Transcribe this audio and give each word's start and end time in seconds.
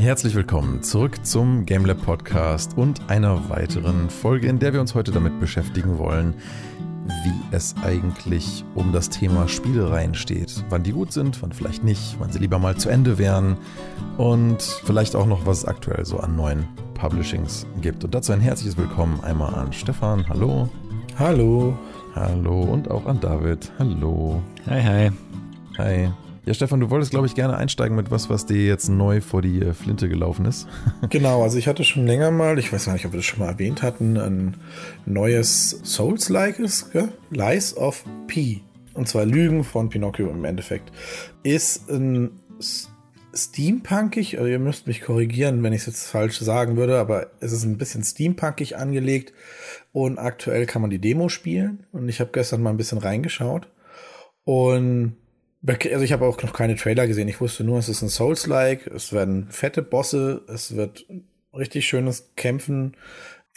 Herzlich 0.00 0.34
willkommen 0.34 0.82
zurück 0.82 1.26
zum 1.26 1.66
GameLab 1.66 2.02
Podcast 2.02 2.78
und 2.78 3.10
einer 3.10 3.50
weiteren 3.50 4.08
Folge, 4.08 4.48
in 4.48 4.58
der 4.58 4.72
wir 4.72 4.80
uns 4.80 4.94
heute 4.94 5.12
damit 5.12 5.38
beschäftigen 5.40 5.98
wollen, 5.98 6.32
wie 7.06 7.54
es 7.54 7.74
eigentlich 7.82 8.64
um 8.74 8.94
das 8.94 9.10
Thema 9.10 9.46
Spielereien 9.46 10.14
steht. 10.14 10.64
Wann 10.70 10.84
die 10.84 10.92
gut 10.92 11.12
sind, 11.12 11.42
wann 11.42 11.52
vielleicht 11.52 11.84
nicht, 11.84 12.16
wann 12.18 12.32
sie 12.32 12.38
lieber 12.38 12.58
mal 12.58 12.76
zu 12.76 12.88
Ende 12.88 13.18
wären 13.18 13.58
und 14.16 14.62
vielleicht 14.62 15.14
auch 15.14 15.26
noch, 15.26 15.44
was 15.44 15.58
es 15.58 15.64
aktuell 15.66 16.06
so 16.06 16.18
an 16.18 16.34
neuen 16.34 16.66
Publishings 16.94 17.66
gibt. 17.82 18.02
Und 18.02 18.14
dazu 18.14 18.32
ein 18.32 18.40
herzliches 18.40 18.78
Willkommen 18.78 19.20
einmal 19.22 19.54
an 19.54 19.70
Stefan. 19.70 20.26
Hallo. 20.30 20.70
Hallo. 21.18 21.76
Hallo 22.14 22.62
und 22.62 22.90
auch 22.90 23.04
an 23.04 23.20
David. 23.20 23.70
Hallo. 23.78 24.42
Hi, 24.66 24.82
hi. 24.82 25.10
Hi. 25.76 26.10
Ja, 26.50 26.54
Stefan, 26.54 26.80
du 26.80 26.90
wolltest, 26.90 27.12
glaube 27.12 27.28
ich, 27.28 27.36
gerne 27.36 27.56
einsteigen 27.56 27.94
mit 27.96 28.10
was, 28.10 28.28
was 28.28 28.44
dir 28.44 28.66
jetzt 28.66 28.88
neu 28.88 29.20
vor 29.20 29.40
die 29.40 29.62
äh, 29.62 29.72
Flinte 29.72 30.08
gelaufen 30.08 30.46
ist. 30.46 30.66
genau, 31.08 31.44
also 31.44 31.56
ich 31.58 31.68
hatte 31.68 31.84
schon 31.84 32.08
länger 32.08 32.32
mal, 32.32 32.58
ich 32.58 32.72
weiß 32.72 32.86
gar 32.86 32.94
nicht, 32.94 33.06
ob 33.06 33.12
wir 33.12 33.18
das 33.18 33.24
schon 33.24 33.38
mal 33.38 33.50
erwähnt 33.50 33.82
hatten, 33.82 34.16
ein 34.16 34.56
neues 35.06 35.80
Souls-likes? 35.84 36.90
Lies 37.30 37.76
of 37.76 38.04
P. 38.26 38.62
Und 38.94 39.06
zwar 39.06 39.26
Lügen 39.26 39.62
von 39.62 39.90
Pinocchio 39.90 40.28
im 40.28 40.44
Endeffekt. 40.44 40.90
Ist 41.44 41.88
ein 41.88 42.32
steampunkig, 43.32 44.38
also 44.38 44.50
ihr 44.50 44.58
müsst 44.58 44.88
mich 44.88 45.02
korrigieren, 45.02 45.62
wenn 45.62 45.72
ich 45.72 45.82
es 45.82 45.86
jetzt 45.86 46.08
falsch 46.08 46.40
sagen 46.40 46.76
würde, 46.76 46.98
aber 46.98 47.28
es 47.38 47.52
ist 47.52 47.62
ein 47.62 47.78
bisschen 47.78 48.02
steampunkig 48.02 48.76
angelegt 48.76 49.32
und 49.92 50.18
aktuell 50.18 50.66
kann 50.66 50.82
man 50.82 50.90
die 50.90 51.00
Demo 51.00 51.28
spielen 51.28 51.86
und 51.92 52.08
ich 52.08 52.18
habe 52.18 52.32
gestern 52.32 52.60
mal 52.60 52.70
ein 52.70 52.76
bisschen 52.76 52.98
reingeschaut 52.98 53.68
und 54.42 55.14
also 55.66 56.00
ich 56.04 56.12
habe 56.12 56.26
auch 56.26 56.42
noch 56.42 56.52
keine 56.52 56.76
Trailer 56.76 57.06
gesehen. 57.06 57.28
Ich 57.28 57.40
wusste 57.40 57.64
nur, 57.64 57.78
es 57.78 57.88
ist 57.88 58.02
ein 58.02 58.08
Souls-like, 58.08 58.86
es 58.86 59.12
werden 59.12 59.48
fette 59.50 59.82
Bosse, 59.82 60.42
es 60.48 60.74
wird 60.74 61.06
richtig 61.52 61.86
schönes 61.86 62.30
Kämpfen 62.36 62.96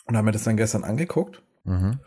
und 0.06 0.18
haben 0.18 0.26
mir 0.26 0.32
das 0.32 0.44
dann 0.44 0.58
gestern 0.58 0.84
angeguckt. 0.84 1.42
Mhm. 1.64 2.00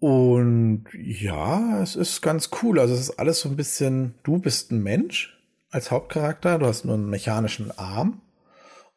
Und 0.00 0.84
ja, 0.94 1.82
es 1.82 1.96
ist 1.96 2.22
ganz 2.22 2.50
cool. 2.62 2.78
Also 2.78 2.94
es 2.94 3.00
ist 3.00 3.18
alles 3.18 3.40
so 3.40 3.48
ein 3.48 3.56
bisschen, 3.56 4.14
du 4.22 4.38
bist 4.38 4.70
ein 4.70 4.82
Mensch 4.82 5.38
als 5.70 5.90
Hauptcharakter, 5.90 6.58
du 6.58 6.66
hast 6.66 6.84
nur 6.84 6.94
einen 6.94 7.10
mechanischen 7.10 7.76
Arm 7.76 8.22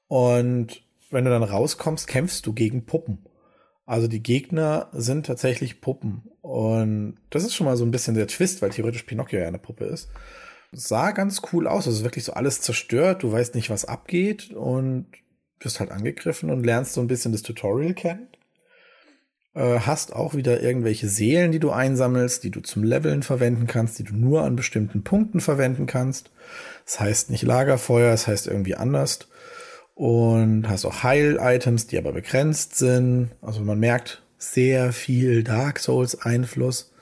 und 0.07 0.83
wenn 1.09 1.25
du 1.25 1.31
dann 1.31 1.43
rauskommst, 1.43 2.07
kämpfst 2.07 2.45
du 2.45 2.53
gegen 2.53 2.85
Puppen. 2.85 3.25
Also 3.85 4.07
die 4.07 4.23
Gegner 4.23 4.87
sind 4.93 5.25
tatsächlich 5.25 5.81
Puppen. 5.81 6.30
Und 6.41 7.17
das 7.29 7.43
ist 7.43 7.53
schon 7.53 7.65
mal 7.65 7.77
so 7.77 7.85
ein 7.85 7.91
bisschen 7.91 8.15
der 8.15 8.27
Twist, 8.27 8.61
weil 8.61 8.71
theoretisch 8.71 9.03
Pinocchio 9.03 9.39
ja 9.39 9.47
eine 9.47 9.59
Puppe 9.59 9.85
ist. 9.85 10.09
Sah 10.71 11.11
ganz 11.11 11.41
cool 11.51 11.67
aus. 11.67 11.87
Es 11.87 11.95
ist 11.95 12.03
wirklich 12.03 12.23
so 12.23 12.33
alles 12.33 12.61
zerstört. 12.61 13.23
Du 13.23 13.31
weißt 13.31 13.55
nicht, 13.55 13.69
was 13.69 13.85
abgeht 13.85 14.51
und 14.51 15.07
wirst 15.59 15.79
halt 15.79 15.91
angegriffen 15.91 16.49
und 16.49 16.65
lernst 16.65 16.93
so 16.93 17.01
ein 17.01 17.07
bisschen 17.07 17.31
das 17.31 17.43
Tutorial 17.43 17.93
kennen. 17.93 18.27
Äh, 19.53 19.79
hast 19.81 20.15
auch 20.15 20.33
wieder 20.33 20.61
irgendwelche 20.61 21.09
Seelen, 21.09 21.51
die 21.51 21.59
du 21.59 21.71
einsammelst, 21.71 22.43
die 22.43 22.51
du 22.51 22.61
zum 22.61 22.83
Leveln 22.83 23.21
verwenden 23.21 23.67
kannst, 23.67 23.99
die 23.99 24.03
du 24.03 24.15
nur 24.15 24.43
an 24.43 24.55
bestimmten 24.55 25.03
Punkten 25.03 25.41
verwenden 25.41 25.85
kannst. 25.85 26.31
Das 26.85 26.99
heißt 26.99 27.29
nicht 27.29 27.43
Lagerfeuer, 27.43 28.11
das 28.11 28.27
heißt 28.27 28.47
irgendwie 28.47 28.75
anders 28.75 29.27
und 29.93 30.69
hast 30.69 30.85
auch 30.85 31.03
Heil-Items, 31.03 31.87
die 31.87 31.97
aber 31.97 32.13
begrenzt 32.13 32.77
sind. 32.77 33.31
Also 33.41 33.61
man 33.61 33.79
merkt 33.79 34.20
sehr 34.41 34.91
viel 34.93 35.43
Dark 35.43 35.79
Souls-Einfluss. 35.79 36.93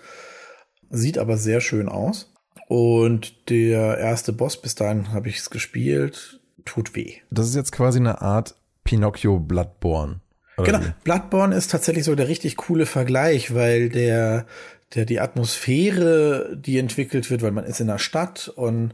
Sieht 0.90 1.18
aber 1.18 1.38
sehr 1.38 1.62
schön 1.62 1.90
aus. 1.90 2.34
Und 2.68 3.50
der 3.50 3.98
erste 3.98 4.34
Boss, 4.34 4.62
bis 4.62 4.76
dahin 4.76 5.12
habe 5.12 5.30
ich 5.30 5.38
es 5.38 5.50
gespielt, 5.50 6.40
tut 6.66 6.96
weh. 6.96 7.16
Das 7.32 7.48
ist 7.48 7.56
jetzt 7.56 7.72
quasi 7.72 8.00
eine 8.00 8.22
Art 8.22 8.56
Pinocchio 8.84 9.40
Bloodborne. 9.40 10.22
Genau, 10.58 10.82
wie? 10.82 10.94
Bloodborne 11.04 11.56
ist 11.56 11.72
tatsächlich 11.72 12.04
so 12.04 12.16
der 12.16 12.28
richtig 12.28 12.58
coole 12.58 12.86
Vergleich, 12.86 13.56
weil 13.56 13.90
der, 13.90 14.46
der 14.94 15.06
die 15.06 15.20
Atmosphäre, 15.20 16.58
die 16.58 16.78
entwickelt 16.78 17.32
wird, 17.32 17.42
weil 17.42 17.52
man 17.52 17.64
ist 17.64 17.80
in 17.80 17.88
der 17.88 18.00
Stadt 18.00 18.50
und 18.50 18.94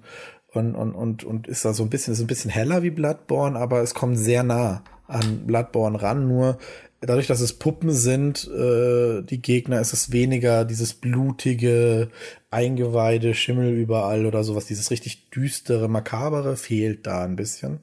und, 0.55 0.73
und, 0.73 0.93
und, 0.93 1.23
und 1.25 1.47
ist 1.47 1.65
da 1.65 1.73
so 1.73 1.83
ein 1.83 1.89
bisschen, 1.89 2.13
ist 2.13 2.21
ein 2.21 2.27
bisschen 2.27 2.49
heller 2.49 2.81
wie 2.81 2.89
Bloodborne, 2.89 3.59
aber 3.59 3.81
es 3.81 3.93
kommt 3.93 4.17
sehr 4.17 4.41
nah 4.43 4.83
an 5.05 5.45
Bloodborne 5.45 6.01
ran. 6.01 6.29
Nur 6.29 6.57
dadurch, 7.05 7.27
dass 7.27 7.41
es 7.41 7.53
Puppen 7.53 7.91
sind, 7.91 8.47
äh, 8.47 9.21
die 9.21 9.41
Gegner, 9.41 9.81
ist 9.81 9.93
es 9.93 10.11
weniger 10.11 10.65
dieses 10.65 10.93
blutige 10.93 12.09
Eingeweide, 12.51 13.33
Schimmel 13.33 13.73
überall 13.73 14.25
oder 14.25 14.43
sowas. 14.43 14.65
Dieses 14.65 14.91
richtig 14.91 15.29
düstere, 15.29 15.87
makabere 15.87 16.55
fehlt 16.57 17.05
da 17.07 17.23
ein 17.23 17.35
bisschen. 17.35 17.79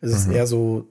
Es 0.00 0.10
mhm. 0.10 0.16
ist 0.16 0.36
eher 0.36 0.46
so, 0.46 0.88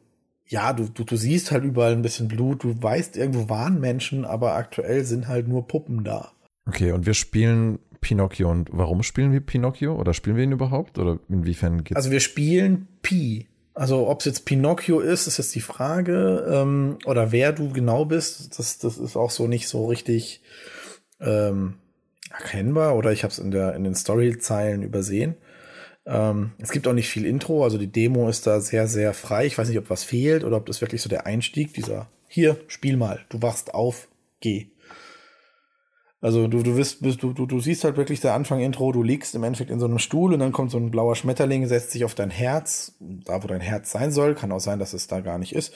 ja, 0.47 0.73
du, 0.73 0.89
du, 0.89 1.03
du 1.03 1.15
siehst 1.15 1.51
halt 1.51 1.63
überall 1.63 1.93
ein 1.93 2.01
bisschen 2.01 2.27
Blut, 2.27 2.63
du 2.63 2.81
weißt, 2.81 3.17
irgendwo 3.17 3.49
waren 3.49 3.79
Menschen, 3.79 4.25
aber 4.25 4.55
aktuell 4.55 5.05
sind 5.05 5.27
halt 5.27 5.47
nur 5.47 5.67
Puppen 5.67 6.03
da. 6.03 6.31
Okay, 6.67 6.91
und 6.91 7.05
wir 7.05 7.13
spielen 7.13 7.79
Pinocchio. 8.01 8.49
Und 8.49 8.69
warum 8.73 9.03
spielen 9.03 9.31
wir 9.31 9.39
Pinocchio? 9.39 9.95
Oder 9.95 10.13
spielen 10.13 10.35
wir 10.35 10.43
ihn 10.43 10.51
überhaupt? 10.51 10.97
Oder 10.97 11.19
inwiefern 11.29 11.83
geht's? 11.83 11.95
Also 11.95 12.11
wir 12.11 12.19
spielen 12.19 12.87
Pi. 13.01 13.47
Also 13.73 14.07
ob 14.07 14.19
es 14.19 14.25
jetzt 14.25 14.45
Pinocchio 14.45 14.99
ist, 14.99 15.27
ist 15.27 15.37
jetzt 15.37 15.55
die 15.55 15.61
Frage. 15.61 16.45
Ähm, 16.49 16.97
oder 17.05 17.31
wer 17.31 17.53
du 17.53 17.71
genau 17.71 18.05
bist, 18.05 18.59
das, 18.59 18.77
das 18.79 18.97
ist 18.97 19.15
auch 19.15 19.31
so 19.31 19.47
nicht 19.47 19.67
so 19.67 19.85
richtig 19.85 20.41
ähm, 21.19 21.75
erkennbar. 22.29 22.95
Oder 22.95 23.11
ich 23.11 23.23
habe 23.23 23.31
es 23.31 23.39
in, 23.39 23.51
in 23.51 23.83
den 23.83 23.95
Storyzeilen 23.95 24.83
übersehen. 24.83 25.35
Ähm, 26.05 26.51
es 26.57 26.71
gibt 26.71 26.87
auch 26.87 26.93
nicht 26.93 27.09
viel 27.09 27.25
Intro, 27.25 27.63
also 27.63 27.77
die 27.77 27.91
Demo 27.91 28.27
ist 28.27 28.47
da 28.47 28.59
sehr, 28.59 28.87
sehr 28.87 29.13
frei. 29.13 29.45
Ich 29.45 29.57
weiß 29.57 29.69
nicht, 29.69 29.77
ob 29.77 29.89
was 29.89 30.03
fehlt 30.03 30.43
oder 30.43 30.57
ob 30.57 30.65
das 30.65 30.81
wirklich 30.81 31.01
so 31.01 31.09
der 31.09 31.25
Einstieg, 31.25 31.73
dieser, 31.73 32.09
hier, 32.27 32.57
spiel 32.67 32.97
mal, 32.97 33.19
du 33.29 33.41
wachst 33.41 33.73
auf, 33.73 34.07
geh. 34.39 34.67
Also 36.21 36.47
du, 36.47 36.61
du, 36.61 36.77
wirst, 36.77 37.03
du, 37.03 37.33
du, 37.33 37.45
du 37.47 37.59
siehst 37.59 37.83
halt 37.83 37.97
wirklich 37.97 38.21
der 38.21 38.35
Anfang-Intro, 38.35 38.91
du 38.91 39.01
liegst 39.01 39.33
im 39.33 39.43
Endeffekt 39.43 39.71
in 39.71 39.79
so 39.79 39.87
einem 39.87 39.97
Stuhl 39.97 40.33
und 40.33 40.39
dann 40.39 40.51
kommt 40.51 40.69
so 40.69 40.77
ein 40.77 40.91
blauer 40.91 41.15
Schmetterling, 41.15 41.65
setzt 41.65 41.91
sich 41.91 42.05
auf 42.05 42.13
dein 42.13 42.29
Herz, 42.29 42.95
da 42.99 43.43
wo 43.43 43.47
dein 43.47 43.59
Herz 43.59 43.91
sein 43.91 44.11
soll, 44.11 44.35
kann 44.35 44.51
auch 44.51 44.59
sein, 44.59 44.77
dass 44.77 44.93
es 44.93 45.07
da 45.07 45.21
gar 45.21 45.39
nicht 45.39 45.55
ist, 45.55 45.73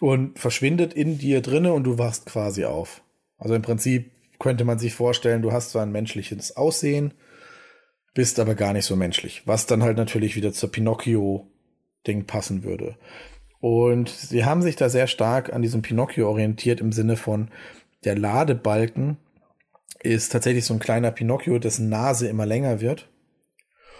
und 0.00 0.36
verschwindet 0.36 0.94
in 0.94 1.18
dir 1.18 1.40
drinne 1.42 1.72
und 1.72 1.84
du 1.84 1.96
wachst 1.96 2.26
quasi 2.26 2.64
auf. 2.64 3.02
Also 3.38 3.54
im 3.54 3.62
Prinzip 3.62 4.10
könnte 4.40 4.64
man 4.64 4.80
sich 4.80 4.94
vorstellen, 4.94 5.42
du 5.42 5.52
hast 5.52 5.70
zwar 5.70 5.82
ein 5.82 5.92
menschliches 5.92 6.56
Aussehen, 6.56 7.14
bist 8.14 8.40
aber 8.40 8.56
gar 8.56 8.72
nicht 8.72 8.84
so 8.84 8.96
menschlich, 8.96 9.42
was 9.46 9.66
dann 9.66 9.84
halt 9.84 9.96
natürlich 9.96 10.34
wieder 10.34 10.52
zur 10.52 10.72
Pinocchio-Ding 10.72 12.26
passen 12.26 12.64
würde. 12.64 12.96
Und 13.60 14.08
sie 14.08 14.44
haben 14.44 14.62
sich 14.62 14.74
da 14.74 14.88
sehr 14.88 15.06
stark 15.06 15.52
an 15.52 15.62
diesem 15.62 15.82
Pinocchio 15.82 16.28
orientiert 16.28 16.80
im 16.80 16.90
Sinne 16.90 17.16
von 17.16 17.48
der 18.04 18.16
Ladebalken 18.16 19.18
ist 20.02 20.30
tatsächlich 20.30 20.64
so 20.64 20.74
ein 20.74 20.80
kleiner 20.80 21.10
Pinocchio, 21.10 21.58
dessen 21.58 21.88
Nase 21.88 22.28
immer 22.28 22.46
länger 22.46 22.80
wird. 22.80 23.08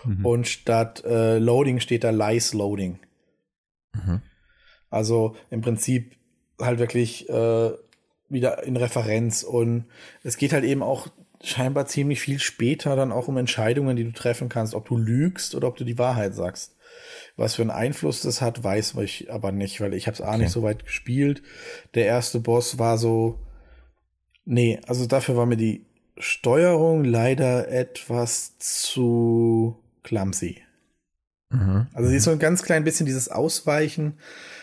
Mhm. 0.04 0.24
Und 0.24 0.48
statt 0.48 1.04
äh, 1.04 1.38
Loading 1.38 1.80
steht 1.80 2.04
da 2.04 2.10
Lice 2.10 2.54
Loading. 2.54 2.98
Mhm. 3.94 4.22
Also 4.90 5.36
im 5.50 5.60
Prinzip 5.60 6.16
halt 6.60 6.78
wirklich 6.78 7.28
äh, 7.28 7.72
wieder 8.28 8.62
in 8.62 8.76
Referenz. 8.76 9.42
Und 9.42 9.86
es 10.22 10.36
geht 10.36 10.52
halt 10.52 10.64
eben 10.64 10.82
auch 10.82 11.08
scheinbar 11.42 11.86
ziemlich 11.86 12.20
viel 12.20 12.38
später 12.38 12.96
dann 12.96 13.12
auch 13.12 13.28
um 13.28 13.36
Entscheidungen, 13.36 13.96
die 13.96 14.04
du 14.04 14.12
treffen 14.12 14.48
kannst, 14.48 14.74
ob 14.74 14.88
du 14.88 14.96
lügst 14.96 15.54
oder 15.54 15.68
ob 15.68 15.76
du 15.76 15.84
die 15.84 15.98
Wahrheit 15.98 16.34
sagst. 16.34 16.76
Was 17.36 17.54
für 17.54 17.62
einen 17.62 17.70
Einfluss 17.70 18.22
das 18.22 18.40
hat, 18.40 18.64
weiß 18.64 18.96
ich 18.96 19.30
aber 19.30 19.52
nicht, 19.52 19.80
weil 19.80 19.94
ich 19.94 20.06
habe 20.06 20.14
es 20.14 20.20
auch 20.20 20.28
okay. 20.28 20.38
nicht 20.38 20.50
so 20.50 20.62
weit 20.62 20.84
gespielt. 20.84 21.42
Der 21.94 22.06
erste 22.06 22.40
Boss 22.40 22.78
war 22.78 22.98
so, 22.98 23.38
nee, 24.44 24.80
also 24.86 25.06
dafür 25.06 25.36
war 25.36 25.46
mir 25.46 25.56
die 25.56 25.86
Steuerung 26.18 27.04
leider 27.04 27.68
etwas 27.68 28.58
zu 28.58 29.82
clumsy. 30.02 30.62
Mhm. 31.50 31.86
Also 31.94 32.10
sie 32.10 32.16
ist 32.16 32.24
so 32.24 32.30
ein 32.30 32.38
ganz 32.38 32.62
klein 32.62 32.84
bisschen 32.84 33.06
dieses 33.06 33.28
Ausweichen 33.28 34.18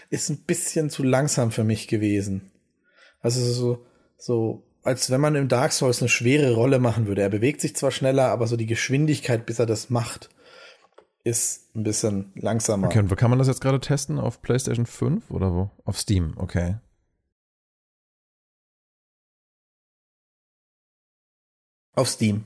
ist 0.10 0.30
ein 0.30 0.38
bisschen 0.46 0.90
zu 0.90 1.04
langsam 1.04 1.52
für 1.52 1.64
mich 1.64 1.88
gewesen. 1.88 2.52
Also 3.22 3.42
so, 3.42 3.86
so, 4.18 4.64
als 4.84 5.10
wenn 5.10 5.22
man 5.22 5.36
im 5.36 5.48
Dark 5.48 5.72
Souls 5.72 6.02
eine 6.02 6.10
schwere 6.10 6.54
Rolle 6.54 6.80
machen 6.80 7.08
würde. 7.08 7.24
Er 7.24 7.30
bewegt 7.30 7.62
sich 7.62 7.76
zwar 7.76 7.92
schneller, 7.92 8.30
aber 8.30 8.48
so 8.48 8.56
die 8.56 8.68
Geschwindigkeit, 8.68 9.46
bis 9.46 9.60
er 9.60 9.66
das 9.66 9.90
macht, 9.90 10.30
ist 11.24 11.76
ein 11.76 11.84
bisschen 11.84 12.32
langsamer. 12.36 12.88
Okay, 12.88 13.00
und 13.00 13.10
wo 13.10 13.16
kann 13.16 13.32
man 13.32 13.40
das 13.40 13.48
jetzt 13.48 13.62
gerade 13.62 13.80
testen? 13.80 14.20
Auf 14.20 14.44
PlayStation 14.44 14.86
5 14.86 15.32
oder 15.32 15.54
wo? 15.54 15.72
Auf 15.84 15.98
Steam, 15.98 16.36
okay. 16.38 16.76
Auf 21.96 22.10
Steam. 22.10 22.44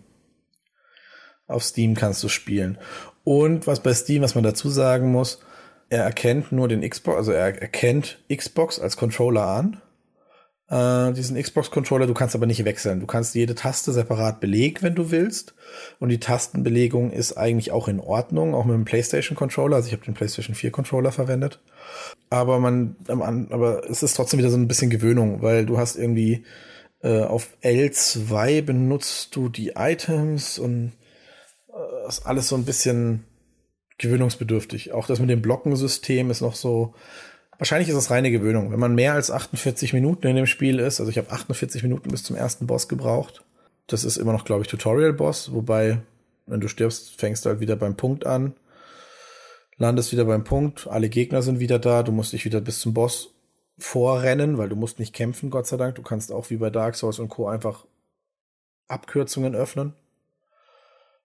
Auf 1.48 1.64
Steam 1.64 1.96
kannst 1.96 2.24
du 2.24 2.30
spielen. 2.30 2.78
Und 3.24 3.68
was 3.68 3.82
bei 3.82 3.94
Steam, 3.94 4.22
was 4.22 4.36
man 4.36 4.44
dazu 4.44 4.70
sagen 4.70 5.12
muss, 5.12 5.40
er 5.90 6.04
erkennt 6.04 6.52
nur 6.52 6.68
den 6.68 6.88
Xbox, 6.88 7.18
also 7.18 7.32
er 7.32 7.60
erkennt 7.60 8.20
Xbox 8.34 8.80
als 8.80 8.96
Controller 8.96 9.48
an, 9.48 9.82
äh, 10.70 11.12
diesen 11.14 11.42
Xbox-Controller. 11.42 12.06
Du 12.06 12.14
kannst 12.14 12.36
aber 12.36 12.46
nicht 12.46 12.64
wechseln. 12.64 13.00
Du 13.00 13.08
kannst 13.08 13.34
jede 13.34 13.56
Taste 13.56 13.92
separat 13.92 14.40
belegen, 14.40 14.78
wenn 14.82 14.96
du 14.96 15.10
willst. 15.10 15.56
Und 16.00 16.10
die 16.10 16.20
Tastenbelegung 16.20 17.12
ist 17.12 17.38
eigentlich 17.38 17.72
auch 17.72 17.88
in 17.88 18.00
Ordnung, 18.00 18.54
auch 18.54 18.66
mit 18.66 18.76
dem 18.76 18.86
PlayStation-Controller. 18.86 19.78
Also 19.78 19.88
ich 19.88 19.94
habe 19.94 20.06
den 20.06 20.14
PlayStation 20.14 20.56
4-Controller 20.56 21.12
verwendet. 21.12 21.60
Aber 22.30 22.60
man, 22.60 22.96
aber 23.08 23.90
es 23.90 24.04
ist 24.04 24.14
trotzdem 24.16 24.38
wieder 24.38 24.52
so 24.52 24.58
ein 24.58 24.68
bisschen 24.68 24.92
Gewöhnung, 24.92 25.42
weil 25.42 25.66
du 25.66 25.80
hast 25.80 25.96
irgendwie 25.96 26.46
äh, 27.02 27.22
auf 27.22 27.50
L2 27.64 28.62
benutzt 28.62 29.36
du 29.36 29.50
die 29.50 29.74
Items 29.76 30.60
und 30.60 30.94
äh, 31.70 32.08
ist 32.08 32.26
alles 32.26 32.48
so 32.48 32.56
ein 32.56 32.66
bisschen 32.66 33.26
gewöhnungsbedürftig. 33.98 34.94
Auch 34.94 35.08
das 35.08 35.20
mit 35.20 35.30
dem 35.30 35.42
Blockensystem 35.42 36.30
ist 36.32 36.42
noch 36.42 36.56
so, 36.56 36.94
Wahrscheinlich 37.60 37.90
ist 37.90 37.96
es 37.96 38.10
reine 38.10 38.32
Gewöhnung. 38.32 38.72
Wenn 38.72 38.80
man 38.80 38.96
mehr 38.96 39.14
als 39.14 39.30
48 39.30 39.92
Minuten 39.92 40.26
in 40.28 40.38
dem 40.38 40.46
Spiel 40.46 40.80
ist, 40.80 41.02
also 41.02 41.12
ich 41.12 41.18
habe 41.18 41.30
48 41.30 41.84
Minuten 41.84 42.10
bis 42.10 42.24
zum 42.24 42.38
ersten 42.38 42.68
Boss 42.68 42.88
gebraucht. 42.88 43.44
Das 43.88 44.06
ist 44.06 44.16
immer 44.16 44.32
noch, 44.32 44.46
glaube 44.46 44.62
ich, 44.62 44.70
Tutorial-Boss, 44.70 45.52
wobei, 45.54 46.00
wenn 46.48 46.62
du 46.62 46.70
stirbst, 46.70 47.20
fängst 47.20 47.44
du 47.44 47.50
halt 47.50 47.60
wieder 47.60 47.76
beim 47.76 47.98
Punkt 47.98 48.26
an, 48.26 48.54
landest 49.78 50.14
wieder 50.14 50.24
beim 50.24 50.46
Punkt, 50.46 50.88
alle 50.88 51.10
Gegner 51.10 51.42
sind 51.42 51.60
wieder 51.60 51.80
da, 51.80 52.02
du 52.02 52.14
musst 52.14 52.32
dich 52.32 52.46
wieder 52.46 52.62
bis 52.62 52.80
zum 52.80 52.94
Boss 52.94 53.34
vorrennen, 53.80 54.58
weil 54.58 54.70
du 54.70 54.76
musst 54.76 55.00
nicht 55.00 55.14
kämpfen, 55.14 55.50
Gott 55.50 55.68
sei 55.68 55.78
Dank. 55.78 55.96
Du 55.96 56.02
kannst 56.02 56.32
auch 56.32 56.50
wie 56.50 56.58
bei 56.58 56.70
Dark 56.70 56.96
Souls 56.96 57.20
und 57.20 57.30
Co. 57.30 57.48
einfach 57.48 57.86
Abkürzungen 58.88 59.56
öffnen. 59.56 59.94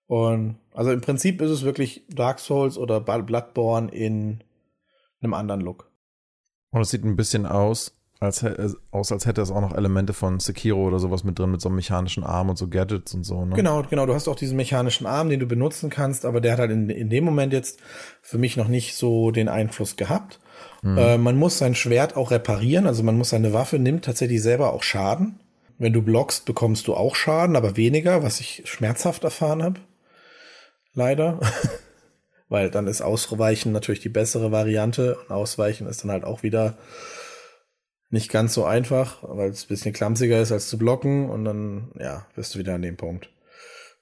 Und 0.06 0.58
also 0.72 0.92
im 0.92 1.00
Prinzip 1.00 1.40
ist 1.40 1.50
es 1.50 1.62
wirklich 1.62 2.04
Dark 2.08 2.38
Souls 2.38 2.76
oder 2.76 3.00
Bloodborne 3.00 3.90
in 3.90 4.44
einem 5.22 5.34
anderen 5.34 5.60
Look. 5.60 5.90
Und 6.70 6.82
es 6.82 6.90
sieht 6.90 7.04
ein 7.04 7.16
bisschen 7.16 7.46
aus, 7.46 7.96
als, 8.20 8.44
aus, 8.90 9.12
als 9.12 9.26
hätte 9.26 9.42
es 9.42 9.50
auch 9.50 9.60
noch 9.60 9.74
Elemente 9.74 10.12
von 10.12 10.40
Sekiro 10.40 10.86
oder 10.86 10.98
sowas 10.98 11.24
mit 11.24 11.38
drin, 11.38 11.50
mit 11.50 11.60
so 11.60 11.68
einem 11.68 11.76
mechanischen 11.76 12.24
Arm 12.24 12.48
und 12.50 12.56
so 12.56 12.68
Gadgets 12.68 13.14
und 13.14 13.24
so. 13.24 13.44
Ne? 13.44 13.54
Genau, 13.54 13.82
genau. 13.82 14.06
Du 14.06 14.14
hast 14.14 14.28
auch 14.28 14.36
diesen 14.36 14.56
mechanischen 14.56 15.06
Arm, 15.06 15.28
den 15.28 15.40
du 15.40 15.46
benutzen 15.46 15.90
kannst, 15.90 16.24
aber 16.24 16.40
der 16.40 16.52
hat 16.52 16.58
halt 16.60 16.70
in, 16.70 16.90
in 16.90 17.10
dem 17.10 17.24
Moment 17.24 17.52
jetzt 17.52 17.80
für 18.22 18.38
mich 18.38 18.56
noch 18.56 18.68
nicht 18.68 18.96
so 18.96 19.30
den 19.30 19.48
Einfluss 19.48 19.96
gehabt. 19.96 20.40
Mhm. 20.82 20.98
Äh, 20.98 21.18
man 21.18 21.36
muss 21.36 21.58
sein 21.58 21.74
Schwert 21.74 22.16
auch 22.16 22.30
reparieren, 22.30 22.86
also 22.86 23.02
man 23.02 23.16
muss 23.16 23.30
seine 23.30 23.52
Waffe 23.52 23.78
nimmt 23.78 24.04
tatsächlich 24.04 24.42
selber 24.42 24.72
auch 24.72 24.82
Schaden. 24.82 25.40
Wenn 25.78 25.92
du 25.92 26.02
blockst, 26.02 26.44
bekommst 26.44 26.86
du 26.86 26.94
auch 26.94 27.16
Schaden, 27.16 27.56
aber 27.56 27.76
weniger, 27.76 28.22
was 28.22 28.40
ich 28.40 28.62
schmerzhaft 28.64 29.24
erfahren 29.24 29.62
habe. 29.62 29.80
Leider. 30.94 31.40
weil 32.48 32.70
dann 32.70 32.86
ist 32.86 33.02
Ausweichen 33.02 33.72
natürlich 33.72 34.00
die 34.00 34.08
bessere 34.08 34.52
Variante 34.52 35.16
und 35.16 35.32
Ausweichen 35.32 35.86
ist 35.86 36.04
dann 36.04 36.10
halt 36.10 36.24
auch 36.24 36.42
wieder 36.42 36.76
nicht 38.10 38.30
ganz 38.30 38.54
so 38.54 38.64
einfach, 38.64 39.18
weil 39.22 39.50
es 39.50 39.64
ein 39.64 39.68
bisschen 39.68 39.92
klamsiger 39.92 40.40
ist 40.40 40.52
als 40.52 40.68
zu 40.68 40.78
blocken 40.78 41.28
und 41.30 41.44
dann, 41.44 41.90
ja, 41.98 42.26
bist 42.36 42.54
du 42.54 42.60
wieder 42.60 42.74
an 42.74 42.82
dem 42.82 42.96
Punkt. 42.96 43.28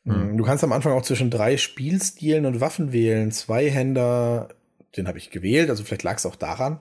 Mhm. 0.05 0.37
Du 0.37 0.45
kannst 0.45 0.65
am 0.65 0.73
Anfang 0.73 0.93
auch 0.93 1.03
zwischen 1.03 1.31
drei 1.31 1.57
Spielstilen 1.57 2.45
und 2.45 2.61
Waffen 2.61 2.93
wählen. 2.93 3.31
Zwei 3.31 3.71
Händer, 3.71 4.49
den 4.97 5.09
habe 5.09 5.19
ich 5.19 5.31
gewählt, 5.31 5.71
also 5.71 5.85
vielleicht 5.85 6.03
lag 6.03 6.17
es 6.17 6.27
auch 6.27 6.37
daran. 6.37 6.81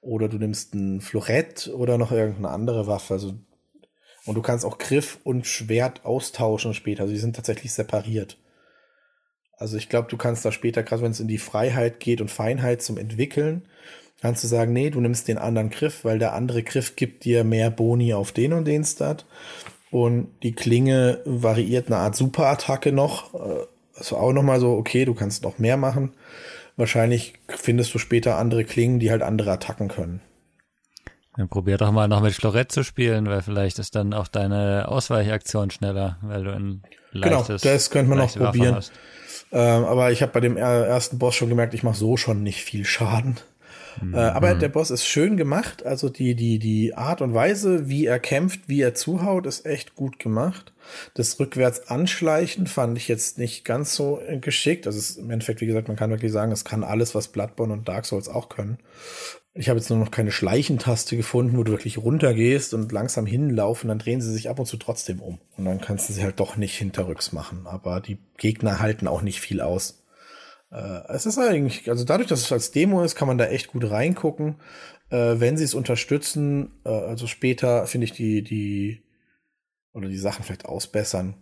Oder 0.00 0.28
du 0.28 0.36
nimmst 0.36 0.74
ein 0.74 1.00
Florett 1.00 1.70
oder 1.72 1.96
noch 1.96 2.10
irgendeine 2.10 2.50
andere 2.50 2.88
Waffe. 2.88 3.14
Also, 3.14 3.34
und 4.26 4.34
du 4.34 4.42
kannst 4.42 4.64
auch 4.64 4.78
Griff 4.78 5.20
und 5.22 5.46
Schwert 5.46 6.04
austauschen 6.04 6.74
später. 6.74 7.02
Also 7.02 7.14
die 7.14 7.20
sind 7.20 7.36
tatsächlich 7.36 7.72
separiert. 7.72 8.36
Also 9.58 9.76
ich 9.76 9.88
glaube, 9.88 10.08
du 10.08 10.16
kannst 10.16 10.44
da 10.44 10.50
später, 10.50 10.82
gerade 10.82 11.02
wenn 11.02 11.12
es 11.12 11.20
in 11.20 11.28
die 11.28 11.38
Freiheit 11.38 12.00
geht 12.00 12.20
und 12.20 12.32
Feinheit 12.32 12.82
zum 12.82 12.98
Entwickeln, 12.98 13.68
kannst 14.20 14.42
du 14.42 14.48
sagen, 14.48 14.72
nee, 14.72 14.90
du 14.90 15.00
nimmst 15.00 15.28
den 15.28 15.38
anderen 15.38 15.70
Griff, 15.70 16.04
weil 16.04 16.18
der 16.18 16.32
andere 16.32 16.64
Griff 16.64 16.96
gibt 16.96 17.24
dir 17.24 17.44
mehr 17.44 17.70
Boni 17.70 18.12
auf 18.12 18.32
den 18.32 18.54
und 18.54 18.64
den 18.64 18.84
Stat. 18.84 19.24
Und 19.92 20.32
die 20.42 20.52
Klinge 20.52 21.20
variiert 21.24 21.86
eine 21.86 21.98
Art 21.98 22.16
Superattacke 22.16 22.90
noch. 22.90 23.34
Also 23.94 24.16
auch 24.16 24.32
nochmal 24.32 24.58
so, 24.58 24.72
okay, 24.72 25.04
du 25.04 25.14
kannst 25.14 25.44
noch 25.44 25.58
mehr 25.58 25.76
machen. 25.76 26.12
Wahrscheinlich 26.82 27.34
findest 27.46 27.94
du 27.94 28.00
später 28.00 28.38
andere 28.38 28.64
Klingen, 28.64 28.98
die 28.98 29.12
halt 29.12 29.22
andere 29.22 29.52
Attacken 29.52 29.86
können. 29.86 30.20
Dann 31.36 31.48
probier 31.48 31.78
doch 31.78 31.92
mal 31.92 32.08
noch 32.08 32.20
mit 32.20 32.34
Florett 32.34 32.72
zu 32.72 32.82
spielen, 32.82 33.26
weil 33.26 33.40
vielleicht 33.40 33.78
ist 33.78 33.94
dann 33.94 34.12
auch 34.12 34.26
deine 34.26 34.88
Ausweichaktion 34.88 35.70
schneller, 35.70 36.18
weil 36.22 36.42
du 36.42 36.50
ein 36.50 36.82
genau, 37.12 37.36
leichtes 37.36 37.62
Genau, 37.62 37.74
das 37.74 37.90
könnte 37.90 38.08
man 38.08 38.18
noch 38.18 38.34
probieren. 38.34 38.80
Ähm, 39.52 39.84
aber 39.84 40.10
ich 40.10 40.22
habe 40.22 40.32
bei 40.32 40.40
dem 40.40 40.56
ersten 40.56 41.20
Boss 41.20 41.36
schon 41.36 41.50
gemerkt, 41.50 41.72
ich 41.72 41.84
mache 41.84 41.94
so 41.96 42.16
schon 42.16 42.42
nicht 42.42 42.64
viel 42.64 42.84
Schaden. 42.84 43.36
Mhm. 44.00 44.14
Äh, 44.14 44.18
aber 44.18 44.54
der 44.54 44.68
Boss 44.68 44.90
ist 44.90 45.04
schön 45.04 45.36
gemacht. 45.36 45.84
Also 45.84 46.08
die, 46.08 46.34
die, 46.34 46.58
die 46.58 46.94
Art 46.94 47.20
und 47.20 47.34
Weise, 47.34 47.88
wie 47.88 48.06
er 48.06 48.18
kämpft, 48.18 48.68
wie 48.68 48.80
er 48.80 48.94
zuhaut, 48.94 49.46
ist 49.46 49.66
echt 49.66 49.94
gut 49.94 50.18
gemacht. 50.18 50.72
Das 51.14 51.38
rückwärts 51.38 51.88
anschleichen 51.88 52.66
fand 52.66 52.98
ich 52.98 53.08
jetzt 53.08 53.38
nicht 53.38 53.64
ganz 53.64 53.94
so 53.94 54.20
geschickt. 54.40 54.86
Also 54.86 54.98
es, 54.98 55.16
im 55.16 55.30
Endeffekt, 55.30 55.60
wie 55.60 55.66
gesagt, 55.66 55.88
man 55.88 55.96
kann 55.96 56.10
wirklich 56.10 56.32
sagen, 56.32 56.52
es 56.52 56.64
kann 56.64 56.84
alles, 56.84 57.14
was 57.14 57.28
Bloodborne 57.28 57.72
und 57.72 57.88
Dark 57.88 58.06
Souls 58.06 58.28
auch 58.28 58.48
können. 58.48 58.78
Ich 59.54 59.68
habe 59.68 59.78
jetzt 59.78 59.90
nur 59.90 59.98
noch 59.98 60.10
keine 60.10 60.32
Schleichentaste 60.32 61.14
gefunden, 61.14 61.58
wo 61.58 61.62
du 61.62 61.72
wirklich 61.72 61.98
runtergehst 61.98 62.72
und 62.72 62.90
langsam 62.90 63.26
hinlaufen, 63.26 63.88
dann 63.88 63.98
drehen 63.98 64.22
sie 64.22 64.32
sich 64.32 64.48
ab 64.48 64.58
und 64.58 64.64
zu 64.64 64.78
trotzdem 64.78 65.20
um. 65.20 65.38
Und 65.58 65.66
dann 65.66 65.80
kannst 65.80 66.08
du 66.08 66.14
sie 66.14 66.22
halt 66.22 66.40
doch 66.40 66.56
nicht 66.56 66.74
hinterrücks 66.74 67.32
machen. 67.32 67.66
Aber 67.66 68.00
die 68.00 68.16
Gegner 68.38 68.80
halten 68.80 69.06
auch 69.06 69.20
nicht 69.20 69.40
viel 69.40 69.60
aus. 69.60 70.01
Äh, 70.72 71.02
es 71.08 71.26
ist 71.26 71.38
eigentlich, 71.38 71.88
also 71.90 72.04
dadurch, 72.04 72.28
dass 72.28 72.40
es 72.40 72.52
als 72.52 72.70
Demo 72.70 73.02
ist, 73.02 73.14
kann 73.14 73.28
man 73.28 73.38
da 73.38 73.46
echt 73.46 73.68
gut 73.68 73.88
reingucken. 73.90 74.56
Äh, 75.10 75.38
wenn 75.38 75.56
sie 75.56 75.64
es 75.64 75.74
unterstützen, 75.74 76.70
äh, 76.84 76.88
also 76.88 77.26
später 77.26 77.86
finde 77.86 78.06
ich 78.06 78.12
die, 78.12 78.42
die, 78.42 79.02
oder 79.92 80.08
die 80.08 80.18
Sachen 80.18 80.44
vielleicht 80.44 80.64
ausbessern, 80.64 81.34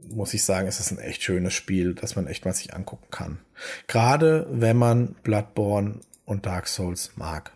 muss 0.00 0.32
ich 0.32 0.44
sagen, 0.44 0.68
es 0.68 0.78
ist 0.78 0.92
ein 0.92 0.98
echt 0.98 1.22
schönes 1.22 1.54
Spiel, 1.54 1.94
das 1.94 2.14
man 2.14 2.28
echt 2.28 2.44
mal 2.44 2.54
sich 2.54 2.72
angucken 2.72 3.08
kann. 3.10 3.40
Gerade 3.88 4.46
wenn 4.50 4.76
man 4.76 5.16
Bloodborne 5.24 6.00
und 6.24 6.46
Dark 6.46 6.68
Souls 6.68 7.12
mag. 7.16 7.52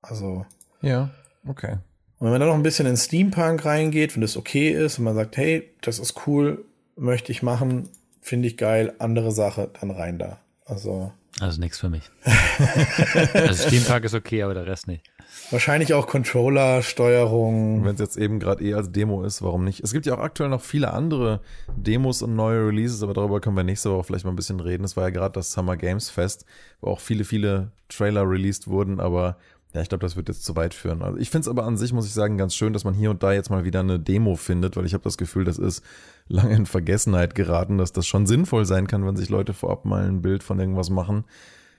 Also. 0.00 0.46
Ja, 0.82 1.10
okay. 1.46 1.78
Und 2.18 2.26
wenn 2.26 2.30
man 2.30 2.40
dann 2.40 2.48
noch 2.50 2.54
ein 2.54 2.62
bisschen 2.62 2.86
in 2.86 2.96
Steampunk 2.96 3.64
reingeht, 3.64 4.14
wenn 4.14 4.20
das 4.20 4.36
okay 4.36 4.70
ist 4.70 4.98
und 4.98 5.04
man 5.04 5.16
sagt, 5.16 5.36
hey, 5.36 5.74
das 5.80 5.98
ist 5.98 6.26
cool, 6.26 6.64
möchte 6.94 7.32
ich 7.32 7.42
machen, 7.42 7.88
finde 8.20 8.46
ich 8.46 8.56
geil, 8.56 8.94
andere 8.98 9.32
Sache, 9.32 9.70
dann 9.80 9.90
rein 9.90 10.18
da. 10.18 10.38
Also. 10.70 11.12
Also 11.40 11.60
nichts 11.60 11.78
für 11.78 11.88
mich. 11.88 12.10
also 13.34 13.68
Steampunk 13.68 14.04
ist 14.04 14.14
okay, 14.14 14.42
aber 14.42 14.54
der 14.54 14.66
Rest 14.66 14.88
nicht. 14.88 15.04
Wahrscheinlich 15.50 15.94
auch 15.94 16.06
Controller, 16.06 16.82
Steuerung. 16.82 17.84
Wenn 17.84 17.94
es 17.94 18.00
jetzt 18.00 18.16
eben 18.16 18.40
gerade 18.40 18.64
eh 18.64 18.74
als 18.74 18.92
Demo 18.92 19.22
ist, 19.22 19.42
warum 19.42 19.64
nicht? 19.64 19.82
Es 19.82 19.92
gibt 19.92 20.06
ja 20.06 20.14
auch 20.14 20.20
aktuell 20.20 20.48
noch 20.48 20.60
viele 20.60 20.92
andere 20.92 21.40
Demos 21.76 22.22
und 22.22 22.34
neue 22.36 22.66
Releases, 22.66 23.02
aber 23.02 23.14
darüber 23.14 23.40
können 23.40 23.56
wir 23.56 23.64
nächste 23.64 23.90
Woche 23.90 24.04
vielleicht 24.04 24.24
mal 24.24 24.32
ein 24.32 24.36
bisschen 24.36 24.60
reden. 24.60 24.84
Es 24.84 24.96
war 24.96 25.04
ja 25.04 25.10
gerade 25.10 25.32
das 25.32 25.52
Summer 25.52 25.76
Games 25.76 26.10
Fest, 26.10 26.44
wo 26.80 26.90
auch 26.90 27.00
viele, 27.00 27.24
viele 27.24 27.72
Trailer 27.88 28.28
released 28.28 28.68
wurden, 28.68 29.00
aber 29.00 29.36
ja, 29.72 29.82
ich 29.82 29.88
glaube, 29.88 30.02
das 30.02 30.16
wird 30.16 30.28
jetzt 30.28 30.44
zu 30.44 30.56
weit 30.56 30.74
führen. 30.74 31.02
Also 31.02 31.18
ich 31.18 31.30
finde 31.30 31.42
es 31.42 31.48
aber 31.48 31.64
an 31.64 31.76
sich, 31.76 31.92
muss 31.92 32.06
ich 32.06 32.12
sagen, 32.12 32.36
ganz 32.36 32.54
schön, 32.54 32.72
dass 32.72 32.84
man 32.84 32.94
hier 32.94 33.10
und 33.10 33.22
da 33.22 33.32
jetzt 33.32 33.50
mal 33.50 33.64
wieder 33.64 33.80
eine 33.80 34.00
Demo 34.00 34.34
findet, 34.34 34.76
weil 34.76 34.84
ich 34.84 34.94
habe 34.94 35.04
das 35.04 35.16
Gefühl, 35.16 35.44
das 35.44 35.58
ist 35.58 35.84
lange 36.30 36.54
in 36.54 36.66
Vergessenheit 36.66 37.34
geraten, 37.34 37.78
dass 37.78 37.92
das 37.92 38.06
schon 38.06 38.26
sinnvoll 38.26 38.64
sein 38.64 38.86
kann, 38.86 39.06
wenn 39.06 39.16
sich 39.16 39.28
Leute 39.28 39.52
vorab 39.52 39.84
mal 39.84 40.06
ein 40.06 40.22
Bild 40.22 40.42
von 40.42 40.58
irgendwas 40.58 40.90
machen 40.90 41.24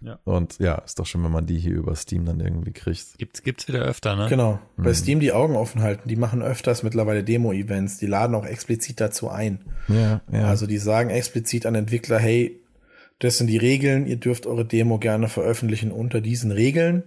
ja. 0.04 0.20
Und 0.24 0.58
ja, 0.60 0.76
ist 0.80 0.98
doch 0.98 1.06
schön, 1.06 1.24
wenn 1.24 1.32
man 1.32 1.46
die 1.46 1.60
hier 1.60 1.76
über 1.76 1.96
Steam 1.96 2.26
dann 2.26 2.40
irgendwie 2.40 2.72
kriegt. 2.72 3.18
Gibt's, 3.18 3.44
gibt's 3.44 3.68
wieder 3.68 3.82
öfter, 3.82 4.16
ne? 4.16 4.28
Genau. 4.30 4.60
Mhm. 4.76 4.84
Bei 4.84 4.94
Steam 4.94 5.20
die 5.20 5.32
Augen 5.32 5.56
offen 5.56 5.82
halten. 5.82 6.10
Die 6.10 6.16
machen 6.16 6.42
öfters 6.42 6.82
mittlerweile 6.82 7.24
Demo-Events. 7.24 8.00
Die 8.00 8.08
laden 8.08 8.36
auch 8.36 8.46
explizit 8.46 9.00
dazu 9.00 9.30
ein. 9.30 9.60
Ja, 9.88 10.22
ja. 10.32 10.48
Also 10.48 10.66
die 10.66 10.80
sagen 10.80 11.12
explizit 11.12 11.66
an 11.66 11.76
Entwickler, 11.76 12.18
hey, 12.18 12.60
das 13.20 13.38
sind 13.38 13.48
die 13.48 13.58
Regeln. 13.58 14.08
Ihr 14.08 14.18
dürft 14.18 14.48
eure 14.48 14.66
Demo 14.66 14.98
gerne 14.98 15.28
veröffentlichen 15.28 15.92
unter 15.92 16.20
diesen 16.20 16.52
Regeln. 16.52 17.04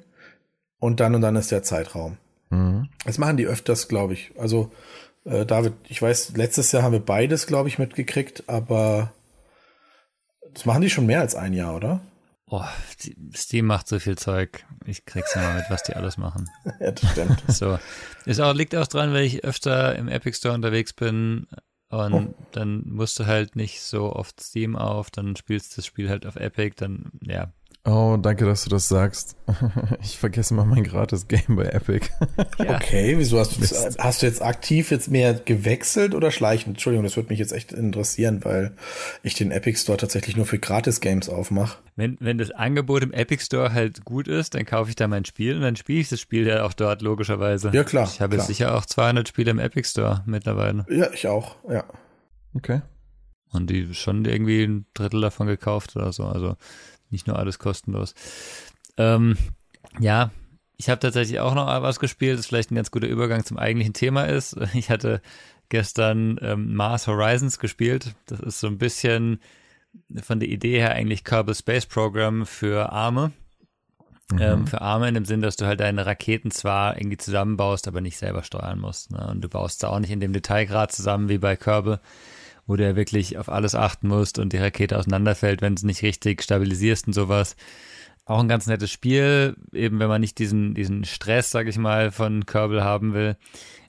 Und 0.79 1.01
dann 1.01 1.15
und 1.17 1.23
dann 1.23 1.35
ist 1.35 1.51
der 1.51 1.65
Zeitraum. 1.65 2.19
Mhm. 2.51 2.89
Das 3.05 3.19
machen 3.19 3.37
die 3.37 3.47
öfters, 3.47 3.89
glaube 3.89 4.13
ich. 4.13 4.31
Also, 4.39 4.71
äh, 5.25 5.47
David, 5.47 5.75
ich 5.89 6.01
weiß, 6.01 6.37
letztes 6.37 6.73
Jahr 6.73 6.83
haben 6.83 6.93
wir 6.93 7.01
beides, 7.01 7.47
glaube 7.47 7.69
ich, 7.69 7.79
mitgekriegt, 7.79 8.49
aber 8.49 9.13
das 10.53 10.65
machen 10.65 10.83
die 10.83 10.91
schon 10.91 11.07
mehr 11.07 11.21
als 11.21 11.35
ein 11.35 11.53
Jahr, 11.53 11.75
oder? 11.75 12.01
Boah, 12.47 12.69
Steam 13.35 13.67
macht 13.67 13.89
so 13.89 13.99
viel 13.99 14.17
Zeug. 14.17 14.65
Ich 14.85 15.07
krieg's 15.07 15.35
mal 15.35 15.55
mit, 15.55 15.65
was 15.71 15.83
die 15.83 15.95
alles 15.95 16.19
machen. 16.19 16.49
ja, 16.81 16.93
das 16.93 17.11
stimmt. 17.11 17.43
So. 17.49 17.79
Ist 18.27 18.41
auch, 18.41 18.55
liegt 18.55 18.77
auch 18.77 18.87
dran, 18.87 19.13
weil 19.13 19.25
ich 19.25 19.45
öfter 19.45 19.97
im 19.97 20.09
Epic 20.09 20.37
Store 20.37 20.55
unterwegs 20.55 20.93
bin 20.93 21.47
und 21.89 22.13
oh. 22.13 22.35
dann 22.53 22.83
musst 22.87 23.19
du 23.19 23.27
halt 23.27 23.57
nicht 23.57 23.81
so 23.81 24.13
oft 24.13 24.41
Steam 24.41 24.77
auf, 24.77 25.11
dann 25.11 25.37
spielst 25.37 25.73
du 25.73 25.77
das 25.77 25.87
Spiel 25.87 26.11
halt 26.11 26.27
auf 26.27 26.37
Epic, 26.37 26.75
dann, 26.77 27.13
ja, 27.23 27.53
Oh, 27.87 28.17
danke, 28.17 28.47
dass 28.47 28.65
du 28.65 28.71
das 28.71 28.89
sagst. 28.89 29.37
Ich 30.01 30.19
vergesse 30.19 30.55
mal 30.55 30.65
mein 30.65 30.85
gratis 30.85 31.29
Game 31.29 31.57
bei 31.57 31.65
Epic. 31.65 32.09
Ja. 32.59 32.77
Okay, 32.77 33.15
wieso 33.19 33.39
hast 33.39 33.57
du, 33.57 33.99
hast 33.99 34.23
du 34.23 34.27
jetzt 34.27 34.41
aktiv 34.41 34.91
jetzt 34.91 35.11
mehr 35.11 35.35
gewechselt 35.35 36.15
oder 36.15 36.31
schleichend? 36.31 36.77
Entschuldigung, 36.77 37.05
das 37.05 37.17
würde 37.17 37.29
mich 37.29 37.39
jetzt 37.39 37.53
echt 37.53 37.73
interessieren, 37.73 38.45
weil 38.45 38.73
ich 39.23 39.35
den 39.35 39.51
Epic 39.51 39.79
Store 39.79 39.99
tatsächlich 39.99 40.37
nur 40.37 40.47
für 40.47 40.59
gratis 40.59 41.01
Games 41.01 41.29
aufmache. 41.29 41.79
Wenn, 41.97 42.17
wenn 42.21 42.39
das 42.39 42.51
Angebot 42.53 43.03
im 43.03 43.13
Epic 43.13 43.45
Store 43.45 43.73
halt 43.73 44.05
gut 44.05 44.29
ist, 44.29 44.55
dann 44.55 44.65
kaufe 44.65 44.91
ich 44.91 44.97
da 44.97 45.09
mein 45.09 45.25
Spiel 45.25 45.57
und 45.57 45.63
dann 45.63 45.77
spiele 45.77 46.01
ich 46.01 46.09
das 46.09 46.21
Spiel 46.21 46.47
ja 46.47 46.65
auch 46.65 46.73
dort, 46.73 47.03
logischerweise. 47.03 47.71
Ja, 47.73 47.85
klar. 47.85 48.09
Ich 48.11 48.21
habe 48.21 48.37
klar. 48.37 48.47
sicher 48.47 48.75
auch 48.77 48.87
200 48.87 49.29
Spiele 49.29 49.51
im 49.51 49.59
Epic 49.59 49.89
Store 49.89 50.23
mittlerweile. 50.27 50.87
Ja, 50.89 51.11
ich 51.13 51.27
auch, 51.27 51.57
ja. 51.69 51.85
Okay. 52.55 52.83
Und 53.53 53.71
die 53.71 53.95
schon 53.95 54.25
irgendwie 54.25 54.65
ein 54.65 54.87
Drittel 54.95 55.21
davon 55.21 55.47
gekauft 55.47 55.95
oder 55.97 56.13
so. 56.13 56.25
Also 56.25 56.57
nicht 57.15 57.27
nur 57.27 57.39
alles 57.39 57.59
kostenlos. 57.59 58.15
Ähm, 58.99 59.39
ja, 59.99 60.31
ich 60.77 60.89
habe 60.89 61.01
tatsächlich 61.01 61.41
auch 61.41 61.55
noch 61.55 61.67
was 61.67 62.01
gespielt, 62.01 62.39
das 62.39 62.47
vielleicht 62.47 62.71
ein 62.71 62.75
ganz 62.75 62.91
guter 62.91 63.07
Übergang 63.07 63.45
zum 63.45 63.59
eigentlichen 63.59 63.95
Thema 63.95 64.25
ist. 64.25 64.57
Ich 64.75 64.91
hatte 64.91 65.23
gestern 65.69 66.39
ähm, 66.43 66.75
Mars 66.75 67.07
Horizons 67.07 67.59
gespielt. 67.59 68.15
Das 68.27 68.41
ist 68.41 68.61
so 68.61 68.67
ein 68.67 68.79
bisschen 68.79 69.41
von 70.23 70.41
der 70.41 70.49
Idee 70.49 70.79
her 70.79 70.93
eigentlich 70.93 71.25
Kerbal 71.25 71.55
Space 71.55 71.87
Program 71.87 72.45
für 72.45 72.93
Arme. 72.93 73.33
Mhm. 74.33 74.39
Ähm, 74.41 74.67
für 74.67 74.81
Arme 74.81 75.09
in 75.09 75.15
dem 75.15 75.25
Sinn, 75.25 75.43
dass 75.43 75.57
du 75.57 75.67
halt 75.67 75.81
deine 75.81 76.07
Raketen 76.07 76.51
zwar 76.51 76.97
irgendwie 76.97 77.19
zusammenbaust, 77.19 77.87
aber 77.89 78.01
nicht 78.01 78.19
selber 78.19 78.43
steuern 78.43 78.81
musst. 78.81 79.13
Ne? 79.13 79.27
Und 79.31 79.43
du 79.43 79.49
baust 79.49 79.83
da 79.83 79.89
auch 79.89 79.99
nicht 79.99 80.11
in 80.11 80.21
dem 80.21 80.33
Detailgrad 80.33 80.93
zusammen 80.93 81.29
wie 81.29 81.39
bei 81.39 81.57
Kerbal 81.57 82.01
wo 82.67 82.77
du 82.77 82.85
ja 82.85 82.97
wirklich 82.97 83.39
auf 83.39 83.49
alles 83.49 83.75
achten 83.75 84.09
musst 84.09 84.39
und 84.39 84.53
die 84.53 84.59
Rakete 84.59 84.99
auseinanderfällt, 84.99 85.63
wenn 85.63 85.75
es 85.75 85.83
nicht 85.83 86.03
richtig 86.03 86.43
stabilisierst 86.43 87.07
und 87.07 87.13
sowas. 87.13 87.57
Auch 88.27 88.41
ein 88.41 88.49
ganz 88.49 88.67
nettes 88.67 88.91
Spiel, 88.91 89.55
eben 89.73 89.99
wenn 89.99 90.09
man 90.09 90.21
nicht 90.21 90.39
diesen, 90.39 90.75
diesen 90.75 91.05
Stress, 91.05 91.51
sag 91.51 91.67
ich 91.67 91.77
mal, 91.77 92.11
von 92.11 92.47
Kerbal 92.47 92.83
haben 92.83 93.13
will. 93.13 93.37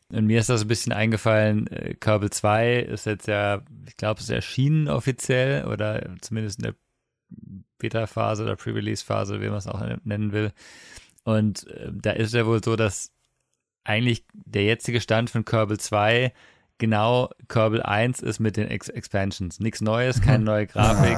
Und 0.10 0.27
mir 0.27 0.39
ist 0.39 0.50
das 0.50 0.62
ein 0.62 0.67
bisschen 0.67 0.91
eingefallen, 0.91 1.67
äh, 1.67 1.96
Kerbal 1.96 2.29
2 2.29 2.79
ist 2.79 3.05
jetzt 3.05 3.27
ja, 3.27 3.62
ich 3.88 3.98
glaube, 3.98 4.20
es 4.20 4.25
ist 4.25 4.32
erschienen 4.32 4.88
offiziell 4.88 5.65
oder 5.65 6.15
zumindest 6.22 6.60
in 6.60 6.63
der 6.63 6.75
Beta-Phase 7.79 8.44
oder 8.44 8.55
Pre-Release-Phase, 8.55 9.41
wie 9.41 9.48
man 9.48 9.58
es 9.58 9.67
auch 9.67 9.82
nennen 10.03 10.32
will. 10.32 10.51
Und 11.24 11.67
äh, 11.67 11.91
da 11.91 12.12
ist 12.12 12.34
ja 12.34 12.46
wohl 12.46 12.63
so, 12.63 12.75
dass 12.75 13.12
eigentlich 13.84 14.25
der 14.34 14.63
jetzige 14.63 15.01
Stand 15.01 15.29
von 15.29 15.46
Kerbal 15.46 15.79
2 15.79 16.34
genau 16.77 17.29
Kerbal 17.48 17.82
1 17.84 18.22
ist 18.22 18.39
mit 18.39 18.58
den 18.58 18.67
Ex 18.67 18.89
Expansions. 18.89 19.60
Nichts 19.60 19.82
Neues, 19.82 20.22
keine 20.22 20.44
neue 20.44 20.67
Grafik, 20.67 21.17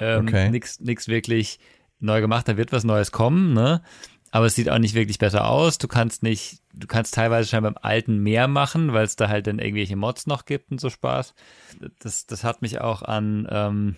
ähm, 0.00 0.26
Okay. 0.28 0.50
nichts 0.50 0.80
nix 0.80 1.08
wirklich 1.08 1.58
neu 2.00 2.20
gemacht. 2.20 2.48
Da 2.48 2.56
wird 2.56 2.72
was 2.72 2.84
Neues 2.84 3.12
kommen, 3.12 3.52
ne? 3.52 3.82
Aber 4.30 4.46
es 4.46 4.56
sieht 4.56 4.68
auch 4.68 4.78
nicht 4.78 4.94
wirklich 4.94 5.18
besser 5.18 5.46
aus. 5.48 5.78
Du 5.78 5.86
kannst 5.86 6.24
nicht, 6.24 6.60
du 6.72 6.88
kannst 6.88 7.14
teilweise 7.14 7.48
schon 7.48 7.62
beim 7.62 7.76
alten 7.80 8.18
mehr 8.18 8.48
machen, 8.48 8.92
weil 8.92 9.04
es 9.04 9.14
da 9.14 9.28
halt 9.28 9.46
dann 9.46 9.60
irgendwelche 9.60 9.94
Mods 9.94 10.26
noch 10.26 10.44
gibt 10.44 10.72
und 10.72 10.80
so 10.80 10.90
Spaß. 10.90 11.34
Das, 12.00 12.26
das 12.26 12.42
hat 12.42 12.60
mich 12.60 12.80
auch 12.80 13.02
an, 13.02 13.46
ähm, 13.48 13.96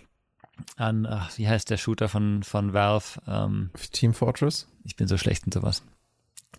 an, 0.76 1.06
ach, 1.06 1.30
wie 1.38 1.48
heißt 1.48 1.70
der 1.70 1.78
Shooter 1.78 2.10
von, 2.10 2.42
von 2.42 2.74
Valve? 2.74 3.18
Ähm, 3.26 3.70
Team 3.92 4.12
Fortress? 4.12 4.68
ich 4.84 4.94
bin 4.96 5.08
so 5.08 5.16
schlecht 5.16 5.46
in 5.46 5.52
sowas. 5.52 5.82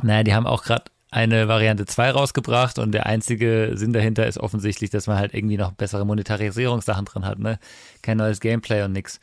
Naja, 0.01 0.23
die 0.23 0.33
haben 0.33 0.47
auch 0.47 0.63
gerade 0.63 0.85
eine 1.09 1.47
Variante 1.47 1.85
2 1.85 2.11
rausgebracht 2.11 2.79
und 2.79 2.91
der 2.91 3.05
einzige 3.05 3.71
Sinn 3.75 3.93
dahinter 3.93 4.27
ist 4.27 4.37
offensichtlich, 4.39 4.89
dass 4.89 5.07
man 5.07 5.17
halt 5.17 5.33
irgendwie 5.33 5.57
noch 5.57 5.71
bessere 5.71 6.05
Monetarisierungssachen 6.05 7.05
drin 7.05 7.25
hat, 7.25 7.39
ne? 7.39 7.59
Kein 8.01 8.17
neues 8.17 8.39
Gameplay 8.39 8.83
und 8.83 8.91
nix. 8.91 9.19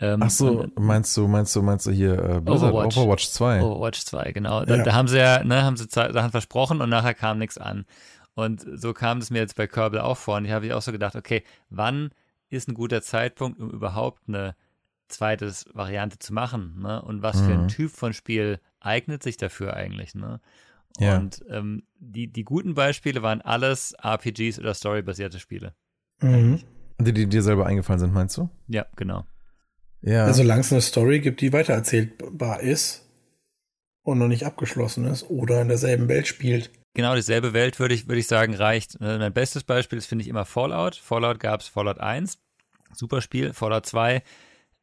Ähm, 0.00 0.20
Ach 0.22 0.30
so, 0.30 0.66
meinst 0.76 1.16
du, 1.16 1.26
meinst 1.28 1.54
du, 1.56 1.62
meinst 1.62 1.86
du 1.86 1.90
hier 1.90 2.12
äh, 2.18 2.40
Blizzard, 2.40 2.72
Overwatch. 2.72 2.96
Overwatch 2.96 3.28
2? 3.30 3.62
Overwatch 3.62 4.00
2, 4.04 4.32
genau. 4.32 4.64
Da, 4.64 4.76
Ja. 4.76 4.82
da 4.84 4.92
haben 4.92 5.08
sie 5.08 5.18
ja, 5.18 5.42
ne, 5.44 5.62
haben 5.62 5.76
sie 5.76 5.86
Sachen 5.88 6.30
versprochen 6.30 6.80
und 6.80 6.88
nachher 6.90 7.14
kam 7.14 7.38
nichts 7.38 7.58
an. 7.58 7.84
Und 8.34 8.64
so 8.74 8.92
kam 8.92 9.18
es 9.18 9.30
mir 9.30 9.38
jetzt 9.38 9.54
bei 9.56 9.66
Kerbal 9.68 10.00
auch 10.00 10.16
vor. 10.16 10.36
Und 10.36 10.44
ich 10.44 10.50
habe 10.50 10.66
ich 10.66 10.72
auch 10.72 10.82
so 10.82 10.90
gedacht, 10.90 11.14
okay, 11.14 11.44
wann 11.70 12.10
ist 12.48 12.68
ein 12.68 12.74
guter 12.74 13.00
Zeitpunkt, 13.02 13.60
um 13.60 13.70
überhaupt 13.70 14.22
eine 14.28 14.56
zweite 15.08 15.52
Variante 15.72 16.18
zu 16.18 16.32
machen? 16.34 16.80
Ne? 16.80 17.00
Und 17.02 17.22
was 17.22 17.40
für 17.40 17.52
Mhm. 17.52 17.64
ein 17.64 17.68
Typ 17.68 17.92
von 17.92 18.12
Spiel 18.12 18.58
eignet 18.80 19.22
sich 19.22 19.36
dafür 19.36 19.74
eigentlich? 19.74 20.16
Ne? 20.16 20.40
Ja. 20.98 21.16
Und 21.18 21.44
ähm, 21.50 21.82
die, 21.98 22.28
die 22.32 22.44
guten 22.44 22.74
Beispiele 22.74 23.22
waren 23.22 23.40
alles 23.40 23.94
RPGs 24.02 24.58
oder 24.58 24.74
storybasierte 24.74 25.38
Spiele. 25.40 25.74
Mhm. 26.20 26.60
Die, 27.00 27.12
die 27.12 27.26
dir 27.28 27.42
selber 27.42 27.66
eingefallen 27.66 27.98
sind, 28.00 28.12
meinst 28.14 28.36
du? 28.36 28.48
Ja, 28.68 28.86
genau. 28.96 29.24
Ja. 30.02 30.24
Also 30.26 30.42
solange 30.42 30.60
es 30.60 30.70
eine 30.72 30.80
Story 30.82 31.20
gibt, 31.20 31.40
die 31.40 31.52
weitererzählbar 31.52 32.60
ist 32.60 33.08
und 34.02 34.18
noch 34.18 34.28
nicht 34.28 34.44
abgeschlossen 34.46 35.04
ist 35.06 35.24
oder 35.30 35.60
in 35.62 35.68
derselben 35.68 36.08
Welt 36.08 36.26
spielt. 36.28 36.70
Genau 36.94 37.16
dieselbe 37.16 37.52
Welt, 37.54 37.80
würde 37.80 37.94
ich, 37.94 38.06
würde 38.06 38.20
ich 38.20 38.28
sagen, 38.28 38.54
reicht. 38.54 38.94
Äh, 39.00 39.18
Mein 39.18 39.32
bestes 39.32 39.64
Beispiel 39.64 39.98
ist, 39.98 40.06
finde 40.06 40.22
ich, 40.22 40.28
immer 40.28 40.44
Fallout. 40.44 40.94
Fallout 40.94 41.40
gab 41.40 41.60
es 41.60 41.66
Fallout 41.66 41.98
1, 41.98 42.38
super 42.92 43.20
Spiel. 43.20 43.52
Fallout 43.52 43.86
2, 43.86 44.22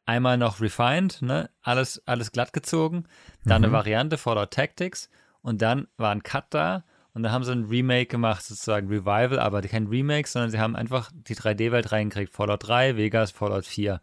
einmal 0.05 0.37
noch 0.37 0.59
refined, 0.59 1.21
ne? 1.21 1.49
alles, 1.61 2.01
alles 2.05 2.33
glatt 2.33 2.51
gezogen. 2.51 3.05
Dann 3.45 3.61
Mhm. 3.61 3.65
eine 3.65 3.73
Variante, 3.73 4.17
Fallout 4.17 4.51
Tactics. 4.51 5.09
Und 5.41 5.61
dann 5.61 5.87
war 5.97 6.11
ein 6.11 6.23
Cut 6.23 6.45
da. 6.51 6.83
Und 7.13 7.23
da 7.23 7.31
haben 7.31 7.43
sie 7.43 7.51
ein 7.51 7.65
Remake 7.65 8.05
gemacht, 8.05 8.43
sozusagen 8.43 8.87
Revival, 8.87 9.37
aber 9.39 9.61
kein 9.63 9.87
Remake, 9.87 10.27
sondern 10.29 10.49
sie 10.49 10.59
haben 10.59 10.75
einfach 10.77 11.11
die 11.13 11.35
3D-Welt 11.35 11.91
reingekriegt. 11.91 12.31
Fallout 12.31 12.65
3, 12.67 12.95
Vegas, 12.95 13.31
Fallout 13.31 13.65
4. 13.65 13.99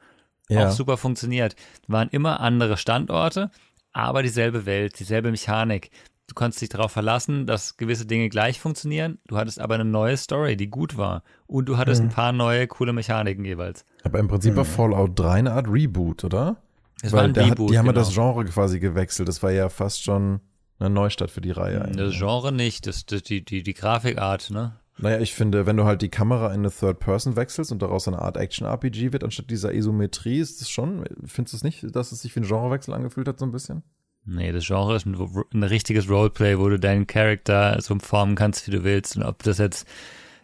ja. 0.50 0.66
Auch 0.66 0.70
super 0.72 0.96
funktioniert. 0.98 1.56
Waren 1.86 2.08
immer 2.10 2.40
andere 2.40 2.76
Standorte, 2.76 3.50
aber 3.92 4.22
dieselbe 4.22 4.66
Welt, 4.66 4.98
dieselbe 5.00 5.30
Mechanik. 5.30 5.90
Du 6.26 6.34
konntest 6.34 6.60
dich 6.60 6.68
darauf 6.68 6.92
verlassen, 6.92 7.46
dass 7.46 7.78
gewisse 7.78 8.04
Dinge 8.04 8.28
gleich 8.28 8.60
funktionieren. 8.60 9.16
Du 9.26 9.38
hattest 9.38 9.58
aber 9.58 9.76
eine 9.76 9.86
neue 9.86 10.18
Story, 10.18 10.58
die 10.58 10.68
gut 10.68 10.98
war. 10.98 11.22
Und 11.46 11.66
du 11.70 11.78
hattest 11.78 12.02
Mhm. 12.02 12.08
ein 12.08 12.12
paar 12.12 12.32
neue, 12.32 12.66
coole 12.66 12.92
Mechaniken 12.92 13.46
jeweils. 13.46 13.86
Aber 14.04 14.18
im 14.18 14.28
Prinzip 14.28 14.54
war 14.54 14.66
Fallout 14.66 15.18
3 15.18 15.30
eine 15.38 15.52
Art 15.52 15.68
Reboot, 15.70 16.24
oder? 16.24 16.58
Es 17.00 17.12
Weil 17.12 17.16
war 17.20 17.24
ein 17.24 17.32
der 17.32 17.44
Reboot, 17.46 17.68
Hat, 17.68 17.72
die 17.72 17.78
haben 17.78 17.86
ja 17.86 17.92
genau. 17.92 18.04
das 18.04 18.12
Genre 18.12 18.44
quasi 18.44 18.78
gewechselt. 18.78 19.28
Das 19.28 19.42
war 19.42 19.52
ja 19.52 19.70
fast 19.70 20.02
schon 20.02 20.40
eine 20.78 20.90
Neustart 20.90 21.30
für 21.30 21.40
die 21.40 21.50
Reihe. 21.50 21.78
Das 21.78 21.88
eigentlich. 21.88 22.18
Genre 22.18 22.52
nicht, 22.52 22.86
das, 22.86 23.06
das, 23.06 23.22
die, 23.22 23.44
die, 23.44 23.62
die 23.62 23.74
Grafikart, 23.74 24.50
ne? 24.50 24.76
Naja, 25.00 25.20
ich 25.20 25.34
finde, 25.34 25.64
wenn 25.64 25.76
du 25.76 25.84
halt 25.84 26.02
die 26.02 26.08
Kamera 26.08 26.48
in 26.48 26.60
eine 26.60 26.72
Third 26.72 26.98
Person 26.98 27.36
wechselst 27.36 27.70
und 27.70 27.80
daraus 27.80 28.08
eine 28.08 28.18
Art 28.18 28.36
Action-RPG 28.36 29.12
wird, 29.12 29.22
anstatt 29.22 29.48
dieser 29.48 29.72
Isometrie, 29.72 30.40
ist 30.40 30.60
das 30.60 30.68
schon, 30.68 31.04
findest 31.24 31.54
du 31.54 31.56
es 31.58 31.64
nicht, 31.64 31.94
dass 31.94 32.10
es 32.10 32.22
sich 32.22 32.34
wie 32.34 32.40
ein 32.40 32.46
Genrewechsel 32.46 32.92
angefühlt 32.92 33.28
hat, 33.28 33.38
so 33.38 33.46
ein 33.46 33.52
bisschen? 33.52 33.84
Nee, 34.24 34.50
das 34.50 34.66
Genre 34.66 34.96
ist 34.96 35.06
ein, 35.06 35.16
ein 35.54 35.62
richtiges 35.62 36.10
Roleplay, 36.10 36.58
wo 36.58 36.68
du 36.68 36.78
deinen 36.78 37.06
Charakter 37.06 37.80
so 37.80 37.96
formen 38.00 38.34
kannst, 38.34 38.66
wie 38.66 38.72
du 38.72 38.82
willst. 38.82 39.16
Und 39.16 39.22
ob 39.22 39.42
das 39.44 39.58
jetzt 39.58 39.86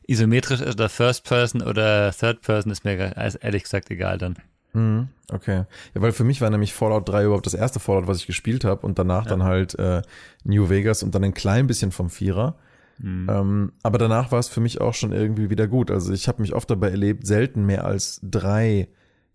isometrisch 0.06 0.60
ist 0.60 0.74
oder 0.74 0.88
First 0.88 1.24
Person 1.24 1.60
oder 1.60 2.12
Third 2.12 2.40
Person, 2.40 2.70
ist 2.70 2.84
mir 2.84 3.16
ehrlich 3.16 3.64
gesagt 3.64 3.90
egal 3.90 4.18
dann. 4.18 4.36
Mhm, 4.74 5.08
okay. 5.32 5.64
Ja, 5.94 6.02
weil 6.02 6.12
für 6.12 6.24
mich 6.24 6.40
war 6.40 6.50
nämlich 6.50 6.74
Fallout 6.74 7.08
3 7.08 7.24
überhaupt 7.24 7.46
das 7.46 7.54
erste 7.54 7.80
Fallout, 7.80 8.06
was 8.06 8.18
ich 8.18 8.26
gespielt 8.26 8.64
habe 8.64 8.86
und 8.86 8.98
danach 8.98 9.24
Ja. 9.24 9.30
dann 9.30 9.42
halt 9.44 9.78
äh, 9.78 10.02
New 10.44 10.68
Vegas 10.68 11.02
und 11.02 11.14
dann 11.14 11.24
ein 11.24 11.32
klein 11.34 11.66
bisschen 11.66 11.90
vom 11.92 12.10
Vierer. 12.10 12.56
Mhm. 12.98 13.28
Ähm, 13.30 13.72
aber 13.82 13.98
danach 13.98 14.30
war 14.32 14.38
es 14.38 14.48
für 14.48 14.60
mich 14.60 14.80
auch 14.80 14.94
schon 14.94 15.12
irgendwie 15.12 15.48
wieder 15.50 15.66
gut. 15.66 15.90
Also 15.90 16.12
ich 16.12 16.28
habe 16.28 16.42
mich 16.42 16.54
oft 16.54 16.68
dabei 16.70 16.90
erlebt, 16.90 17.26
selten 17.26 17.64
mehr 17.66 17.84
als 17.84 18.20
drei 18.22 18.88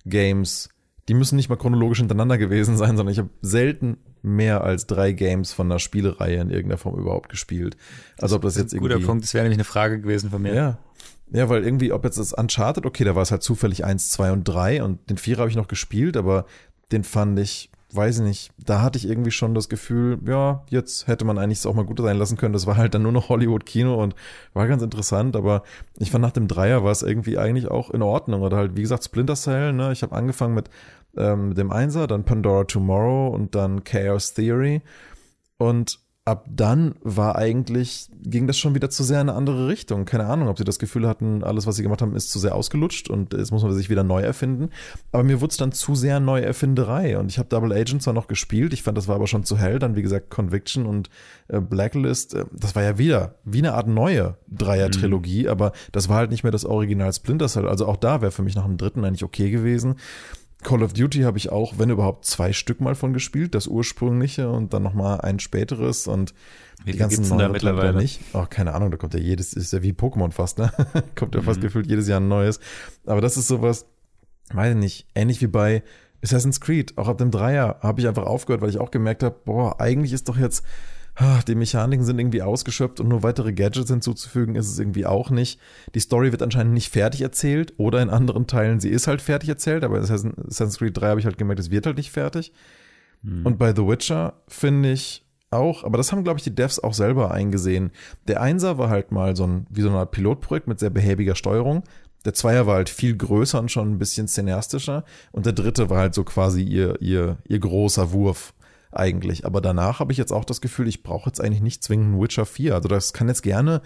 Games, 0.05 0.69
die 1.07 1.13
müssen 1.13 1.35
nicht 1.37 1.49
mal 1.49 1.55
chronologisch 1.57 1.97
hintereinander 1.99 2.37
gewesen 2.37 2.77
sein, 2.77 2.95
sondern 2.95 3.11
ich 3.13 3.19
habe 3.19 3.29
selten 3.41 3.97
mehr 4.21 4.63
als 4.63 4.85
drei 4.87 5.11
Games 5.13 5.53
von 5.53 5.67
einer 5.67 5.79
Spielereihe 5.79 6.39
in 6.41 6.49
irgendeiner 6.49 6.77
Form 6.77 6.99
überhaupt 6.99 7.29
gespielt. 7.29 7.77
Also 8.19 8.35
ob 8.35 8.41
das 8.43 8.57
jetzt 8.57 8.73
irgendwie 8.73 8.93
Guter 8.93 9.05
Punkt, 9.05 9.23
das 9.23 9.33
wäre 9.33 9.43
nämlich 9.43 9.57
eine 9.57 9.63
Frage 9.63 9.99
gewesen 10.01 10.29
von 10.29 10.41
mir. 10.41 10.53
ja. 10.53 10.77
Ja, 11.31 11.47
weil 11.49 11.63
irgendwie, 11.63 11.91
ob 11.91 12.03
jetzt 12.05 12.17
das 12.17 12.33
Uncharted, 12.33 12.85
okay, 12.85 13.03
da 13.03 13.15
war 13.15 13.21
es 13.21 13.31
halt 13.31 13.43
zufällig 13.43 13.85
eins, 13.85 14.09
zwei 14.09 14.31
und 14.31 14.45
drei 14.45 14.83
und 14.83 15.09
den 15.09 15.17
Vierer 15.17 15.41
habe 15.41 15.49
ich 15.49 15.55
noch 15.55 15.67
gespielt, 15.67 16.17
aber 16.17 16.45
den 16.91 17.03
fand 17.03 17.37
ich, 17.37 17.69
weiß 17.93 18.19
ich 18.19 18.23
nicht, 18.23 18.51
da 18.57 18.81
hatte 18.81 18.97
ich 18.97 19.07
irgendwie 19.07 19.31
schon 19.31 19.53
das 19.53 19.69
Gefühl, 19.69 20.19
ja, 20.25 20.63
jetzt 20.69 21.07
hätte 21.07 21.25
man 21.25 21.37
eigentlich 21.37 21.59
es 21.59 21.65
auch 21.67 21.75
mal 21.75 21.85
gut 21.85 21.99
sein 21.99 22.17
lassen 22.17 22.37
können. 22.37 22.53
Das 22.53 22.65
war 22.65 22.77
halt 22.77 22.93
dann 22.93 23.03
nur 23.03 23.11
noch 23.11 23.29
Hollywood-Kino 23.29 24.01
und 24.01 24.15
war 24.53 24.67
ganz 24.67 24.81
interessant, 24.81 25.35
aber 25.35 25.63
ich 25.97 26.11
fand 26.11 26.23
nach 26.23 26.31
dem 26.31 26.47
Dreier 26.47 26.83
war 26.83 26.91
es 26.91 27.03
irgendwie 27.03 27.37
eigentlich 27.37 27.67
auch 27.69 27.91
in 27.91 28.01
Ordnung. 28.01 28.41
Oder 28.41 28.57
halt, 28.57 28.75
wie 28.75 28.81
gesagt, 28.81 29.03
Splinter 29.03 29.35
Cell, 29.35 29.73
ne? 29.73 29.91
Ich 29.91 30.01
habe 30.03 30.15
angefangen 30.15 30.55
mit 30.55 30.69
ähm, 31.17 31.53
dem 31.55 31.71
Einser, 31.71 32.07
dann 32.07 32.23
Pandora 32.23 32.63
Tomorrow 32.63 33.27
und 33.29 33.55
dann 33.55 33.83
Chaos 33.83 34.33
Theory. 34.33 34.81
Und 35.57 35.99
ab 36.29 36.45
dann 36.47 36.95
war 37.01 37.35
eigentlich, 37.35 38.07
ging 38.23 38.45
das 38.45 38.57
schon 38.57 38.75
wieder 38.75 38.89
zu 38.89 39.03
sehr 39.03 39.19
in 39.19 39.29
eine 39.29 39.37
andere 39.37 39.67
Richtung. 39.67 40.05
Keine 40.05 40.27
Ahnung, 40.27 40.47
ob 40.47 40.57
sie 40.57 40.63
das 40.63 40.77
Gefühl 40.77 41.07
hatten, 41.07 41.43
alles, 41.43 41.65
was 41.65 41.75
sie 41.75 41.83
gemacht 41.83 42.01
haben, 42.01 42.15
ist 42.15 42.31
zu 42.31 42.37
sehr 42.37 42.53
ausgelutscht 42.53 43.09
und 43.09 43.33
jetzt 43.33 43.51
muss 43.51 43.63
man 43.63 43.73
sich 43.73 43.89
wieder 43.89 44.03
neu 44.03 44.21
erfinden. 44.21 44.69
Aber 45.11 45.23
mir 45.23 45.41
wurde 45.41 45.51
es 45.51 45.57
dann 45.57 45.71
zu 45.71 45.95
sehr 45.95 46.19
Neuerfinderei 46.19 47.17
und 47.17 47.29
ich 47.31 47.39
habe 47.39 47.49
Double 47.49 47.73
Agent 47.73 48.03
zwar 48.03 48.13
noch 48.13 48.27
gespielt, 48.27 48.73
ich 48.73 48.83
fand, 48.83 48.97
das 48.97 49.07
war 49.07 49.15
aber 49.15 49.27
schon 49.27 49.43
zu 49.43 49.57
hell. 49.57 49.79
Dann, 49.79 49.95
wie 49.95 50.03
gesagt, 50.03 50.29
Conviction 50.29 50.85
und 50.85 51.09
äh, 51.47 51.59
Blacklist, 51.59 52.35
äh, 52.35 52.45
das 52.51 52.75
war 52.75 52.83
ja 52.83 52.97
wieder 52.97 53.35
wie 53.43 53.59
eine 53.59 53.73
Art 53.73 53.87
neue 53.87 54.37
Dreier-Trilogie, 54.49 55.49
aber 55.49 55.71
das 55.91 56.09
war 56.09 56.17
halt 56.17 56.29
nicht 56.29 56.43
mehr 56.43 56.51
das 56.51 56.65
Original 56.65 57.11
Splinter 57.11 57.47
Cell. 57.47 57.67
Also 57.67 57.87
auch 57.87 57.97
da 57.97 58.21
wäre 58.21 58.31
für 58.31 58.43
mich 58.43 58.55
nach 58.55 58.65
dem 58.65 58.77
dritten 58.77 59.03
eigentlich 59.03 59.23
okay 59.23 59.49
gewesen. 59.49 59.95
Call 60.61 60.83
of 60.83 60.91
Duty 60.91 61.21
habe 61.21 61.37
ich 61.37 61.51
auch, 61.51 61.75
wenn 61.77 61.89
überhaupt, 61.89 62.25
zwei 62.25 62.51
Stück 62.51 62.81
mal 62.81 62.95
von 62.95 63.13
gespielt. 63.13 63.55
Das 63.55 63.67
ursprüngliche 63.67 64.49
und 64.49 64.73
dann 64.73 64.83
nochmal 64.83 65.21
ein 65.21 65.39
späteres 65.39 66.07
und 66.07 66.33
wie 66.83 66.91
die 66.91 66.97
ganzen 66.97 67.23
gibt's 67.23 67.37
da 67.37 67.47
mittlerweile 67.47 67.93
nicht. 67.93 68.19
Oh, 68.33 68.45
keine 68.49 68.73
Ahnung, 68.73 68.91
da 68.91 68.97
kommt 68.97 69.13
ja 69.13 69.19
jedes, 69.19 69.53
ist 69.53 69.71
ja 69.71 69.81
wie 69.83 69.93
Pokémon 69.93 70.31
fast, 70.31 70.57
ne? 70.59 70.71
kommt 71.15 71.35
ja 71.35 71.41
fast 71.41 71.59
mhm. 71.59 71.63
gefühlt 71.63 71.87
jedes 71.87 72.07
Jahr 72.07 72.19
ein 72.19 72.27
neues. 72.27 72.59
Aber 73.05 73.21
das 73.21 73.37
ist 73.37 73.47
sowas, 73.47 73.85
weiß 74.53 74.71
ich 74.71 74.79
nicht, 74.79 75.07
ähnlich 75.15 75.41
wie 75.41 75.47
bei 75.47 75.81
Assassin's 76.21 76.59
Creed. 76.59 76.97
Auch 76.97 77.07
ab 77.07 77.17
dem 77.17 77.31
Dreier 77.31 77.79
habe 77.81 78.01
ich 78.01 78.07
einfach 78.07 78.25
aufgehört, 78.25 78.61
weil 78.61 78.69
ich 78.69 78.79
auch 78.79 78.91
gemerkt 78.91 79.23
habe, 79.23 79.37
boah, 79.45 79.79
eigentlich 79.79 80.11
ist 80.11 80.27
doch 80.27 80.37
jetzt 80.37 80.65
die 81.47 81.55
Mechaniken 81.55 82.05
sind 82.05 82.19
irgendwie 82.19 82.41
ausgeschöpft 82.41 82.99
und 82.99 83.09
nur 83.09 83.23
weitere 83.23 83.51
Gadgets 83.53 83.89
hinzuzufügen 83.89 84.55
ist 84.55 84.69
es 84.69 84.79
irgendwie 84.79 85.05
auch 85.05 85.29
nicht. 85.29 85.59
Die 85.93 85.99
Story 85.99 86.31
wird 86.31 86.41
anscheinend 86.41 86.73
nicht 86.73 86.91
fertig 86.91 87.21
erzählt 87.21 87.73
oder 87.77 88.01
in 88.01 88.09
anderen 88.09 88.47
Teilen, 88.47 88.79
sie 88.79 88.89
ist 88.89 89.07
halt 89.07 89.21
fertig 89.21 89.49
erzählt, 89.49 89.83
aber 89.83 89.97
in 89.97 90.03
Assassin's 90.03 90.77
Creed 90.77 90.97
3 90.97 91.09
habe 91.09 91.19
ich 91.19 91.25
halt 91.25 91.37
gemerkt, 91.37 91.59
es 91.59 91.71
wird 91.71 91.85
halt 91.85 91.97
nicht 91.97 92.11
fertig. 92.11 92.53
Hm. 93.23 93.45
Und 93.45 93.57
bei 93.57 93.75
The 93.75 93.85
Witcher 93.85 94.33
finde 94.47 94.91
ich 94.91 95.25
auch, 95.51 95.83
aber 95.83 95.97
das 95.97 96.11
haben, 96.11 96.23
glaube 96.23 96.37
ich, 96.37 96.43
die 96.43 96.55
Devs 96.55 96.79
auch 96.79 96.93
selber 96.93 97.31
eingesehen. 97.31 97.91
Der 98.27 98.41
Einser 98.41 98.77
war 98.77 98.89
halt 98.89 99.11
mal 99.11 99.35
so 99.35 99.45
ein, 99.45 99.67
wie 99.69 99.81
so 99.81 99.89
eine 99.89 99.97
Art 99.97 100.11
Pilotprojekt 100.11 100.67
mit 100.67 100.79
sehr 100.79 100.91
behäbiger 100.91 101.35
Steuerung. 101.35 101.83
Der 102.25 102.33
Zweier 102.33 102.67
war 102.67 102.75
halt 102.75 102.89
viel 102.89 103.15
größer 103.15 103.59
und 103.59 103.71
schon 103.71 103.91
ein 103.91 103.97
bisschen 103.97 104.27
szenastischer. 104.27 105.05
Und 105.31 105.45
der 105.45 105.53
dritte 105.53 105.89
war 105.89 105.99
halt 105.99 106.13
so 106.13 106.23
quasi 106.23 106.61
ihr, 106.61 107.01
ihr, 107.01 107.37
ihr 107.47 107.59
großer 107.59 108.11
Wurf 108.11 108.53
eigentlich. 108.91 109.45
Aber 109.45 109.61
danach 109.61 109.99
habe 109.99 110.11
ich 110.11 110.17
jetzt 110.17 110.31
auch 110.31 110.45
das 110.45 110.61
Gefühl, 110.61 110.87
ich 110.87 111.03
brauche 111.03 111.29
jetzt 111.29 111.41
eigentlich 111.41 111.61
nicht 111.61 111.83
zwingend 111.83 112.21
Witcher 112.21 112.45
4. 112.45 112.75
Also 112.75 112.87
das 112.87 113.13
kann 113.13 113.27
jetzt 113.27 113.43
gerne 113.43 113.81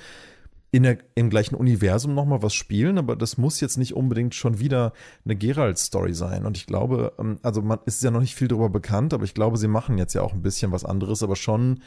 in 0.72 0.84
der, 0.84 0.98
im 1.14 1.30
gleichen 1.30 1.54
Universum 1.54 2.16
nochmal 2.16 2.42
was 2.42 2.56
spielen, 2.56 2.98
aber 2.98 3.16
das 3.16 3.38
muss 3.38 3.60
jetzt 3.60 3.78
nicht 3.78 3.94
unbedingt 3.94 4.34
schon 4.34 4.60
wieder 4.60 4.94
eine 5.24 5.36
Geralt-Story 5.36 6.16
sein. 6.16 6.48
Und 6.48 6.58
ich 6.58 6.66
glaube, 6.66 7.14
ähm, 7.20 7.38
also 7.44 7.62
man 7.62 7.80
ist 7.86 8.02
ja 8.02 8.10
noch 8.10 8.22
nicht 8.22 8.34
viel 8.34 8.48
darüber 8.48 8.70
bekannt, 8.70 9.14
aber 9.14 9.24
ich 9.24 9.36
glaube, 9.36 9.58
sie 9.58 9.68
machen 9.68 10.00
jetzt 10.00 10.16
ja 10.16 10.24
auch 10.24 10.34
ein 10.34 10.42
bisschen 10.42 10.72
was 10.72 10.84
anderes, 10.84 11.22
aber 11.22 11.36
schon 11.36 11.82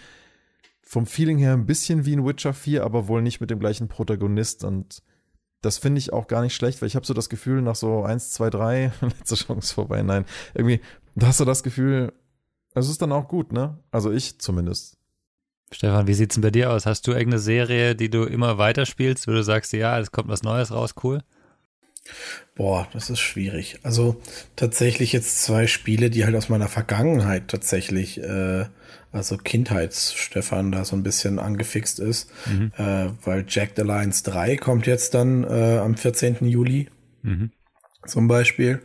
vom 0.82 1.04
Feeling 1.04 1.38
her 1.38 1.52
ein 1.52 1.66
bisschen 1.66 2.06
wie 2.06 2.12
in 2.12 2.24
Witcher 2.24 2.52
4, 2.52 2.84
aber 2.84 3.08
wohl 3.08 3.22
nicht 3.22 3.40
mit 3.40 3.50
dem 3.50 3.58
gleichen 3.58 3.88
Protagonist. 3.88 4.62
Und 4.62 5.02
das 5.62 5.78
finde 5.78 5.98
ich 5.98 6.12
auch 6.12 6.28
gar 6.28 6.42
nicht 6.42 6.54
schlecht, 6.54 6.80
weil 6.80 6.86
ich 6.86 6.94
habe 6.94 7.04
so 7.04 7.12
das 7.12 7.28
Gefühl, 7.28 7.62
nach 7.62 7.74
so 7.74 8.04
1, 8.04 8.30
2, 8.30 8.50
3, 8.50 8.92
letzte 9.00 9.34
Chance 9.34 9.74
vorbei, 9.74 10.02
nein, 10.02 10.26
irgendwie, 10.54 10.80
da 11.16 11.26
hast 11.26 11.40
du 11.40 11.44
das 11.44 11.64
Gefühl, 11.64 12.12
es 12.80 12.88
ist 12.88 13.02
dann 13.02 13.12
auch 13.12 13.28
gut, 13.28 13.52
ne? 13.52 13.78
Also 13.90 14.10
ich 14.12 14.38
zumindest. 14.38 14.96
Stefan, 15.72 16.06
wie 16.06 16.14
sieht's 16.14 16.36
denn 16.36 16.42
bei 16.42 16.50
dir 16.50 16.70
aus? 16.70 16.86
Hast 16.86 17.06
du 17.06 17.12
irgendeine 17.12 17.40
Serie, 17.40 17.96
die 17.96 18.08
du 18.08 18.24
immer 18.24 18.58
weiterspielst, 18.58 19.26
wo 19.26 19.32
du 19.32 19.42
sagst, 19.42 19.72
ja, 19.72 19.98
es 19.98 20.12
kommt 20.12 20.28
was 20.28 20.42
Neues 20.42 20.70
raus, 20.70 20.94
cool? 21.02 21.22
Boah, 22.54 22.86
das 22.92 23.10
ist 23.10 23.18
schwierig. 23.18 23.80
Also 23.82 24.20
tatsächlich 24.54 25.12
jetzt 25.12 25.42
zwei 25.42 25.66
Spiele, 25.66 26.08
die 26.08 26.24
halt 26.24 26.36
aus 26.36 26.48
meiner 26.48 26.68
Vergangenheit 26.68 27.48
tatsächlich, 27.48 28.22
äh, 28.22 28.66
also 29.10 29.36
Kindheits-Stefan 29.38 30.70
da 30.70 30.84
so 30.84 30.94
ein 30.94 31.02
bisschen 31.02 31.40
angefixt 31.40 31.98
ist, 31.98 32.30
mhm. 32.46 32.70
äh, 32.76 33.08
weil 33.24 33.44
Jack 33.48 33.72
the 33.74 33.82
Lions 33.82 34.22
3 34.22 34.56
kommt 34.56 34.86
jetzt 34.86 35.14
dann 35.14 35.42
äh, 35.42 35.78
am 35.78 35.96
14. 35.96 36.46
Juli. 36.46 36.88
Mhm 37.22 37.50
zum 38.06 38.28
Beispiel. 38.28 38.80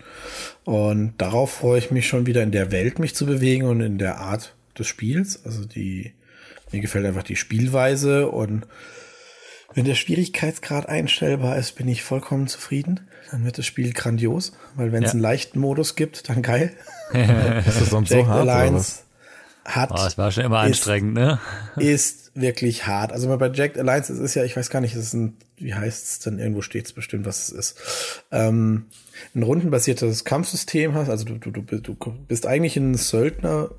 Und 0.63 1.13
darauf 1.18 1.51
freue 1.51 1.80
ich 1.80 1.92
mich 1.92 2.08
schon 2.08 2.25
wieder 2.25 2.44
in 2.44 2.51
der 2.51 2.72
Welt, 2.72 3.00
mich 3.00 3.16
zu 3.16 3.25
bewegen 3.25 3.66
und 3.66 3.82
in 3.82 3.98
der 3.98 4.18
Art 4.18 4.54
des 4.78 4.88
Spiels. 4.88 5.46
Also 5.46 5.66
die, 5.66 6.13
mir 6.72 6.82
gefällt 6.82 7.06
einfach 7.06 7.24
die 7.24 7.36
Spielweise 7.36 8.28
und 8.30 8.66
wenn 9.74 9.86
der 9.86 9.96
Schwierigkeitsgrad 9.96 10.90
einstellbar 10.90 11.58
ist, 11.58 11.75
bin 11.75 11.88
ich 11.88 12.04
vollkommen 12.04 12.48
zufrieden. 12.48 13.00
Dann 13.32 13.46
wird 13.46 13.58
das 13.58 13.66
Spiel 13.66 13.94
grandios, 13.94 14.51
weil 14.75 14.92
wenn 14.92 15.04
es 15.04 15.12
ja. 15.12 15.13
einen 15.13 15.22
leichten 15.22 15.60
Modus 15.60 15.96
gibt, 15.96 16.28
dann 16.28 16.42
geil. 16.42 16.74
ist 17.13 17.80
das 17.80 17.90
sonst 17.90 18.10
Jack 18.10 18.25
so 18.25 18.28
hart? 18.28 18.50
Alliance 18.50 19.00
hat. 19.63 19.92
Oh, 19.92 20.06
es 20.06 20.18
war 20.18 20.32
schon 20.32 20.44
immer 20.44 20.60
anstrengend, 20.60 21.13
ne? 21.13 21.40
Ist 21.78 22.32
wirklich 22.34 22.88
hart. 22.88 23.13
Also 23.13 23.36
bei 23.38 23.50
Jack 23.50 23.78
Alliance, 23.78 24.12
es 24.12 24.20
ist 24.20 24.36
ja, 24.36 24.44
ich 24.44 24.56
weiß 24.56 24.70
gar 24.70 24.80
nicht, 24.80 24.96
es 24.96 25.04
ist 25.04 25.13
ein, 25.13 25.38
wie 25.58 25.74
heißt 25.74 26.08
es 26.08 26.20
denn? 26.20 26.40
Irgendwo 26.40 26.62
steht 26.62 26.86
es 26.86 26.94
bestimmt, 26.94 27.25
was 27.25 27.50
es 27.50 27.50
ist. 27.50 28.24
Ähm, 28.32 28.86
ein 29.36 29.44
rundenbasiertes 29.44 30.24
Kampfsystem 30.24 30.94
hast, 30.94 31.10
also 31.10 31.25
du, 31.25 31.36
du, 31.36 31.51
du, 31.51 31.63
du 31.78 31.96
bist 32.28 32.46
eigentlich 32.46 32.78
ein 32.78 32.96
Söldner, 32.96 33.72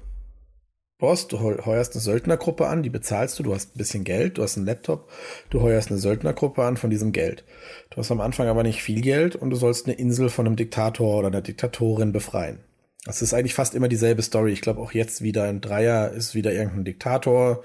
Boss, 1.03 1.27
du 1.27 1.41
heuerst 1.41 1.95
eine 1.95 2.01
Söldnergruppe 2.01 2.69
an, 2.69 2.85
die 2.85 2.89
bezahlst 2.89 3.37
du, 3.37 3.43
du 3.43 3.53
hast 3.53 3.75
ein 3.75 3.79
bisschen 3.79 4.05
Geld, 4.05 4.39
du 4.39 4.43
hast 4.45 4.57
einen 4.57 4.67
Laptop, 4.67 5.11
du 5.51 5.61
heuerst 5.61 5.91
eine 5.91 5.99
Söldnergruppe 5.99 6.63
an 6.63 6.77
von 6.77 6.91
diesem 6.91 7.11
Geld. 7.11 7.43
Du 7.91 7.97
hast 7.97 8.13
am 8.13 8.21
Anfang 8.21 8.47
aber 8.47 8.63
nicht 8.63 8.85
viel 8.85 9.01
Geld 9.01 9.35
und 9.35 9.51
du 9.51 9.57
sollst 9.57 9.87
eine 9.87 9.97
Insel 9.97 10.29
von 10.29 10.47
einem 10.47 10.55
Diktator 10.55 11.19
oder 11.19 11.27
einer 11.27 11.41
Diktatorin 11.41 12.13
befreien. 12.13 12.61
Das 13.05 13.21
ist 13.21 13.35
eigentlich 13.35 13.55
fast 13.55 13.75
immer 13.75 13.89
dieselbe 13.89 14.23
Story. 14.23 14.53
Ich 14.53 14.61
glaube 14.61 14.81
auch 14.81 14.93
jetzt 14.93 15.23
wieder 15.23 15.43
ein 15.43 15.61
Dreier 15.61 16.13
ist 16.13 16.37
wieder 16.37 16.53
irgendein 16.53 16.85
Diktator 16.85 17.65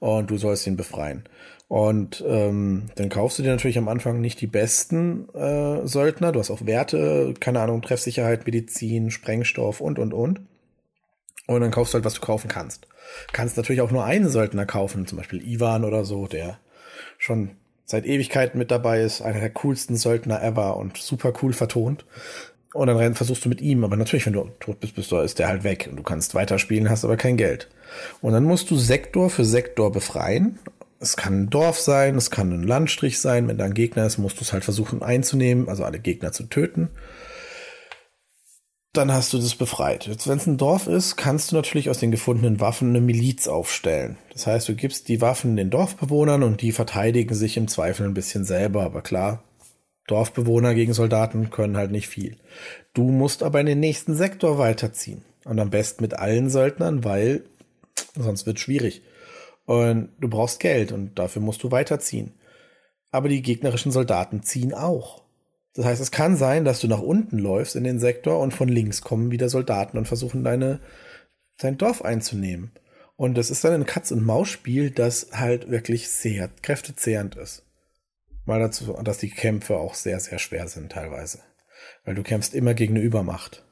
und 0.00 0.30
du 0.30 0.36
sollst 0.36 0.66
ihn 0.66 0.76
befreien. 0.76 1.24
Und 1.68 2.22
ähm, 2.26 2.90
dann 2.94 3.08
kaufst 3.08 3.38
du 3.38 3.42
dir 3.42 3.50
natürlich 3.50 3.78
am 3.78 3.88
Anfang 3.88 4.20
nicht 4.20 4.40
die 4.40 4.46
besten 4.46 5.28
äh, 5.34 5.84
Söldner. 5.86 6.30
Du 6.30 6.38
hast 6.38 6.50
auch 6.50 6.64
Werte, 6.64 7.34
keine 7.40 7.60
Ahnung, 7.60 7.82
Treffsicherheit, 7.82 8.46
Medizin, 8.46 9.10
Sprengstoff 9.10 9.80
und, 9.80 9.98
und, 9.98 10.14
und. 10.14 10.40
Und 11.48 11.60
dann 11.60 11.70
kaufst 11.70 11.92
du 11.92 11.96
halt, 11.96 12.04
was 12.04 12.14
du 12.14 12.20
kaufen 12.20 12.48
kannst. 12.48 12.86
Kannst 13.32 13.56
natürlich 13.56 13.80
auch 13.80 13.90
nur 13.90 14.04
einen 14.04 14.28
Söldner 14.28 14.66
kaufen, 14.66 15.06
zum 15.06 15.18
Beispiel 15.18 15.46
Ivan 15.46 15.84
oder 15.84 16.04
so, 16.04 16.26
der 16.26 16.58
schon 17.18 17.52
seit 17.84 18.04
Ewigkeiten 18.04 18.58
mit 18.58 18.70
dabei 18.70 19.00
ist, 19.00 19.22
einer 19.22 19.40
der 19.40 19.50
coolsten 19.50 19.96
Söldner 19.96 20.42
ever 20.42 20.76
und 20.76 20.96
super 20.98 21.32
cool 21.42 21.52
vertont. 21.52 22.04
Und 22.76 22.88
dann 22.88 23.14
versuchst 23.14 23.44
du 23.44 23.48
mit 23.48 23.60
ihm, 23.60 23.84
aber 23.84 23.96
natürlich, 23.96 24.26
wenn 24.26 24.34
du 24.34 24.50
tot 24.60 24.80
bist, 24.80 24.94
bist 24.94 25.10
du, 25.10 25.18
ist 25.18 25.38
der 25.38 25.48
halt 25.48 25.64
weg 25.64 25.88
und 25.90 25.96
du 25.96 26.02
kannst 26.02 26.34
weiterspielen, 26.34 26.90
hast 26.90 27.04
aber 27.04 27.16
kein 27.16 27.36
Geld. 27.36 27.68
Und 28.20 28.32
dann 28.32 28.44
musst 28.44 28.70
du 28.70 28.76
Sektor 28.76 29.30
für 29.30 29.44
Sektor 29.44 29.90
befreien 29.90 30.58
es 30.98 31.16
kann 31.16 31.42
ein 31.42 31.50
Dorf 31.50 31.78
sein, 31.78 32.16
es 32.16 32.30
kann 32.30 32.52
ein 32.52 32.62
Landstrich 32.62 33.20
sein. 33.20 33.48
Wenn 33.48 33.58
da 33.58 33.64
ein 33.64 33.74
Gegner 33.74 34.06
ist, 34.06 34.18
musst 34.18 34.38
du 34.38 34.42
es 34.42 34.52
halt 34.52 34.64
versuchen 34.64 35.02
einzunehmen, 35.02 35.68
also 35.68 35.84
alle 35.84 35.98
Gegner 35.98 36.32
zu 36.32 36.44
töten. 36.44 36.88
Dann 38.92 39.12
hast 39.12 39.34
du 39.34 39.38
das 39.38 39.54
befreit. 39.54 40.06
Jetzt, 40.06 40.26
wenn 40.26 40.38
es 40.38 40.46
ein 40.46 40.56
Dorf 40.56 40.86
ist, 40.86 41.16
kannst 41.16 41.52
du 41.52 41.56
natürlich 41.56 41.90
aus 41.90 41.98
den 41.98 42.10
gefundenen 42.10 42.60
Waffen 42.60 42.88
eine 42.88 43.02
Miliz 43.02 43.46
aufstellen. 43.46 44.16
Das 44.32 44.46
heißt, 44.46 44.68
du 44.70 44.74
gibst 44.74 45.08
die 45.08 45.20
Waffen 45.20 45.56
den 45.56 45.68
Dorfbewohnern 45.68 46.42
und 46.42 46.62
die 46.62 46.72
verteidigen 46.72 47.34
sich 47.34 47.58
im 47.58 47.68
Zweifel 47.68 48.06
ein 48.06 48.14
bisschen 48.14 48.44
selber. 48.44 48.84
Aber 48.84 49.02
klar, 49.02 49.42
Dorfbewohner 50.06 50.74
gegen 50.74 50.92
Soldaten 50.92 51.50
können 51.50 51.76
halt 51.76 51.90
nicht 51.90 52.08
viel. 52.08 52.36
Du 52.94 53.10
musst 53.10 53.42
aber 53.42 53.60
in 53.60 53.66
den 53.66 53.80
nächsten 53.80 54.14
Sektor 54.14 54.58
weiterziehen. 54.58 55.22
Und 55.44 55.60
am 55.60 55.70
besten 55.70 56.02
mit 56.02 56.14
allen 56.14 56.50
Söldnern, 56.50 57.04
weil 57.04 57.44
sonst 58.14 58.46
wird 58.46 58.58
schwierig. 58.58 59.02
Und 59.64 60.10
du 60.20 60.28
brauchst 60.28 60.60
Geld 60.60 60.92
und 60.92 61.18
dafür 61.18 61.42
musst 61.42 61.62
du 61.62 61.70
weiterziehen. 61.70 62.34
Aber 63.10 63.28
die 63.28 63.42
gegnerischen 63.42 63.92
Soldaten 63.92 64.42
ziehen 64.42 64.74
auch. 64.74 65.22
Das 65.74 65.84
heißt, 65.84 66.00
es 66.00 66.10
kann 66.10 66.36
sein, 66.36 66.64
dass 66.64 66.80
du 66.80 66.88
nach 66.88 67.00
unten 67.00 67.38
läufst 67.38 67.76
in 67.76 67.84
den 67.84 67.98
Sektor 67.98 68.40
und 68.40 68.54
von 68.54 68.68
links 68.68 69.02
kommen 69.02 69.30
wieder 69.30 69.48
Soldaten 69.48 69.98
und 69.98 70.08
versuchen 70.08 70.42
deine, 70.42 70.80
dein 71.58 71.78
Dorf 71.78 72.02
einzunehmen. 72.02 72.72
Und 73.16 73.36
das 73.36 73.50
ist 73.50 73.64
dann 73.64 73.72
ein 73.72 73.86
Katz-und-Maus-Spiel, 73.86 74.90
das 74.90 75.28
halt 75.32 75.70
wirklich 75.70 76.08
sehr 76.08 76.48
kräftezehrend 76.62 77.36
ist. 77.36 77.65
Mal 78.46 78.60
dazu, 78.60 78.92
dass 79.04 79.18
die 79.18 79.30
Kämpfe 79.30 79.76
auch 79.76 79.94
sehr, 79.94 80.18
sehr 80.20 80.38
schwer 80.38 80.68
sind 80.68 80.92
teilweise. 80.92 81.40
Weil 82.04 82.14
du 82.14 82.22
kämpfst 82.22 82.54
immer 82.54 82.74
gegen 82.74 82.94
eine 82.96 83.04
Übermacht. 83.04 83.64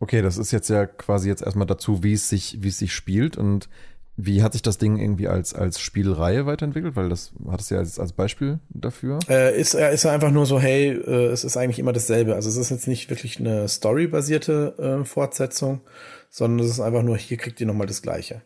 Okay, 0.00 0.22
das 0.22 0.38
ist 0.38 0.50
jetzt 0.50 0.68
ja 0.68 0.86
quasi 0.86 1.28
jetzt 1.28 1.42
erstmal 1.42 1.66
dazu, 1.66 2.02
wie 2.02 2.14
es 2.14 2.28
sich, 2.28 2.58
wie 2.60 2.68
es 2.68 2.78
sich 2.78 2.92
spielt 2.92 3.36
und 3.36 3.68
wie 4.16 4.42
hat 4.42 4.52
sich 4.52 4.62
das 4.62 4.78
Ding 4.78 4.98
irgendwie 4.98 5.28
als, 5.28 5.54
als 5.54 5.80
Spielreihe 5.80 6.44
weiterentwickelt? 6.44 6.96
Weil 6.96 7.08
das 7.08 7.32
hat 7.48 7.60
es 7.60 7.70
ja 7.70 7.78
als, 7.78 7.98
als 7.98 8.12
Beispiel 8.12 8.60
dafür. 8.68 9.18
Äh, 9.28 9.58
ist, 9.58 9.74
äh, 9.74 9.92
ist 9.92 10.04
einfach 10.04 10.30
nur 10.30 10.44
so, 10.44 10.60
hey, 10.60 10.90
äh, 10.90 11.26
es 11.26 11.44
ist 11.44 11.56
eigentlich 11.56 11.78
immer 11.78 11.92
dasselbe. 11.92 12.34
Also 12.34 12.48
es 12.48 12.56
ist 12.56 12.70
jetzt 12.70 12.88
nicht 12.88 13.08
wirklich 13.08 13.40
eine 13.40 13.68
storybasierte 13.68 15.00
äh, 15.02 15.04
Fortsetzung, 15.04 15.80
sondern 16.28 16.66
es 16.66 16.72
ist 16.72 16.80
einfach 16.80 17.02
nur, 17.02 17.16
hier 17.16 17.38
kriegt 17.38 17.60
ihr 17.60 17.66
nochmal 17.66 17.86
das 17.86 18.02
Gleiche. 18.02 18.42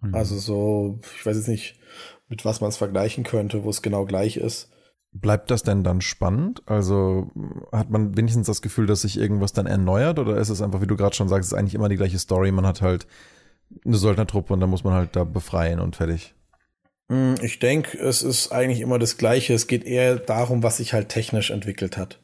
Mhm. 0.00 0.14
Also 0.14 0.38
so, 0.38 1.00
ich 1.16 1.26
weiß 1.26 1.36
jetzt 1.36 1.48
nicht, 1.48 1.80
mit 2.28 2.44
was 2.44 2.60
man 2.60 2.70
es 2.70 2.76
vergleichen 2.76 3.24
könnte, 3.24 3.64
wo 3.64 3.70
es 3.70 3.82
genau 3.82 4.04
gleich 4.04 4.36
ist. 4.36 4.70
Bleibt 5.12 5.50
das 5.50 5.62
denn 5.62 5.84
dann 5.84 6.00
spannend? 6.00 6.62
Also 6.66 7.30
hat 7.70 7.88
man 7.90 8.16
wenigstens 8.16 8.48
das 8.48 8.62
Gefühl, 8.62 8.86
dass 8.86 9.02
sich 9.02 9.16
irgendwas 9.16 9.52
dann 9.52 9.66
erneuert 9.66 10.18
oder 10.18 10.36
ist 10.36 10.48
es 10.48 10.60
einfach, 10.60 10.80
wie 10.80 10.88
du 10.88 10.96
gerade 10.96 11.14
schon 11.14 11.28
sagst, 11.28 11.52
ist 11.52 11.58
eigentlich 11.58 11.74
immer 11.74 11.88
die 11.88 11.96
gleiche 11.96 12.18
Story, 12.18 12.50
man 12.50 12.66
hat 12.66 12.82
halt 12.82 13.06
eine 13.84 13.96
Söldnertruppe 13.96 14.52
und 14.52 14.60
dann 14.60 14.70
muss 14.70 14.84
man 14.84 14.94
halt 14.94 15.14
da 15.14 15.24
befreien 15.24 15.78
und 15.78 15.96
fertig. 15.96 16.34
Hm, 17.10 17.36
ich 17.42 17.58
denke, 17.58 17.98
es 17.98 18.22
ist 18.22 18.50
eigentlich 18.50 18.80
immer 18.80 18.98
das 18.98 19.16
Gleiche. 19.16 19.54
Es 19.54 19.66
geht 19.66 19.84
eher 19.84 20.16
darum, 20.16 20.62
was 20.62 20.78
sich 20.78 20.92
halt 20.92 21.10
technisch 21.10 21.50
entwickelt 21.50 21.96
hat. 21.96 22.20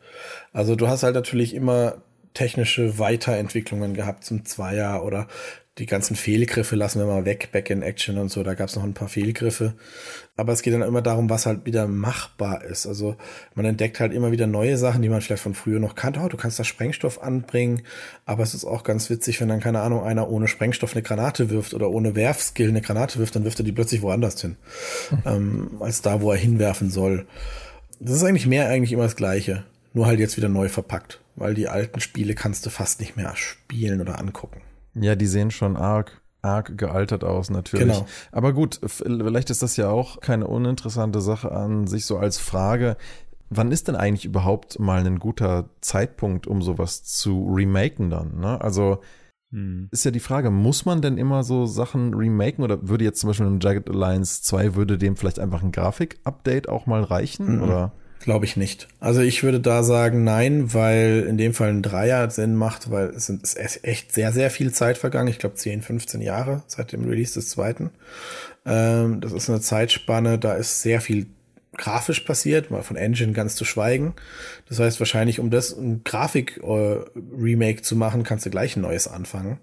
Also 0.52 0.74
du 0.74 0.88
hast 0.88 1.02
halt 1.02 1.14
natürlich 1.14 1.54
immer 1.54 2.02
technische 2.34 2.98
Weiterentwicklungen 2.98 3.94
gehabt 3.94 4.24
zum 4.24 4.44
Zweier 4.44 5.04
oder 5.04 5.26
die 5.78 5.86
ganzen 5.86 6.16
Fehlgriffe 6.16 6.74
lassen 6.76 6.98
wir 6.98 7.06
mal 7.06 7.24
weg, 7.24 7.50
Back-in-Action 7.52 8.18
und 8.18 8.30
so, 8.30 8.42
da 8.42 8.54
gab 8.54 8.68
es 8.68 8.76
noch 8.76 8.82
ein 8.82 8.92
paar 8.92 9.08
Fehlgriffe. 9.08 9.74
Aber 10.36 10.52
es 10.52 10.62
geht 10.62 10.74
dann 10.74 10.82
immer 10.82 11.00
darum, 11.00 11.30
was 11.30 11.46
halt 11.46 11.64
wieder 11.64 11.86
machbar 11.86 12.64
ist. 12.64 12.86
Also 12.86 13.16
man 13.54 13.64
entdeckt 13.64 14.00
halt 14.00 14.12
immer 14.12 14.32
wieder 14.32 14.46
neue 14.46 14.76
Sachen, 14.76 15.00
die 15.00 15.08
man 15.08 15.20
vielleicht 15.20 15.42
von 15.42 15.54
früher 15.54 15.78
noch 15.78 15.94
kannte. 15.94 16.20
Oh, 16.20 16.28
du 16.28 16.36
kannst 16.36 16.58
da 16.58 16.64
Sprengstoff 16.64 17.22
anbringen, 17.22 17.82
aber 18.26 18.42
es 18.42 18.52
ist 18.52 18.64
auch 18.64 18.82
ganz 18.82 19.08
witzig, 19.10 19.40
wenn 19.40 19.48
dann, 19.48 19.60
keine 19.60 19.80
Ahnung, 19.80 20.02
einer 20.02 20.28
ohne 20.28 20.48
Sprengstoff 20.48 20.92
eine 20.92 21.02
Granate 21.02 21.50
wirft 21.50 21.72
oder 21.72 21.90
ohne 21.90 22.16
Werfskill 22.16 22.68
eine 22.68 22.82
Granate 22.82 23.18
wirft, 23.18 23.36
dann 23.36 23.44
wirft 23.44 23.60
er 23.60 23.64
die 23.64 23.72
plötzlich 23.72 24.02
woanders 24.02 24.40
hin, 24.40 24.56
ähm, 25.24 25.76
als 25.80 26.02
da, 26.02 26.20
wo 26.20 26.32
er 26.32 26.38
hinwerfen 26.38 26.90
soll. 26.90 27.26
Das 28.00 28.16
ist 28.16 28.24
eigentlich 28.24 28.46
mehr 28.46 28.68
eigentlich 28.68 28.92
immer 28.92 29.04
das 29.04 29.16
Gleiche, 29.16 29.64
nur 29.94 30.06
halt 30.06 30.18
jetzt 30.18 30.36
wieder 30.36 30.48
neu 30.48 30.68
verpackt, 30.68 31.20
weil 31.36 31.54
die 31.54 31.68
alten 31.68 32.00
Spiele 32.00 32.34
kannst 32.34 32.66
du 32.66 32.70
fast 32.70 33.00
nicht 33.00 33.16
mehr 33.16 33.34
spielen 33.36 34.00
oder 34.00 34.18
angucken. 34.18 34.62
Ja, 34.94 35.14
die 35.14 35.26
sehen 35.26 35.50
schon 35.50 35.76
arg, 35.76 36.20
arg 36.42 36.76
gealtert 36.76 37.24
aus, 37.24 37.50
natürlich. 37.50 37.86
Genau. 37.86 38.06
Aber 38.32 38.52
gut, 38.52 38.80
vielleicht 38.84 39.50
ist 39.50 39.62
das 39.62 39.76
ja 39.76 39.90
auch 39.90 40.20
keine 40.20 40.46
uninteressante 40.46 41.20
Sache 41.20 41.52
an 41.52 41.86
sich 41.86 42.06
so 42.06 42.18
als 42.18 42.38
Frage. 42.38 42.96
Wann 43.48 43.72
ist 43.72 43.88
denn 43.88 43.96
eigentlich 43.96 44.24
überhaupt 44.24 44.78
mal 44.78 45.04
ein 45.04 45.18
guter 45.18 45.70
Zeitpunkt, 45.80 46.46
um 46.46 46.62
sowas 46.62 47.04
zu 47.04 47.52
remaken 47.52 48.10
dann? 48.10 48.38
Ne? 48.38 48.60
Also 48.60 49.00
hm. 49.50 49.88
ist 49.90 50.04
ja 50.04 50.12
die 50.12 50.20
Frage, 50.20 50.50
muss 50.50 50.84
man 50.84 51.02
denn 51.02 51.18
immer 51.18 51.42
so 51.42 51.66
Sachen 51.66 52.14
remaken 52.14 52.62
oder 52.62 52.88
würde 52.88 53.04
jetzt 53.04 53.20
zum 53.20 53.30
Beispiel 53.30 53.46
im 53.46 53.58
Jagged 53.60 53.90
Alliance 53.90 54.42
2, 54.42 54.76
würde 54.76 54.98
dem 54.98 55.16
vielleicht 55.16 55.40
einfach 55.40 55.62
ein 55.62 55.72
Grafik-Update 55.72 56.68
auch 56.68 56.86
mal 56.86 57.02
reichen? 57.02 57.56
Mhm. 57.56 57.62
Oder? 57.62 57.92
Glaube 58.20 58.44
ich 58.44 58.56
nicht. 58.56 58.86
Also 59.00 59.22
ich 59.22 59.42
würde 59.42 59.60
da 59.60 59.82
sagen 59.82 60.24
nein, 60.24 60.74
weil 60.74 61.24
in 61.26 61.38
dem 61.38 61.54
Fall 61.54 61.70
ein 61.70 61.82
Dreier 61.82 62.28
Sinn 62.30 62.54
macht, 62.54 62.90
weil 62.90 63.06
es 63.06 63.30
ist 63.30 63.56
echt 63.82 64.12
sehr, 64.12 64.32
sehr 64.32 64.50
viel 64.50 64.72
Zeit 64.72 64.98
vergangen. 64.98 65.28
Ich 65.28 65.38
glaube 65.38 65.54
10, 65.54 65.80
15 65.80 66.20
Jahre 66.20 66.62
seit 66.66 66.92
dem 66.92 67.04
Release 67.08 67.32
des 67.32 67.48
zweiten. 67.48 67.90
Ähm, 68.66 69.22
das 69.22 69.32
ist 69.32 69.48
eine 69.48 69.62
Zeitspanne, 69.62 70.38
da 70.38 70.54
ist 70.54 70.82
sehr 70.82 71.00
viel 71.00 71.26
grafisch 71.78 72.20
passiert, 72.20 72.70
mal 72.70 72.82
von 72.82 72.96
Engine 72.96 73.32
ganz 73.32 73.56
zu 73.56 73.64
schweigen. 73.64 74.12
Das 74.68 74.78
heißt 74.78 75.00
wahrscheinlich, 75.00 75.40
um 75.40 75.48
das 75.48 75.72
ein 75.72 76.04
Grafik-Remake 76.04 77.78
äh, 77.78 77.82
zu 77.82 77.96
machen, 77.96 78.22
kannst 78.22 78.44
du 78.44 78.50
gleich 78.50 78.76
ein 78.76 78.82
neues 78.82 79.08
anfangen. 79.08 79.60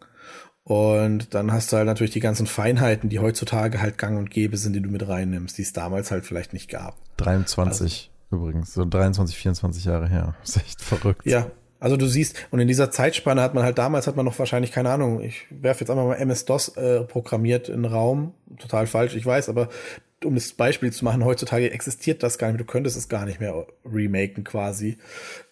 Und 0.64 1.34
dann 1.36 1.52
hast 1.52 1.72
du 1.72 1.78
halt 1.78 1.86
natürlich 1.86 2.12
die 2.12 2.20
ganzen 2.20 2.48
Feinheiten, 2.48 3.10
die 3.10 3.20
heutzutage 3.20 3.82
halt 3.82 3.98
gang 3.98 4.18
und 4.18 4.32
gäbe 4.32 4.58
sind, 4.58 4.74
die 4.74 4.82
du 4.82 4.90
mit 4.90 5.08
reinnimmst, 5.08 5.58
die 5.58 5.62
es 5.62 5.74
damals 5.74 6.12
halt 6.12 6.26
vielleicht 6.26 6.54
nicht 6.54 6.70
gab. 6.70 6.96
23. 7.18 7.82
Also, 7.82 8.17
übrigens. 8.32 8.74
So 8.74 8.86
23, 8.86 9.38
24 9.38 9.86
Jahre 9.86 10.08
her. 10.08 10.36
Das 10.42 10.50
ist 10.56 10.64
echt 10.64 10.82
verrückt. 10.82 11.26
Ja. 11.26 11.52
Also 11.80 11.96
du 11.96 12.08
siehst, 12.08 12.36
und 12.50 12.60
in 12.60 12.68
dieser 12.68 12.90
Zeitspanne 12.90 13.42
hat 13.42 13.54
man 13.54 13.64
halt 13.64 13.78
damals 13.78 14.08
hat 14.08 14.16
man 14.16 14.26
noch 14.26 14.38
wahrscheinlich 14.40 14.72
keine 14.72 14.90
Ahnung, 14.90 15.22
ich 15.22 15.46
werfe 15.52 15.82
jetzt 15.82 15.92
einfach 15.92 16.06
mal 16.06 16.16
MS-DOS 16.16 16.70
äh, 16.70 17.02
programmiert 17.04 17.70
in 17.70 17.84
den 17.84 17.92
Raum, 17.92 18.34
total 18.58 18.88
falsch, 18.88 19.16
ich 19.16 19.26
weiß, 19.26 19.48
aber 19.48 19.70
um 20.26 20.36
das 20.36 20.52
Beispiel 20.54 20.92
zu 20.92 21.06
machen, 21.06 21.24
heutzutage 21.24 21.72
existiert 21.72 22.24
das 22.24 22.38
gar 22.38 22.48
nicht 22.48 22.56
mehr, 22.56 22.66
du 22.66 22.72
könntest 22.72 22.98
es 22.98 23.10
gar 23.10 23.26
nicht 23.26 23.40
mehr 23.40 23.68
remaken 23.86 24.44
quasi. 24.44 24.98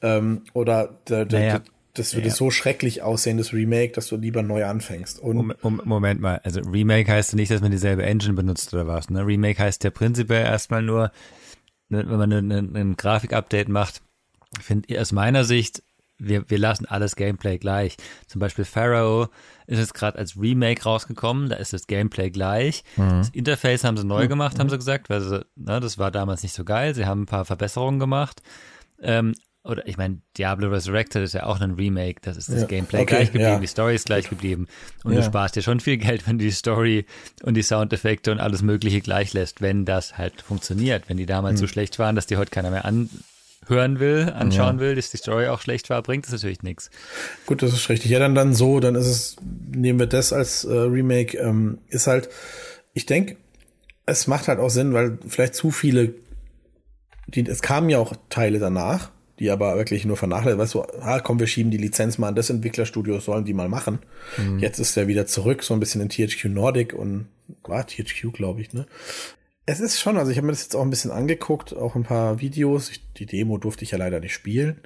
Ähm, 0.02 0.42
oder 0.54 0.98
der, 1.08 1.26
der, 1.26 1.40
naja. 1.40 1.62
das 1.94 2.16
würde 2.16 2.30
ja. 2.30 2.34
so 2.34 2.50
schrecklich 2.50 3.04
aussehen, 3.04 3.38
das 3.38 3.54
Remake, 3.54 3.94
dass 3.94 4.08
du 4.08 4.16
lieber 4.16 4.42
neu 4.42 4.66
anfängst. 4.66 5.20
Und 5.20 5.54
Moment 5.64 6.22
mal, 6.22 6.42
also 6.44 6.62
Remake 6.62 7.12
heißt 7.12 7.34
ja 7.34 7.36
nicht, 7.36 7.52
dass 7.52 7.62
man 7.62 7.70
dieselbe 7.70 8.04
Engine 8.04 8.34
benutzt 8.34 8.74
oder 8.74 8.88
was. 8.88 9.12
Ne? 9.12 9.24
Remake 9.26 9.62
heißt 9.62 9.84
ja 9.84 9.92
prinzipiell 9.92 10.44
erstmal 10.44 10.82
nur, 10.82 11.12
wenn 11.90 12.08
man 12.08 12.32
ein 12.32 12.98
Grafik-Update 12.98 13.70
macht, 13.70 14.02
finde 14.60 15.00
aus 15.00 15.12
meiner 15.12 15.44
Sicht, 15.44 15.84
wir, 16.18 16.50
wir 16.50 16.58
lassen 16.58 16.86
alles 16.86 17.16
Gameplay 17.16 17.58
gleich. 17.58 17.98
Zum 18.28 18.40
Beispiel 18.40 18.66
Pharaoh 18.66 19.28
ist 19.68 19.80
jetzt 19.80 19.94
gerade 19.94 20.18
als 20.18 20.40
Remake 20.40 20.84
rausgekommen, 20.84 21.50
da 21.50 21.58
ist 21.58 21.74
das 21.74 21.88
Gameplay 21.88 22.30
gleich. 22.30 22.84
Mhm. 22.96 23.10
Das 23.10 23.30
Interface 23.30 23.84
haben 23.84 23.98
sie 23.98 24.06
neu 24.06 24.26
mhm. 24.26 24.30
gemacht, 24.30 24.60
haben 24.60 24.70
sie 24.70 24.78
gesagt, 24.78 25.10
weil 25.10 25.22
sie, 25.22 25.46
ne, 25.56 25.80
das 25.80 25.98
war 25.98 26.12
damals 26.12 26.44
nicht 26.44 26.54
so 26.54 26.64
geil. 26.64 26.96
Sie 26.96 27.06
haben 27.06 27.24
ein 27.24 27.28
paar 27.28 27.46
Verbesserungen 27.46 28.00
gemacht. 28.00 28.42
Ähm, 29.02 29.34
oder 29.66 29.88
ich 29.88 29.98
meine, 29.98 30.20
Diablo 30.38 30.70
Resurrected 30.70 31.24
ist 31.24 31.34
ja 31.34 31.46
auch 31.46 31.60
ein 31.60 31.72
Remake, 31.72 32.22
das 32.22 32.38
ist 32.38 32.50
das 32.50 32.62
ja, 32.62 32.68
Gameplay 32.68 33.02
okay, 33.02 33.16
gleich 33.16 33.32
geblieben, 33.32 33.54
ja. 33.54 33.60
die 33.60 33.68
Story 33.68 33.96
ist 33.96 34.06
gleich 34.06 34.30
geblieben. 34.30 34.68
Und 35.04 35.14
ja. 35.14 35.20
du 35.20 35.26
sparst 35.26 35.56
dir 35.56 35.64
schon 35.64 35.80
viel 35.80 35.98
Geld, 35.98 36.28
wenn 36.28 36.38
du 36.38 36.46
die 36.46 36.52
Story 36.52 37.06
und 37.44 37.56
die 37.56 37.64
Soundeffekte 37.64 38.32
und 38.32 38.40
alles 38.40 38.62
Mögliche 38.62 39.02
gleich 39.02 39.34
lässt, 39.34 39.62
wenn 39.62 39.86
das 39.86 40.18
halt 40.18 40.42
funktioniert. 40.42 41.10
Wenn 41.10 41.18
die 41.18 41.26
damals 41.26 41.54
hm. 41.54 41.68
so 41.68 41.68
schlecht 41.68 41.98
waren, 41.98 42.16
dass 42.16 42.28
die 42.28 42.38
heute 42.38 42.52
keiner 42.52 42.70
mehr 42.70 42.86
anhören 42.86 44.00
will, 44.00 44.32
anschauen 44.36 44.80
will, 44.80 44.96
dass 44.96 45.10
die 45.10 45.18
Story 45.18 45.48
auch 45.48 45.62
schlecht 45.62 45.90
war, 45.90 46.02
bringt 46.04 46.26
das 46.26 46.34
natürlich 46.34 46.62
nichts. 46.62 46.92
Gut, 47.48 47.64
das 47.64 47.74
ist 47.74 47.90
richtig. 47.90 48.12
Ja, 48.12 48.20
dann 48.20 48.36
dann 48.36 48.54
so, 48.54 48.80
dann 48.80 48.94
ist 48.94 49.08
es, 49.08 49.36
nehmen 49.72 49.98
wir 49.98 50.08
das 50.08 50.32
als 50.32 50.64
äh, 50.64 50.74
Remake, 50.74 51.38
ähm, 51.38 51.80
ist 51.90 52.06
halt, 52.06 52.30
ich 52.94 53.08
denke, 53.08 53.38
es 54.06 54.28
macht 54.28 54.48
halt 54.48 54.60
auch 54.60 54.70
Sinn, 54.70 54.94
weil 54.94 55.18
vielleicht 55.28 55.56
zu 55.56 55.72
viele, 55.72 56.14
die, 57.26 57.48
es 57.48 57.64
kamen 57.64 57.90
ja 57.90 57.98
auch 57.98 58.14
Teile 58.30 58.60
danach, 58.60 59.10
die 59.40 59.50
aber 59.50 59.76
wirklich 59.78 60.06
nur 60.06 60.18
vernachlässigen. 60.18 60.62
Weißt 60.62 60.74
du, 60.74 60.84
ah, 61.02 61.20
komm, 61.20 61.40
wir 61.40 61.48
schieben 61.48 61.72
die 61.72 61.78
Lizenz 61.78 62.18
mal 62.18 62.30
an 62.30 62.36
das 62.36 62.50
Entwicklerstudio, 62.50 63.20
sollen 63.20 63.46
die 63.46 63.54
mal 63.54 63.70
machen. 63.70 64.00
Mhm. 64.38 64.60
Jetzt 64.60 64.80
ist 64.80 64.96
er 64.98 65.08
wieder 65.08 65.26
zurück, 65.26 65.64
so 65.64 65.74
ein 65.74 65.80
bisschen 65.80 66.02
in 66.02 66.10
THQ 66.10 66.46
Nordic 66.46 66.94
und 66.94 67.28
war 67.64 67.86
THQ, 67.86 68.34
glaube 68.34 68.62
ich, 68.62 68.74
ne? 68.74 68.86
Es 69.68 69.80
ist 69.80 70.00
schon, 70.00 70.18
also 70.18 70.30
ich 70.30 70.38
habe 70.38 70.46
mir 70.46 70.54
das 70.54 70.62
jetzt 70.62 70.76
auch 70.76 70.84
ein 70.84 70.92
bisschen 70.92 71.10
angeguckt, 71.10 71.76
auch 71.76 71.96
ein 71.96 72.04
paar 72.04 72.40
Videos. 72.40 72.90
Ich, 72.90 73.02
die 73.14 73.26
Demo 73.26 73.58
durfte 73.58 73.84
ich 73.84 73.92
ja 73.92 73.98
leider 73.98 74.20
nicht 74.20 74.34
spielen. 74.34 74.80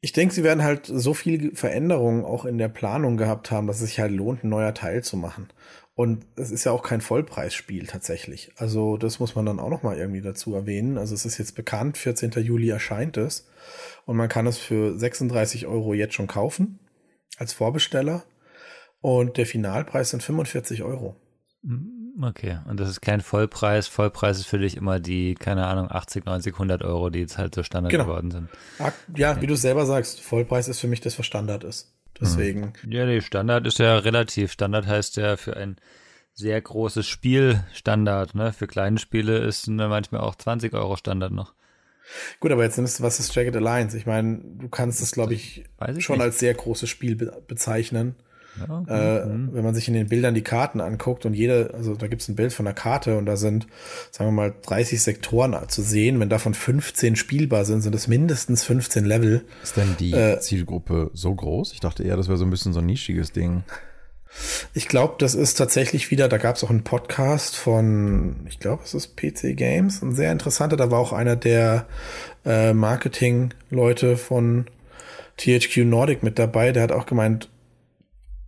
Ich 0.00 0.12
denke, 0.12 0.34
sie 0.34 0.42
werden 0.42 0.64
halt 0.64 0.86
so 0.86 1.14
viel 1.14 1.54
Veränderungen 1.54 2.24
auch 2.24 2.44
in 2.44 2.58
der 2.58 2.68
Planung 2.68 3.16
gehabt 3.16 3.52
haben, 3.52 3.68
dass 3.68 3.80
es 3.80 3.90
sich 3.90 4.00
halt 4.00 4.10
lohnt, 4.10 4.42
ein 4.42 4.48
neuer 4.48 4.74
Teil 4.74 5.04
zu 5.04 5.16
machen. 5.16 5.48
Und 5.94 6.24
es 6.36 6.50
ist 6.50 6.64
ja 6.64 6.72
auch 6.72 6.82
kein 6.82 7.02
Vollpreisspiel 7.02 7.86
tatsächlich. 7.86 8.52
Also 8.56 8.96
das 8.96 9.20
muss 9.20 9.34
man 9.34 9.44
dann 9.44 9.60
auch 9.60 9.68
noch 9.68 9.82
mal 9.82 9.98
irgendwie 9.98 10.22
dazu 10.22 10.54
erwähnen. 10.54 10.96
Also 10.96 11.14
es 11.14 11.26
ist 11.26 11.36
jetzt 11.36 11.54
bekannt, 11.54 11.98
14. 11.98 12.30
Juli 12.42 12.70
erscheint 12.70 13.18
es 13.18 13.46
und 14.06 14.16
man 14.16 14.30
kann 14.30 14.46
es 14.46 14.56
für 14.56 14.98
36 14.98 15.66
Euro 15.66 15.92
jetzt 15.92 16.14
schon 16.14 16.28
kaufen 16.28 16.78
als 17.36 17.52
Vorbesteller 17.52 18.24
und 19.02 19.36
der 19.36 19.44
Finalpreis 19.44 20.10
sind 20.10 20.22
45 20.22 20.82
Euro. 20.82 21.16
Mm, 21.62 22.24
okay, 22.24 22.60
und 22.66 22.80
das 22.80 22.88
ist 22.88 23.02
kein 23.02 23.20
Vollpreis. 23.20 23.86
Vollpreis 23.88 24.38
ist 24.38 24.46
für 24.46 24.58
dich 24.58 24.76
immer 24.76 24.98
die, 24.98 25.34
keine 25.34 25.66
Ahnung, 25.66 25.90
80, 25.90 26.24
90, 26.24 26.54
100 26.54 26.82
Euro, 26.84 27.10
die 27.10 27.18
jetzt 27.18 27.36
halt 27.36 27.54
so 27.54 27.62
Standard 27.62 27.90
genau. 27.90 28.04
geworden 28.04 28.30
sind. 28.30 28.48
Ja, 29.14 29.32
okay. 29.32 29.42
wie 29.42 29.46
du 29.46 29.56
selber 29.56 29.84
sagst, 29.84 30.20
Vollpreis 30.20 30.68
ist 30.68 30.80
für 30.80 30.86
mich 30.86 31.00
das, 31.00 31.18
was 31.18 31.26
Standard 31.26 31.64
ist. 31.64 31.92
Deswegen. 32.20 32.72
Ja, 32.88 33.04
nee, 33.06 33.20
Standard 33.20 33.66
ist 33.66 33.78
ja 33.78 33.98
relativ. 33.98 34.52
Standard 34.52 34.86
heißt 34.86 35.16
ja 35.16 35.36
für 35.36 35.56
ein 35.56 35.76
sehr 36.34 36.60
großes 36.60 37.06
Spiel 37.06 37.64
Standard. 37.72 38.34
Ne? 38.34 38.52
Für 38.52 38.66
kleine 38.66 38.98
Spiele 38.98 39.38
ist 39.38 39.66
manchmal 39.68 40.20
auch 40.20 40.34
20 40.34 40.72
Euro 40.74 40.96
Standard 40.96 41.32
noch. 41.32 41.54
Gut, 42.40 42.50
aber 42.50 42.64
jetzt 42.64 42.76
nimmst 42.76 42.98
du, 42.98 43.02
was 43.02 43.20
ist 43.20 43.34
Jagged 43.34 43.56
Alliance? 43.56 43.96
Ich 43.96 44.06
meine, 44.06 44.40
du 44.42 44.68
kannst 44.68 45.00
das, 45.00 45.12
glaube 45.12 45.34
ich, 45.34 45.64
ich, 45.96 46.04
schon 46.04 46.16
nicht. 46.16 46.24
als 46.24 46.38
sehr 46.38 46.54
großes 46.54 46.88
Spiel 46.88 47.16
be 47.16 47.42
bezeichnen. 47.46 48.16
Ja, 48.60 49.20
äh, 49.22 49.26
mhm. 49.26 49.50
Wenn 49.52 49.64
man 49.64 49.74
sich 49.74 49.88
in 49.88 49.94
den 49.94 50.08
Bildern 50.08 50.34
die 50.34 50.42
Karten 50.42 50.80
anguckt 50.80 51.24
und 51.24 51.34
jede, 51.34 51.72
also 51.74 51.94
da 51.94 52.06
gibt 52.06 52.22
es 52.22 52.28
ein 52.28 52.36
Bild 52.36 52.52
von 52.52 52.64
der 52.64 52.74
Karte 52.74 53.16
und 53.16 53.26
da 53.26 53.36
sind, 53.36 53.66
sagen 54.10 54.28
wir 54.28 54.32
mal, 54.32 54.54
30 54.62 55.02
Sektoren 55.02 55.56
zu 55.68 55.82
sehen. 55.82 56.20
Wenn 56.20 56.28
davon 56.28 56.54
15 56.54 57.16
spielbar 57.16 57.64
sind, 57.64 57.80
sind 57.80 57.94
es 57.94 58.08
mindestens 58.08 58.62
15 58.64 59.04
Level. 59.04 59.44
Ist 59.62 59.76
denn 59.76 59.96
die 59.98 60.12
äh, 60.12 60.38
Zielgruppe 60.40 61.10
so 61.14 61.34
groß? 61.34 61.72
Ich 61.72 61.80
dachte 61.80 62.02
eher, 62.02 62.16
das 62.16 62.28
wäre 62.28 62.38
so 62.38 62.44
ein 62.44 62.50
bisschen 62.50 62.72
so 62.72 62.80
ein 62.80 62.86
nischiges 62.86 63.32
Ding. 63.32 63.62
Ich 64.74 64.88
glaube, 64.88 65.16
das 65.18 65.34
ist 65.34 65.54
tatsächlich 65.54 66.10
wieder, 66.10 66.28
da 66.28 66.38
gab 66.38 66.56
es 66.56 66.64
auch 66.64 66.70
einen 66.70 66.84
Podcast 66.84 67.56
von, 67.56 68.46
ich 68.48 68.58
glaube, 68.58 68.82
es 68.84 68.94
ist 68.94 69.16
PC 69.16 69.56
Games, 69.56 70.02
ein 70.02 70.14
sehr 70.14 70.32
interessanter, 70.32 70.76
da 70.76 70.90
war 70.90 70.98
auch 70.98 71.12
einer 71.12 71.36
der 71.36 71.86
äh, 72.46 72.72
Marketing-Leute 72.72 74.16
von 74.16 74.66
THQ 75.36 75.84
Nordic 75.84 76.22
mit 76.22 76.38
dabei, 76.38 76.72
der 76.72 76.82
hat 76.82 76.92
auch 76.92 77.06
gemeint, 77.06 77.50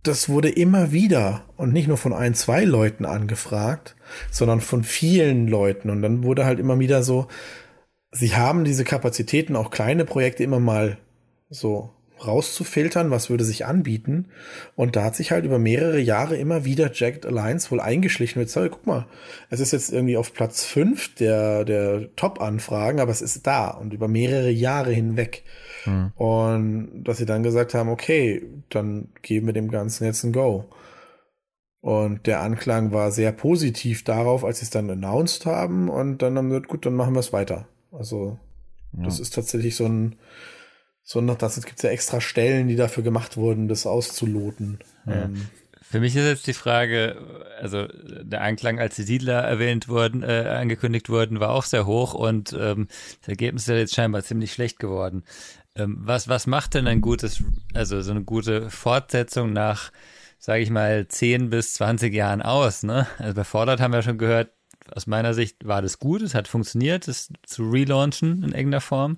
das 0.07 0.29
wurde 0.29 0.49
immer 0.49 0.91
wieder 0.91 1.43
und 1.57 1.73
nicht 1.73 1.87
nur 1.87 1.97
von 1.97 2.13
ein, 2.13 2.33
zwei 2.33 2.63
Leuten 2.63 3.05
angefragt, 3.05 3.95
sondern 4.31 4.61
von 4.61 4.83
vielen 4.83 5.47
Leuten. 5.47 5.89
Und 5.89 6.01
dann 6.01 6.23
wurde 6.23 6.45
halt 6.45 6.59
immer 6.59 6.79
wieder 6.79 7.03
so, 7.03 7.27
sie 8.11 8.35
haben 8.35 8.63
diese 8.63 8.83
Kapazitäten, 8.83 9.55
auch 9.55 9.71
kleine 9.71 10.05
Projekte 10.05 10.43
immer 10.43 10.59
mal 10.59 10.97
so 11.49 11.91
rauszufiltern, 12.25 13.11
was 13.11 13.29
würde 13.29 13.43
sich 13.43 13.65
anbieten. 13.65 14.27
Und 14.75 14.95
da 14.95 15.03
hat 15.03 15.15
sich 15.15 15.31
halt 15.31 15.45
über 15.45 15.59
mehrere 15.59 15.99
Jahre 15.99 16.37
immer 16.37 16.65
wieder 16.65 16.91
Jagged 16.93 17.25
Alliance 17.25 17.69
wohl 17.71 17.79
eingeschlichen 17.79 18.39
mit, 18.39 18.49
sorry, 18.49 18.69
guck 18.69 18.85
mal, 18.87 19.05
es 19.49 19.59
ist 19.59 19.73
jetzt 19.73 19.91
irgendwie 19.91 20.17
auf 20.17 20.33
Platz 20.33 20.63
fünf 20.63 21.13
der, 21.15 21.65
der 21.65 22.15
Top-Anfragen, 22.15 22.99
aber 22.99 23.11
es 23.11 23.21
ist 23.21 23.45
da 23.45 23.69
und 23.69 23.93
über 23.93 24.07
mehrere 24.07 24.51
Jahre 24.51 24.91
hinweg. 24.91 25.43
Mhm. 25.85 26.11
Und 26.15 27.03
dass 27.03 27.17
sie 27.17 27.25
dann 27.25 27.43
gesagt 27.43 27.73
haben, 27.73 27.89
okay, 27.89 28.43
dann 28.69 29.09
geben 29.21 29.47
wir 29.47 29.53
dem 29.53 29.69
Ganzen 29.69 30.05
jetzt 30.05 30.23
ein 30.23 30.33
Go. 30.33 30.65
Und 31.81 32.25
der 32.25 32.41
Anklang 32.41 32.91
war 32.93 33.11
sehr 33.11 33.31
positiv 33.31 34.03
darauf, 34.03 34.43
als 34.43 34.59
sie 34.59 34.65
es 34.65 34.71
dann 34.71 34.89
announced 34.89 35.45
haben. 35.45 35.87
Und 35.89 36.23
dann 36.23 36.37
haben 36.37 36.47
wir 36.49 36.55
gesagt, 36.55 36.71
gut, 36.71 36.85
dann 36.85 36.95
machen 36.95 37.13
wir 37.13 37.19
es 37.19 37.31
weiter. 37.31 37.67
Also, 37.91 38.39
ja. 38.97 39.03
das 39.03 39.19
ist 39.19 39.35
tatsächlich 39.35 39.75
so 39.75 39.85
ein, 39.85 40.15
so 41.03 41.21
noch, 41.21 41.37
das 41.37 41.63
gibt 41.63 41.83
ja 41.83 41.91
extra 41.91 42.21
Stellen, 42.21 42.67
die 42.67 42.75
dafür 42.75 43.03
gemacht 43.03 43.37
wurden, 43.37 43.67
das 43.67 43.85
auszuloten. 43.85 44.79
Ja. 45.05 45.25
Ähm, 45.25 45.47
Für 45.79 45.99
mich 45.99 46.15
ist 46.15 46.25
jetzt 46.25 46.47
die 46.47 46.53
Frage, 46.53 47.17
also 47.61 47.87
der 48.23 48.41
Anklang, 48.41 48.79
als 48.79 48.95
die 48.95 49.03
Siedler 49.03 49.43
erwähnt 49.43 49.87
wurden, 49.87 50.23
äh, 50.23 50.55
angekündigt 50.59 51.09
wurden, 51.09 51.39
war 51.39 51.51
auch 51.51 51.63
sehr 51.63 51.85
hoch 51.85 52.15
und 52.15 52.53
ähm, 52.59 52.87
das 53.21 53.29
Ergebnis 53.29 53.63
ist 53.63 53.69
ja 53.69 53.75
jetzt 53.75 53.93
scheinbar 53.93 54.23
ziemlich 54.23 54.51
schlecht 54.51 54.79
geworden. 54.79 55.23
Ähm, 55.75 55.97
was, 55.99 56.27
was 56.27 56.47
macht 56.47 56.73
denn 56.73 56.87
ein 56.87 57.01
gutes, 57.01 57.43
also 57.73 58.01
so 58.01 58.11
eine 58.11 58.23
gute 58.23 58.69
Fortsetzung 58.69 59.53
nach, 59.53 59.91
sage 60.39 60.61
ich 60.61 60.69
mal, 60.69 61.07
10 61.07 61.49
bis 61.49 61.73
20 61.73 62.13
Jahren 62.13 62.41
aus? 62.41 62.83
Ne? 62.83 63.07
Also 63.17 63.33
bei 63.35 63.43
Fallout 63.43 63.81
haben 63.81 63.93
wir 63.93 64.01
schon 64.01 64.17
gehört, 64.17 64.51
aus 64.93 65.07
meiner 65.07 65.33
Sicht 65.33 65.65
war 65.65 65.81
das 65.81 65.99
gut, 65.99 66.21
es 66.21 66.35
hat 66.35 66.47
funktioniert, 66.47 67.07
es 67.07 67.29
zu 67.45 67.69
relaunchen 67.69 68.43
in 68.43 68.51
irgendeiner 68.51 68.81
Form. 68.81 69.17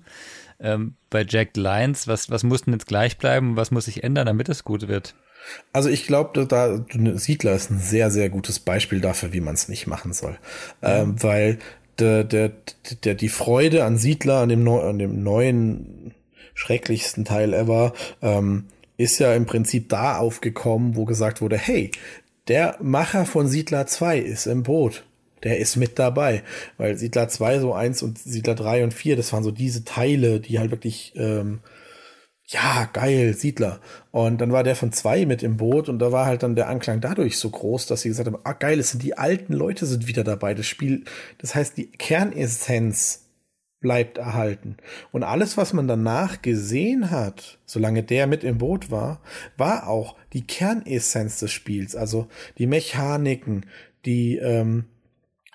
Ähm, 0.60 0.96
bei 1.10 1.24
Jack 1.28 1.56
Lyons, 1.56 2.08
was, 2.08 2.30
was 2.30 2.42
muss 2.42 2.62
denn 2.62 2.74
jetzt 2.74 2.86
gleich 2.86 3.18
bleiben, 3.18 3.56
was 3.56 3.70
muss 3.70 3.84
sich 3.84 4.02
ändern, 4.02 4.26
damit 4.26 4.48
es 4.48 4.64
gut 4.64 4.88
wird? 4.88 5.14
Also 5.72 5.88
ich 5.88 6.06
glaube, 6.06 6.46
da 6.46 6.84
Siedler 7.18 7.52
ist 7.52 7.70
ein 7.70 7.78
sehr, 7.78 8.10
sehr 8.10 8.28
gutes 8.28 8.58
Beispiel 8.58 9.00
dafür, 9.00 9.32
wie 9.32 9.40
man 9.40 9.54
es 9.54 9.68
nicht 9.68 9.86
machen 9.86 10.12
soll. 10.12 10.32
Mhm. 10.32 10.88
Ähm, 10.88 11.22
weil 11.22 11.58
der, 11.98 12.24
der, 12.24 12.52
der, 13.04 13.14
die 13.14 13.28
Freude 13.28 13.84
an 13.84 13.98
Siedler, 13.98 14.40
an 14.40 14.48
dem, 14.48 14.62
Neu 14.64 14.80
an 14.80 14.98
dem 14.98 15.22
neuen, 15.22 16.14
schrecklichsten 16.58 17.24
Teil 17.24 17.54
ever, 17.54 17.92
ähm, 18.20 18.64
ist 18.96 19.20
ja 19.20 19.32
im 19.34 19.46
Prinzip 19.46 19.88
da 19.88 20.18
aufgekommen, 20.18 20.96
wo 20.96 21.04
gesagt 21.04 21.40
wurde, 21.40 21.56
hey, 21.56 21.92
der 22.48 22.76
Macher 22.80 23.26
von 23.26 23.46
Siedler 23.46 23.86
2 23.86 24.18
ist 24.18 24.46
im 24.46 24.64
Boot. 24.64 25.04
Der 25.44 25.58
ist 25.58 25.76
mit 25.76 26.00
dabei. 26.00 26.42
Weil 26.76 26.96
Siedler 26.96 27.28
2, 27.28 27.60
so 27.60 27.74
1 27.74 28.02
und 28.02 28.18
Siedler 28.18 28.56
3 28.56 28.84
und 28.84 28.92
4, 28.92 29.14
das 29.14 29.32
waren 29.32 29.44
so 29.44 29.52
diese 29.52 29.84
Teile, 29.84 30.40
die 30.40 30.58
halt 30.58 30.72
wirklich 30.72 31.12
ähm, 31.14 31.60
ja, 32.46 32.88
geil, 32.92 33.34
Siedler. 33.34 33.78
Und 34.10 34.40
dann 34.40 34.50
war 34.50 34.64
der 34.64 34.74
von 34.74 34.90
zwei 34.90 35.26
mit 35.26 35.44
im 35.44 35.58
Boot 35.58 35.88
und 35.88 36.00
da 36.00 36.10
war 36.10 36.26
halt 36.26 36.42
dann 36.42 36.56
der 36.56 36.68
Anklang 36.68 37.00
dadurch 37.00 37.36
so 37.38 37.50
groß, 37.50 37.86
dass 37.86 38.00
sie 38.00 38.08
gesagt 38.08 38.26
haben, 38.26 38.40
ah 38.42 38.54
geil, 38.54 38.80
es 38.80 38.90
sind 38.90 39.02
die 39.02 39.16
alten 39.16 39.52
Leute 39.52 39.86
sind 39.86 40.08
wieder 40.08 40.24
dabei. 40.24 40.54
Das 40.54 40.66
Spiel, 40.66 41.04
das 41.36 41.54
heißt, 41.54 41.76
die 41.76 41.90
Kernessenz 41.90 43.27
bleibt 43.80 44.18
erhalten. 44.18 44.76
Und 45.12 45.22
alles, 45.22 45.56
was 45.56 45.72
man 45.72 45.86
danach 45.86 46.42
gesehen 46.42 47.10
hat, 47.10 47.58
solange 47.64 48.02
der 48.02 48.26
mit 48.26 48.44
im 48.44 48.58
Boot 48.58 48.90
war, 48.90 49.22
war 49.56 49.88
auch 49.88 50.16
die 50.32 50.46
Kernessenz 50.46 51.38
des 51.38 51.52
Spiels. 51.52 51.94
Also 51.94 52.28
die 52.58 52.66
Mechaniken, 52.66 53.66
die 54.04 54.36
ähm, 54.36 54.86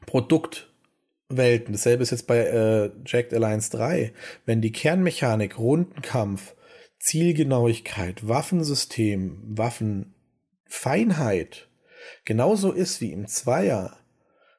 Produktwelten. 0.05 1.73
Dasselbe 1.73 2.03
ist 2.03 2.11
jetzt 2.11 2.27
bei 2.27 2.39
äh, 2.39 2.91
Jacked 3.05 3.33
Alliance 3.33 3.71
3. 3.71 4.13
Wenn 4.45 4.61
die 4.61 4.71
Kernmechanik, 4.71 5.57
Rundenkampf, 5.57 6.55
Zielgenauigkeit, 6.99 8.27
Waffensystem, 8.27 9.41
Waffenfeinheit 9.43 11.67
genauso 12.25 12.71
ist 12.71 13.01
wie 13.01 13.11
im 13.11 13.27
Zweier, 13.27 13.97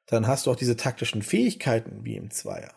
dann 0.06 0.26
hast 0.26 0.46
du 0.46 0.50
auch 0.50 0.56
diese 0.56 0.76
taktischen 0.76 1.22
Fähigkeiten 1.22 2.04
wie 2.04 2.16
im 2.16 2.30
Zweier. 2.30 2.74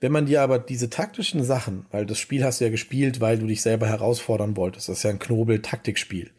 Wenn 0.00 0.12
man 0.12 0.26
dir 0.26 0.42
aber 0.42 0.58
diese 0.58 0.90
taktischen 0.90 1.44
Sachen, 1.44 1.86
weil 1.90 2.06
das 2.06 2.18
Spiel 2.18 2.44
hast 2.44 2.60
du 2.60 2.64
ja 2.64 2.70
gespielt, 2.70 3.20
weil 3.20 3.38
du 3.38 3.46
dich 3.46 3.62
selber 3.62 3.86
herausfordern 3.86 4.56
wolltest, 4.56 4.88
das 4.88 4.98
ist 4.98 5.02
ja 5.02 5.10
ein 5.10 5.18
Knobel-Taktikspiel, 5.18 6.30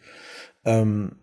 ähm, 0.65 1.13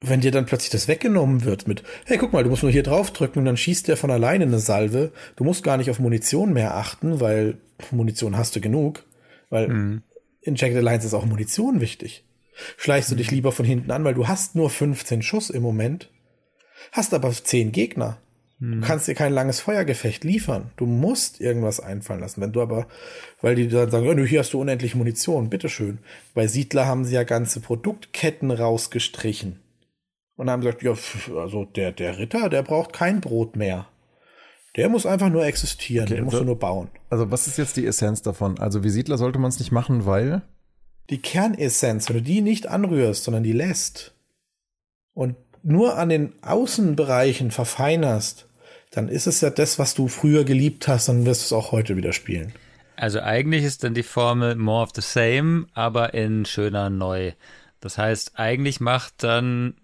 wenn 0.00 0.20
dir 0.20 0.30
dann 0.30 0.46
plötzlich 0.46 0.70
das 0.70 0.88
weggenommen 0.88 1.44
wird 1.44 1.66
mit, 1.66 1.82
hey, 2.04 2.18
guck 2.18 2.32
mal, 2.32 2.44
du 2.44 2.50
musst 2.50 2.62
nur 2.62 2.72
hier 2.72 2.82
draufdrücken 2.82 3.40
und 3.40 3.46
dann 3.46 3.56
schießt 3.56 3.88
der 3.88 3.96
von 3.96 4.10
alleine 4.10 4.44
eine 4.44 4.58
Salve, 4.58 5.12
du 5.36 5.44
musst 5.44 5.64
gar 5.64 5.78
nicht 5.78 5.90
auf 5.90 5.98
Munition 5.98 6.52
mehr 6.52 6.76
achten, 6.76 7.20
weil 7.20 7.58
Munition 7.90 8.36
hast 8.36 8.54
du 8.56 8.60
genug, 8.60 9.04
weil 9.48 9.68
mhm 9.68 10.02
in 10.46 10.54
Jagged 10.54 10.76
Alliance 10.76 11.06
ist 11.06 11.14
auch 11.14 11.26
Munition 11.26 11.80
wichtig. 11.80 12.24
Schleichst 12.76 13.10
du 13.10 13.16
dich 13.16 13.30
lieber 13.30 13.52
von 13.52 13.66
hinten 13.66 13.90
an, 13.90 14.04
weil 14.04 14.14
du 14.14 14.28
hast 14.28 14.54
nur 14.54 14.70
15 14.70 15.22
Schuss 15.22 15.50
im 15.50 15.62
Moment, 15.62 16.10
hast 16.92 17.12
aber 17.12 17.30
10 17.30 17.72
Gegner. 17.72 18.18
Du 18.58 18.66
hm. 18.66 18.80
kannst 18.80 19.06
dir 19.06 19.14
kein 19.14 19.32
langes 19.32 19.60
Feuergefecht 19.60 20.24
liefern. 20.24 20.70
Du 20.76 20.86
musst 20.86 21.40
irgendwas 21.40 21.78
einfallen 21.78 22.20
lassen. 22.20 22.40
Wenn 22.40 22.52
du 22.52 22.62
aber, 22.62 22.86
weil 23.42 23.54
die 23.54 23.68
dann 23.68 23.90
sagen, 23.90 24.08
oh, 24.08 24.24
hier 24.24 24.40
hast 24.40 24.54
du 24.54 24.60
unendlich 24.60 24.94
Munition, 24.94 25.50
bitteschön. 25.50 25.98
Bei 26.34 26.46
Siedler 26.46 26.86
haben 26.86 27.04
sie 27.04 27.14
ja 27.14 27.24
ganze 27.24 27.60
Produktketten 27.60 28.50
rausgestrichen. 28.50 29.60
Und 30.36 30.50
haben 30.50 30.62
gesagt, 30.62 30.82
ja, 30.82 30.94
also 31.36 31.64
der, 31.64 31.92
der 31.92 32.18
Ritter, 32.18 32.48
der 32.48 32.62
braucht 32.62 32.92
kein 32.92 33.20
Brot 33.20 33.56
mehr. 33.56 33.88
Der 34.76 34.90
muss 34.90 35.06
einfach 35.06 35.30
nur 35.30 35.44
existieren, 35.44 36.04
okay, 36.04 36.16
der 36.16 36.24
muss 36.24 36.40
nur 36.40 36.58
bauen. 36.58 36.88
Also 37.08 37.30
was 37.30 37.46
ist 37.46 37.56
jetzt 37.56 37.78
die 37.78 37.86
Essenz 37.86 38.20
davon? 38.20 38.58
Also 38.58 38.84
wie 38.84 38.90
Siedler 38.90 39.16
sollte 39.16 39.38
man 39.38 39.48
es 39.48 39.58
nicht 39.58 39.72
machen, 39.72 40.04
weil? 40.04 40.42
Die 41.08 41.18
Kernessenz, 41.18 42.08
wenn 42.08 42.16
du 42.16 42.22
die 42.22 42.42
nicht 42.42 42.66
anrührst, 42.66 43.24
sondern 43.24 43.42
die 43.42 43.52
lässt 43.52 44.14
und 45.14 45.36
nur 45.62 45.96
an 45.96 46.10
den 46.10 46.34
Außenbereichen 46.42 47.50
verfeinerst, 47.50 48.45
dann 48.96 49.08
ist 49.08 49.26
es 49.26 49.42
ja 49.42 49.50
das, 49.50 49.78
was 49.78 49.94
du 49.94 50.08
früher 50.08 50.44
geliebt 50.44 50.88
hast, 50.88 51.10
dann 51.10 51.26
wirst 51.26 51.42
du 51.42 51.44
es 51.44 51.52
auch 51.52 51.70
heute 51.70 51.98
wieder 51.98 52.14
spielen. 52.14 52.54
Also 52.96 53.20
eigentlich 53.20 53.62
ist 53.62 53.84
dann 53.84 53.92
die 53.92 54.02
Formel 54.02 54.56
more 54.56 54.82
of 54.82 54.90
the 54.94 55.02
same, 55.02 55.66
aber 55.74 56.14
in 56.14 56.46
schöner 56.46 56.88
neu. 56.88 57.32
Das 57.80 57.98
heißt, 57.98 58.32
eigentlich 58.36 58.80
macht 58.80 59.22
dann 59.22 59.74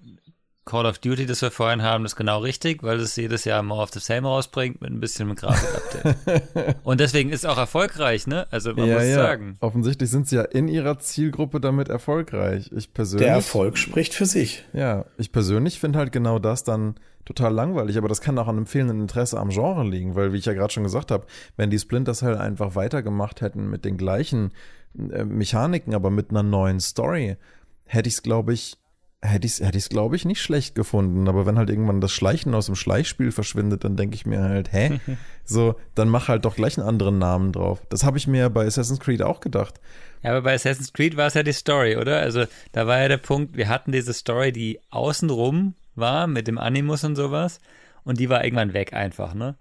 Call 0.65 0.87
of 0.87 0.99
Duty, 0.99 1.27
das 1.27 1.43
wir 1.43 1.51
vorhin 1.51 1.83
haben, 1.83 2.05
ist 2.05 2.15
genau 2.15 2.39
richtig, 2.39 2.85
weil 2.85 3.01
es 3.01 3.17
jedes 3.17 3.45
Jahr 3.45 3.63
More 3.65 3.83
of 3.83 3.91
the 3.91 3.99
Same 3.99 4.29
rausbringt 4.29 4.81
mit 4.81 4.91
ein 4.91 5.01
bisschen 5.01 5.35
Grafik-Update. 5.35 6.77
und 6.85 7.01
deswegen 7.01 7.31
ist 7.31 7.41
es 7.41 7.51
auch 7.51 7.59
erfolgreich, 7.59 8.29
ne? 8.29 8.47
Also 8.53 8.73
man 8.73 8.87
ja, 8.87 8.95
muss 8.95 9.09
ja. 9.09 9.15
sagen. 9.15 9.57
Offensichtlich 9.61 10.09
sind 10.09 10.29
sie 10.29 10.37
ja 10.37 10.43
in 10.43 10.69
ihrer 10.69 10.99
Zielgruppe 10.99 11.61
damit 11.61 11.89
erfolgreich. 11.89 12.71
Ich 12.77 12.95
persönlich. 12.95 13.27
Der 13.27 13.35
Erfolg 13.35 13.77
spricht 13.77 14.15
für 14.15 14.27
sich. 14.27 14.65
Ja, 14.73 15.05
ich 15.19 15.33
persönlich 15.33 15.81
finde 15.81 15.99
halt 15.99 16.13
genau 16.13 16.39
das 16.39 16.63
dann 16.63 16.95
total 17.25 17.53
langweilig, 17.53 17.99
aber 17.99 18.09
das 18.09 18.21
kann 18.21 18.39
auch 18.39 18.49
an 18.49 18.57
einem 18.57 18.67
fehlenden 18.67 19.01
Interesse 19.01 19.41
am 19.41 19.49
Genre 19.49 19.85
liegen, 19.85 20.15
weil, 20.15 20.33
wie 20.33 20.39
ich 20.39 20.45
ja 20.45 20.55
gerade 20.55 20.73
schon 20.73 20.83
gesagt 20.85 21.11
habe, 21.11 21.27
wenn 21.57 21.71
die 21.71 21.79
Splinter 21.79 22.15
Cell 22.15 22.37
einfach 22.37 22.77
weitergemacht 22.77 23.41
hätten 23.41 23.69
mit 23.69 23.85
den 23.85 23.97
gleichen 23.97 24.53
äh, 24.97 25.25
Mechaniken, 25.25 25.95
aber 25.95 26.11
mit 26.11 26.31
einer 26.31 26.43
neuen 26.43 26.79
Story, 26.79 27.37
hätte 27.85 28.09
ich 28.09 28.15
es, 28.15 28.23
glaube 28.23 28.53
ich, 28.53 28.77
hätte 29.23 29.47
ich 29.47 29.55
es, 29.55 29.61
hätte 29.61 29.79
glaube 29.89 30.17
ich, 30.17 30.25
nicht 30.25 30.43
schlecht 30.43 30.75
gefunden. 30.75 31.29
Aber 31.29 31.47
wenn 31.47 31.57
halt 31.57 31.71
irgendwann 31.71 32.01
das 32.01 32.13
Schleichen 32.13 32.55
aus 32.55 32.67
dem 32.67 32.75
Schleichspiel 32.75 33.31
verschwindet, 33.31 33.85
dann 33.85 33.97
denke 33.97 34.17
ich 34.17 34.27
mir 34.27 34.41
halt, 34.41 34.73
hä? 34.73 35.01
so, 35.45 35.77
dann 35.95 36.09
mach 36.09 36.29
halt 36.29 36.45
doch 36.45 36.57
gleich 36.57 36.77
einen 36.77 36.87
anderen 36.87 37.19
Namen 37.19 37.53
drauf. 37.53 37.81
Das 37.89 38.05
habe 38.05 38.19
ich 38.19 38.27
mir 38.27 38.51
bei 38.51 38.67
Assassin's 38.67 39.01
Creed 39.01 39.23
auch 39.23 39.41
gedacht. 39.41 39.81
Ja, 40.23 40.31
aber 40.31 40.43
bei 40.43 40.55
Assassin's 40.55 40.93
Creed 40.93 41.17
war 41.17 41.29
es 41.29 41.35
ja 41.35 41.43
die 41.43 41.53
Story, 41.53 41.97
oder? 41.97 42.19
Also 42.19 42.45
da 42.73 42.87
war 42.87 43.01
ja 43.01 43.09
der 43.09 43.19
Punkt, 43.19 43.57
wir 43.57 43.69
hatten 43.69 43.93
diese 43.93 44.13
Story, 44.13 44.53
die 44.53 44.81
außenrum 44.91 45.75
war, 45.95 46.27
mit 46.27 46.49
dem 46.49 46.59
Animus 46.59 47.05
und 47.05 47.17
sowas. 47.17 47.61
Und 48.05 48.19
die 48.19 48.29
war 48.29 48.45
irgendwann 48.45 48.73
weg 48.73 48.93
einfach, 48.93 49.35
ne? 49.35 49.57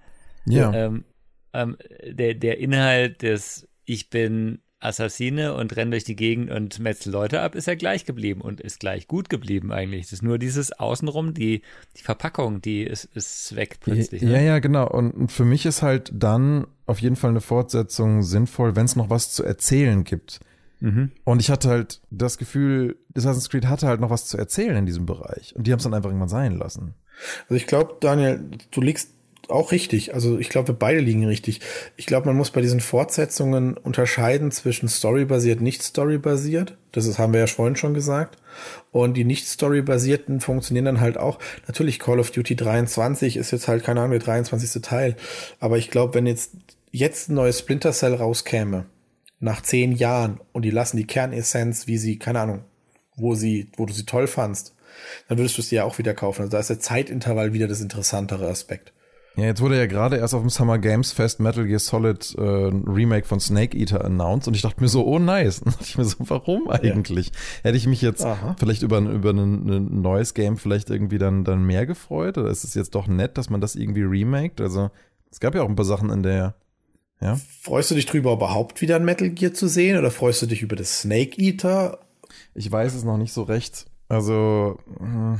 Ja. 0.45 0.73
Ähm, 0.73 1.05
ähm, 1.53 1.77
der, 2.03 2.33
der 2.33 2.57
Inhalt 2.57 3.21
des 3.21 3.67
Ich 3.85 4.09
bin 4.09 4.59
Assassine 4.81 5.53
und 5.53 5.75
rennt 5.75 5.93
durch 5.93 6.03
die 6.03 6.15
Gegend 6.15 6.51
und 6.51 6.79
metzel 6.79 7.11
Leute 7.11 7.41
ab, 7.41 7.55
ist 7.55 7.67
er 7.67 7.75
gleich 7.75 8.05
geblieben 8.05 8.41
und 8.41 8.59
ist 8.59 8.79
gleich 8.79 9.07
gut 9.07 9.29
geblieben 9.29 9.71
eigentlich. 9.71 10.05
Das 10.05 10.13
ist 10.13 10.23
nur 10.23 10.39
dieses 10.39 10.71
Außenrum, 10.73 11.33
die, 11.33 11.61
die 11.97 12.01
Verpackung, 12.01 12.61
die 12.61 12.83
ist, 12.83 13.05
ist 13.15 13.55
weg 13.55 13.77
plötzlich. 13.79 14.21
Ja, 14.21 14.29
ne? 14.29 14.45
ja, 14.45 14.59
genau. 14.59 14.89
Und 14.89 15.31
für 15.31 15.45
mich 15.45 15.65
ist 15.65 15.81
halt 15.81 16.11
dann 16.13 16.67
auf 16.85 16.99
jeden 16.99 17.15
Fall 17.15 17.29
eine 17.29 17.41
Fortsetzung 17.41 18.23
sinnvoll, 18.23 18.75
wenn 18.75 18.85
es 18.85 18.95
noch 18.95 19.09
was 19.09 19.31
zu 19.31 19.43
erzählen 19.43 20.03
gibt. 20.03 20.39
Mhm. 20.79 21.11
Und 21.23 21.39
ich 21.39 21.51
hatte 21.51 21.69
halt 21.69 22.01
das 22.09 22.37
Gefühl, 22.37 22.97
Assassin's 23.15 23.49
Creed 23.49 23.67
hatte 23.67 23.87
halt 23.87 24.01
noch 24.01 24.09
was 24.09 24.25
zu 24.25 24.37
erzählen 24.37 24.75
in 24.75 24.85
diesem 24.87 25.05
Bereich. 25.05 25.55
Und 25.55 25.67
die 25.67 25.71
haben 25.71 25.77
es 25.77 25.83
dann 25.83 25.93
einfach 25.93 26.09
irgendwann 26.09 26.27
sein 26.27 26.57
lassen. 26.57 26.95
Also 27.43 27.55
ich 27.55 27.67
glaube, 27.67 27.97
Daniel, 27.99 28.43
du 28.71 28.81
liegst 28.81 29.13
auch 29.51 29.71
richtig. 29.71 30.13
Also 30.13 30.39
ich 30.39 30.49
glaube, 30.49 30.69
wir 30.69 30.75
beide 30.75 30.99
liegen 30.99 31.25
richtig. 31.25 31.61
Ich 31.97 32.05
glaube, 32.05 32.27
man 32.27 32.35
muss 32.35 32.51
bei 32.51 32.61
diesen 32.61 32.79
Fortsetzungen 32.79 33.77
unterscheiden 33.77 34.51
zwischen 34.51 34.89
storybasiert, 34.89 35.61
nicht 35.61 35.83
storybasiert. 35.83 36.77
Das 36.91 37.05
ist, 37.05 37.19
haben 37.19 37.33
wir 37.33 37.39
ja 37.39 37.47
vorhin 37.47 37.75
schon 37.75 37.93
gesagt. 37.93 38.37
Und 38.91 39.15
die 39.15 39.23
nicht 39.23 39.47
storybasierten 39.47 40.41
funktionieren 40.41 40.85
dann 40.85 41.01
halt 41.01 41.17
auch. 41.17 41.39
Natürlich 41.67 41.99
Call 41.99 42.19
of 42.19 42.31
Duty 42.31 42.55
23 42.55 43.37
ist 43.37 43.51
jetzt 43.51 43.67
halt, 43.67 43.83
keine 43.83 44.01
Ahnung, 44.01 44.11
der 44.11 44.19
23. 44.19 44.81
Teil. 44.81 45.15
Aber 45.59 45.77
ich 45.77 45.89
glaube, 45.91 46.15
wenn 46.15 46.27
jetzt, 46.27 46.51
jetzt 46.91 47.29
ein 47.29 47.35
neues 47.35 47.59
Splinter 47.59 47.91
Cell 47.91 48.15
rauskäme, 48.15 48.85
nach 49.39 49.61
zehn 49.61 49.91
Jahren, 49.91 50.39
und 50.51 50.63
die 50.63 50.69
lassen 50.69 50.97
die 50.97 51.07
Kernessenz, 51.07 51.87
wie 51.87 51.97
sie, 51.97 52.19
keine 52.19 52.41
Ahnung, 52.41 52.63
wo 53.15 53.35
sie, 53.35 53.71
wo 53.75 53.85
du 53.85 53.93
sie 53.93 54.05
toll 54.05 54.27
fandst, 54.27 54.75
dann 55.27 55.37
würdest 55.37 55.57
du 55.57 55.61
es 55.61 55.69
dir 55.69 55.77
ja 55.77 55.83
auch 55.83 55.97
wieder 55.97 56.13
kaufen. 56.13 56.41
Also 56.41 56.51
da 56.51 56.59
ist 56.59 56.69
der 56.69 56.79
Zeitintervall 56.79 57.53
wieder 57.53 57.67
das 57.67 57.81
interessantere 57.81 58.47
Aspekt. 58.47 58.93
Ja, 59.37 59.45
jetzt 59.45 59.61
wurde 59.61 59.77
ja 59.77 59.85
gerade 59.85 60.17
erst 60.17 60.33
auf 60.33 60.41
dem 60.41 60.49
Summer 60.49 60.77
Games 60.77 61.13
Fest 61.13 61.39
Metal 61.39 61.65
Gear 61.65 61.79
Solid 61.79 62.35
äh, 62.37 62.41
Remake 62.41 63.25
von 63.25 63.39
Snake 63.39 63.77
Eater 63.77 64.03
announced 64.03 64.47
und 64.47 64.55
ich 64.55 64.61
dachte 64.61 64.81
mir 64.81 64.89
so, 64.89 65.05
oh 65.05 65.19
nice. 65.19 65.59
Und 65.65 65.73
dachte 65.73 65.85
ich 65.85 65.97
mir 65.97 66.03
so, 66.03 66.17
warum 66.19 66.69
eigentlich? 66.69 67.27
Ja. 67.27 67.33
Hätte 67.63 67.77
ich 67.77 67.87
mich 67.87 68.01
jetzt 68.01 68.25
Aha. 68.25 68.55
vielleicht 68.59 68.83
über, 68.83 68.99
über 68.99 69.29
ein, 69.31 69.69
ein, 69.69 70.01
neues 70.01 70.33
Game 70.33 70.57
vielleicht 70.57 70.89
irgendwie 70.89 71.17
dann, 71.17 71.45
dann 71.45 71.63
mehr 71.63 71.85
gefreut? 71.85 72.37
Oder 72.37 72.49
ist 72.49 72.65
es 72.65 72.73
jetzt 72.73 72.93
doch 72.93 73.07
nett, 73.07 73.37
dass 73.37 73.49
man 73.49 73.61
das 73.61 73.75
irgendwie 73.75 74.03
remaked? 74.03 74.59
Also, 74.59 74.91
es 75.31 75.39
gab 75.39 75.55
ja 75.55 75.61
auch 75.61 75.69
ein 75.69 75.75
paar 75.75 75.85
Sachen 75.85 76.09
in 76.09 76.23
der, 76.23 76.55
ja. 77.21 77.39
Freust 77.61 77.91
du 77.91 77.95
dich 77.95 78.07
drüber, 78.07 78.33
überhaupt 78.33 78.81
wieder 78.81 78.95
ein 78.95 79.05
Metal 79.05 79.29
Gear 79.29 79.53
zu 79.53 79.67
sehen? 79.67 79.97
Oder 79.97 80.11
freust 80.11 80.41
du 80.41 80.47
dich 80.47 80.61
über 80.61 80.75
das 80.75 81.01
Snake 81.01 81.39
Eater? 81.39 81.99
Ich 82.53 82.69
weiß 82.69 82.95
es 82.95 83.03
noch 83.03 83.17
nicht 83.17 83.31
so 83.31 83.43
recht. 83.43 83.85
Also 84.09 84.77
mh, 84.99 85.39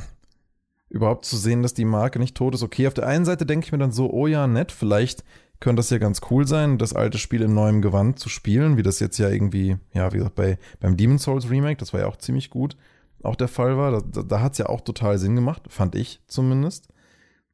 überhaupt 0.92 1.24
zu 1.24 1.36
sehen, 1.36 1.62
dass 1.62 1.74
die 1.74 1.86
Marke 1.86 2.18
nicht 2.18 2.36
tot 2.36 2.54
ist. 2.54 2.62
Okay, 2.62 2.86
auf 2.86 2.94
der 2.94 3.06
einen 3.06 3.24
Seite 3.24 3.46
denke 3.46 3.64
ich 3.64 3.72
mir 3.72 3.78
dann 3.78 3.92
so, 3.92 4.10
oh 4.10 4.26
ja, 4.26 4.46
nett, 4.46 4.70
vielleicht 4.70 5.24
könnte 5.58 5.80
das 5.80 5.90
ja 5.90 5.98
ganz 5.98 6.20
cool 6.30 6.46
sein, 6.46 6.76
das 6.76 6.92
alte 6.92 7.18
Spiel 7.18 7.40
in 7.40 7.54
neuem 7.54 7.82
Gewand 7.82 8.18
zu 8.18 8.28
spielen, 8.28 8.76
wie 8.76 8.82
das 8.82 9.00
jetzt 9.00 9.18
ja 9.18 9.30
irgendwie, 9.30 9.78
ja, 9.94 10.12
wie 10.12 10.18
gesagt, 10.18 10.34
bei, 10.34 10.58
beim 10.80 10.96
Demon's 10.96 11.22
Souls 11.22 11.48
Remake, 11.48 11.78
das 11.78 11.92
war 11.92 12.00
ja 12.00 12.08
auch 12.08 12.16
ziemlich 12.16 12.50
gut, 12.50 12.76
auch 13.22 13.36
der 13.36 13.48
Fall 13.48 13.78
war. 13.78 14.02
Da, 14.02 14.22
da 14.22 14.40
hat 14.40 14.52
es 14.52 14.58
ja 14.58 14.66
auch 14.66 14.82
total 14.82 15.18
Sinn 15.18 15.34
gemacht, 15.34 15.62
fand 15.68 15.94
ich 15.94 16.20
zumindest, 16.26 16.88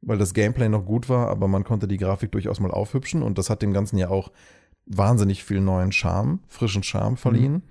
weil 0.01 0.19
das 0.19 0.35
Gameplay 0.35 0.69
noch 0.69 0.85
gut 0.85 1.09
war, 1.09 1.29
aber 1.29 1.47
man 1.47 1.65
konnte 1.65 1.87
die 1.87 1.99
Grafik 1.99 2.33
durchaus 2.33 2.61
mal 2.61 2.73
aufhübschen 2.73 3.23
und 3.23 3.39
das 3.39 3.51
hat 3.51 3.63
dem 3.63 3.73
Ganzen 3.73 3.99
ja 3.99 4.09
auch 4.09 4.33
wahnsinnig 4.87 5.45
viel 5.45 5.61
neuen 5.61 5.93
Charme, 5.93 6.41
frischen 6.49 6.83
Charme 6.83 7.17
verliehen. 7.17 7.53
Mhm. 7.53 7.63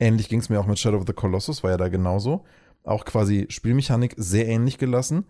Ähnlich 0.00 0.28
ging 0.28 0.40
es 0.40 0.48
mir 0.48 0.58
auch 0.58 0.66
mit 0.66 0.80
Shadow 0.80 0.96
of 0.96 1.04
the 1.06 1.12
Colossus, 1.12 1.62
war 1.62 1.70
ja 1.70 1.76
da 1.76 1.88
genauso. 1.88 2.44
Auch 2.84 3.04
quasi 3.04 3.46
Spielmechanik 3.48 4.14
sehr 4.16 4.48
ähnlich 4.48 4.78
gelassen, 4.78 5.24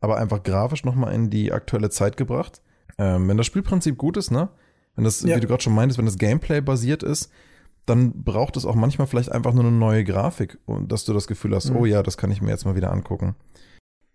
aber 0.00 0.18
einfach 0.18 0.42
grafisch 0.42 0.84
nochmal 0.84 1.14
in 1.14 1.30
die 1.30 1.52
aktuelle 1.52 1.90
Zeit 1.90 2.16
gebracht. 2.16 2.62
Ähm, 2.98 3.28
wenn 3.28 3.36
das 3.36 3.46
Spielprinzip 3.46 3.96
gut 3.96 4.16
ist, 4.16 4.30
ne? 4.30 4.48
Wenn 4.96 5.04
das, 5.04 5.22
ja. 5.22 5.36
wie 5.36 5.40
du 5.40 5.46
gerade 5.46 5.62
schon 5.62 5.74
meintest, 5.74 5.98
wenn 5.98 6.06
das 6.06 6.18
Gameplay 6.18 6.60
basiert 6.60 7.02
ist, 7.02 7.30
dann 7.86 8.22
braucht 8.22 8.56
es 8.56 8.66
auch 8.66 8.74
manchmal 8.74 9.06
vielleicht 9.06 9.32
einfach 9.32 9.52
nur 9.52 9.64
eine 9.64 9.72
neue 9.72 10.04
Grafik 10.04 10.58
dass 10.66 11.04
du 11.04 11.12
das 11.12 11.26
Gefühl 11.26 11.54
hast, 11.54 11.70
mhm. 11.70 11.76
oh 11.76 11.84
ja, 11.86 12.02
das 12.02 12.16
kann 12.16 12.30
ich 12.30 12.42
mir 12.42 12.50
jetzt 12.50 12.64
mal 12.64 12.76
wieder 12.76 12.92
angucken. 12.92 13.34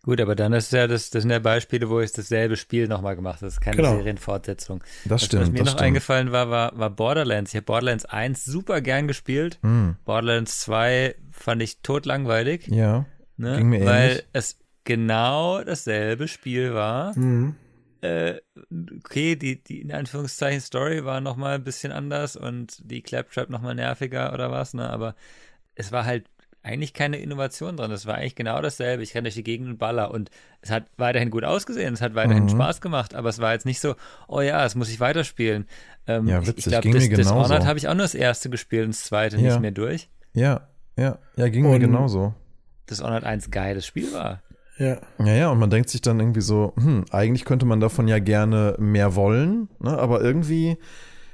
Gut, 0.06 0.22
aber 0.22 0.36
dann 0.36 0.54
ist 0.54 0.72
ja 0.72 0.86
das, 0.86 1.10
das 1.10 1.24
sind 1.24 1.32
ja 1.32 1.40
Beispiele, 1.40 1.90
wo 1.90 2.00
ich 2.00 2.12
dasselbe 2.12 2.58
Spiel 2.58 2.88
nochmal 2.88 3.16
gemacht 3.16 3.38
habe. 3.38 3.48
Das 3.48 3.56
ist 3.56 3.62
keine 3.62 3.78
genau. 3.78 3.96
Serienfortsetzung. 3.96 4.84
Das 5.06 5.26
stimmt. 5.26 5.42
Was 5.42 5.52
mir 5.52 5.60
noch 5.60 5.68
stimmt. 5.70 5.82
eingefallen 5.82 6.32
war, 6.32 6.52
war, 6.52 6.78
war 6.78 6.92
Borderlands. 6.92 7.52
Ich 7.52 7.56
habe 7.56 7.66
Borderlands 7.66 8.06
1 8.06 8.46
super 8.46 8.82
gern 8.82 9.08
gespielt. 9.08 9.58
Mhm. 9.64 9.96
Borderlands 10.06 10.60
2 10.60 11.16
fand 11.32 11.64
ich 11.64 11.82
totlangweilig. 11.82 12.68
Ja. 12.68 13.06
Ne? 13.38 13.58
Ging 13.58 13.70
mir 13.70 13.84
weil 13.84 14.10
ähnlich. 14.10 14.26
es 14.34 14.60
genau 14.84 15.64
dasselbe 15.64 16.28
Spiel 16.28 16.76
war. 16.76 17.18
Mhm 17.18 17.56
äh, 18.06 18.42
okay, 19.04 19.36
die, 19.36 19.64
die 19.64 19.82
in 19.82 19.92
Anführungszeichen 19.92 20.62
Story 20.62 21.06
war 21.06 21.22
nochmal 21.22 21.56
ein 21.56 21.64
bisschen 21.64 21.92
anders 21.92 22.36
und 22.36 22.78
die 22.84 23.02
Claptrap 23.02 23.50
nochmal 23.50 23.74
nerviger 23.74 24.34
oder 24.34 24.52
was, 24.52 24.74
ne? 24.74 24.90
Aber 24.90 25.16
es 25.74 25.92
war 25.92 26.06
halt 26.06 26.30
eigentlich 26.66 26.94
keine 26.94 27.18
Innovation 27.18 27.78
dran. 27.78 27.92
Es 27.92 28.06
war 28.08 28.16
eigentlich 28.16 28.36
genau 28.36 28.60
dasselbe. 28.60 29.04
Ich 29.04 29.14
renne 29.14 29.24
durch 29.24 29.36
die 29.36 29.44
Gegend 29.44 29.70
und 29.70 29.78
baller 29.78 30.12
und 30.12 30.32
es 30.62 30.72
hat 30.72 30.86
weiterhin 30.98 31.30
gut 31.30 31.44
ausgesehen, 31.44 31.94
es 31.94 32.02
hat 32.02 32.16
weiterhin 32.16 32.46
mhm. 32.46 32.50
Spaß 32.50 32.82
gemacht, 32.82 33.14
aber 33.14 33.30
es 33.30 33.40
war 33.40 33.54
jetzt 33.54 33.68
nicht 33.68 33.80
so, 33.80 33.96
oh 34.28 34.42
ja, 34.42 34.64
das 34.64 34.74
muss 34.74 34.90
ich 34.90 35.00
weiterspielen. 35.00 35.68
Ähm, 36.08 36.28
ja, 36.28 36.42
witzig, 36.42 36.58
ich 36.58 36.82
glaube, 36.82 36.90
das, 36.90 37.08
Dishonored 37.08 37.66
habe 37.66 37.78
ich 37.78 37.88
auch 37.88 37.94
nur 37.94 38.04
das 38.04 38.16
erste 38.16 38.50
gespielt 38.50 38.86
und 38.86 38.96
das 38.96 39.04
zweite 39.04 39.38
ja. 39.38 39.44
nicht 39.44 39.62
mehr 39.62 39.72
durch. 39.72 40.10
Ja, 40.34 40.68
ja, 40.98 41.20
ja, 41.36 41.50
ging 41.50 41.66
und 41.66 41.72
mir 41.72 41.80
genauso. 41.80 42.34
Dishonored 42.90 43.24
1 43.24 43.52
geiles 43.52 43.86
Spiel 43.86 44.12
war. 44.12 44.42
Ja. 44.78 44.98
Ja, 45.20 45.34
ja, 45.34 45.50
und 45.50 45.60
man 45.60 45.70
denkt 45.70 45.90
sich 45.90 46.02
dann 46.02 46.20
irgendwie 46.20 46.42
so, 46.42 46.74
hm, 46.76 47.06
eigentlich 47.12 47.46
könnte 47.46 47.66
man 47.66 47.80
davon 47.80 48.08
ja 48.08 48.20
gerne 48.20 48.76
mehr 48.80 49.16
wollen, 49.16 49.70
ne? 49.80 49.98
aber 49.98 50.22
irgendwie. 50.22 50.78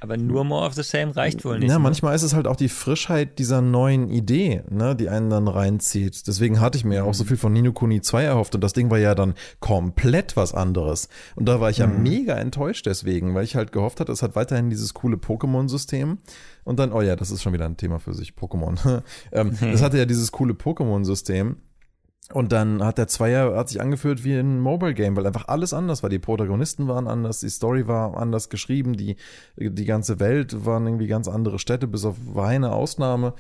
Aber 0.04 0.18
nur 0.18 0.44
more 0.44 0.66
of 0.66 0.74
the 0.74 0.82
same 0.82 1.16
reicht 1.16 1.46
wohl 1.46 1.60
nicht. 1.60 1.70
Ja, 1.70 1.78
ne? 1.78 1.84
manchmal 1.84 2.16
ist 2.16 2.24
es 2.24 2.34
halt 2.34 2.48
auch 2.48 2.56
die 2.56 2.70
Frischheit 2.70 3.38
dieser 3.38 3.62
neuen 3.62 4.10
Idee, 4.10 4.64
ne, 4.68 4.96
die 4.96 5.10
einen 5.10 5.30
dann 5.30 5.48
reinzieht. 5.48 6.26
Deswegen 6.26 6.60
hatte 6.60 6.76
ich 6.76 6.84
mir 6.84 6.96
ja 6.96 7.04
mhm. 7.04 7.10
auch 7.10 7.14
so 7.14 7.24
viel 7.24 7.38
von 7.38 7.54
Nino 7.54 7.72
Kuni 7.72 8.02
2 8.02 8.24
erhofft 8.24 8.56
und 8.56 8.62
das 8.62 8.74
Ding 8.74 8.90
war 8.90 8.98
ja 8.98 9.14
dann 9.14 9.36
komplett 9.60 10.36
was 10.36 10.56
anderes. 10.56 11.08
Und 11.36 11.48
da 11.48 11.62
war 11.62 11.70
ich 11.70 11.78
ja 11.78 11.86
mhm. 11.86 12.02
mega 12.02 12.34
enttäuscht 12.34 12.88
deswegen, 12.88 13.36
weil 13.36 13.44
ich 13.44 13.56
halt 13.56 13.72
gehofft 13.72 14.00
hatte, 14.00 14.12
es 14.12 14.24
hat 14.24 14.36
weiterhin 14.36 14.72
dieses 14.72 14.96
coole 14.96 15.18
Pokémon-System. 15.18 16.18
Und 16.64 16.80
dann, 16.80 16.94
oh 16.94 17.02
ja, 17.02 17.16
das 17.16 17.30
ist 17.30 17.44
schon 17.44 17.54
wieder 17.54 17.66
ein 17.66 17.78
Thema 17.78 18.00
für 18.00 18.16
sich, 18.16 18.34
Pokémon. 18.34 19.04
ähm, 19.32 19.56
das 19.62 19.84
hatte 19.84 20.00
ja 20.00 20.06
dieses 20.06 20.32
coole 20.32 20.54
Pokémon-System. 20.54 21.58
Und 22.34 22.52
dann 22.52 22.84
hat 22.84 22.98
der 22.98 23.08
Zweier 23.08 23.56
hat 23.56 23.70
sich 23.70 23.82
angefühlt 23.82 24.24
wie 24.24 24.34
ein 24.34 24.60
Mobile 24.60 24.94
Game, 24.94 25.16
weil 25.16 25.26
einfach 25.28 25.48
alles 25.48 25.74
anders 25.74 26.04
war. 26.04 26.10
Die 26.10 26.20
Protagonisten 26.20 26.88
waren 26.88 27.08
anders, 27.08 27.40
die 27.40 27.50
Story 27.50 27.88
war 27.88 28.18
anders 28.18 28.50
geschrieben, 28.50 28.96
die, 28.96 29.16
die 29.58 29.86
ganze 29.86 30.20
Welt 30.20 30.66
waren 30.66 30.86
irgendwie 30.86 31.08
ganz 31.08 31.28
andere 31.28 31.60
Städte, 31.60 31.88
bis 31.88 32.06
auf 32.06 32.16
eine 32.36 32.72
Ausnahme. 32.72 33.34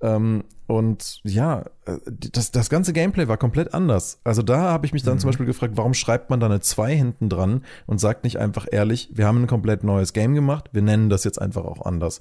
Ähm, 0.00 0.44
und 0.66 1.20
ja, 1.24 1.64
äh, 1.86 1.98
das, 2.06 2.50
das 2.50 2.68
ganze 2.68 2.92
Gameplay 2.92 3.28
war 3.28 3.38
komplett 3.38 3.72
anders. 3.72 4.20
Also 4.24 4.42
da 4.42 4.58
habe 4.60 4.84
ich 4.84 4.92
mich 4.92 5.02
dann 5.02 5.14
mhm. 5.14 5.20
zum 5.20 5.28
Beispiel 5.28 5.46
gefragt, 5.46 5.74
warum 5.76 5.94
schreibt 5.94 6.28
man 6.28 6.40
da 6.40 6.46
eine 6.46 6.60
2 6.60 6.94
hinten 6.94 7.28
dran 7.28 7.64
und 7.86 7.98
sagt 7.98 8.24
nicht 8.24 8.38
einfach 8.38 8.66
ehrlich, 8.70 9.10
wir 9.12 9.26
haben 9.26 9.42
ein 9.42 9.46
komplett 9.46 9.84
neues 9.84 10.12
Game 10.12 10.34
gemacht, 10.34 10.70
wir 10.72 10.82
nennen 10.82 11.08
das 11.08 11.24
jetzt 11.24 11.40
einfach 11.40 11.64
auch 11.64 11.84
anders. 11.86 12.20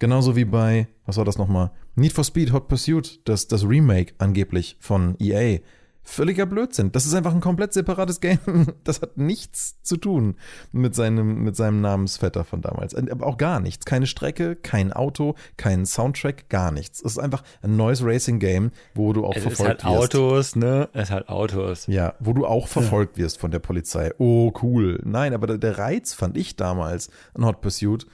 Genauso 0.00 0.34
wie 0.34 0.46
bei, 0.46 0.88
was 1.04 1.18
war 1.18 1.26
das 1.26 1.36
nochmal? 1.36 1.70
Need 1.94 2.14
for 2.14 2.24
Speed 2.24 2.52
Hot 2.52 2.68
Pursuit, 2.68 3.20
das, 3.28 3.48
das 3.48 3.68
Remake 3.68 4.14
angeblich 4.16 4.78
von 4.80 5.14
EA. 5.20 5.58
Völliger 6.02 6.46
Blödsinn. 6.46 6.90
Das 6.90 7.04
ist 7.04 7.12
einfach 7.12 7.34
ein 7.34 7.42
komplett 7.42 7.74
separates 7.74 8.20
Game. 8.22 8.38
Das 8.82 9.02
hat 9.02 9.18
nichts 9.18 9.82
zu 9.82 9.98
tun 9.98 10.36
mit 10.72 10.94
seinem, 10.94 11.44
mit 11.44 11.54
seinem 11.54 11.82
Namensvetter 11.82 12.44
von 12.44 12.62
damals. 12.62 12.94
Aber 12.94 13.26
auch 13.26 13.36
gar 13.36 13.60
nichts. 13.60 13.84
Keine 13.84 14.06
Strecke, 14.06 14.56
kein 14.56 14.90
Auto, 14.94 15.34
kein 15.58 15.84
Soundtrack, 15.84 16.48
gar 16.48 16.72
nichts. 16.72 17.00
Es 17.00 17.12
ist 17.12 17.18
einfach 17.18 17.42
ein 17.60 17.76
neues 17.76 18.02
Racing-Game, 18.02 18.70
wo 18.94 19.12
du 19.12 19.26
auch 19.26 19.36
es 19.36 19.42
verfolgt 19.42 19.80
ist 19.80 19.84
halt 19.84 20.00
wirst. 20.00 20.14
Autos, 20.14 20.56
ne? 20.56 20.88
Es 20.94 21.02
ist 21.04 21.10
halt 21.10 21.28
Autos. 21.28 21.86
Ja, 21.88 22.14
wo 22.20 22.32
du 22.32 22.46
auch 22.46 22.68
verfolgt 22.68 23.18
wirst 23.18 23.38
von 23.38 23.50
der 23.50 23.58
Polizei. 23.58 24.12
Oh, 24.16 24.50
cool. 24.62 24.98
Nein, 25.04 25.34
aber 25.34 25.58
der 25.58 25.76
Reiz 25.76 26.14
fand 26.14 26.38
ich 26.38 26.56
damals 26.56 27.10
an 27.34 27.44
Hot 27.44 27.60
Pursuit 27.60 28.06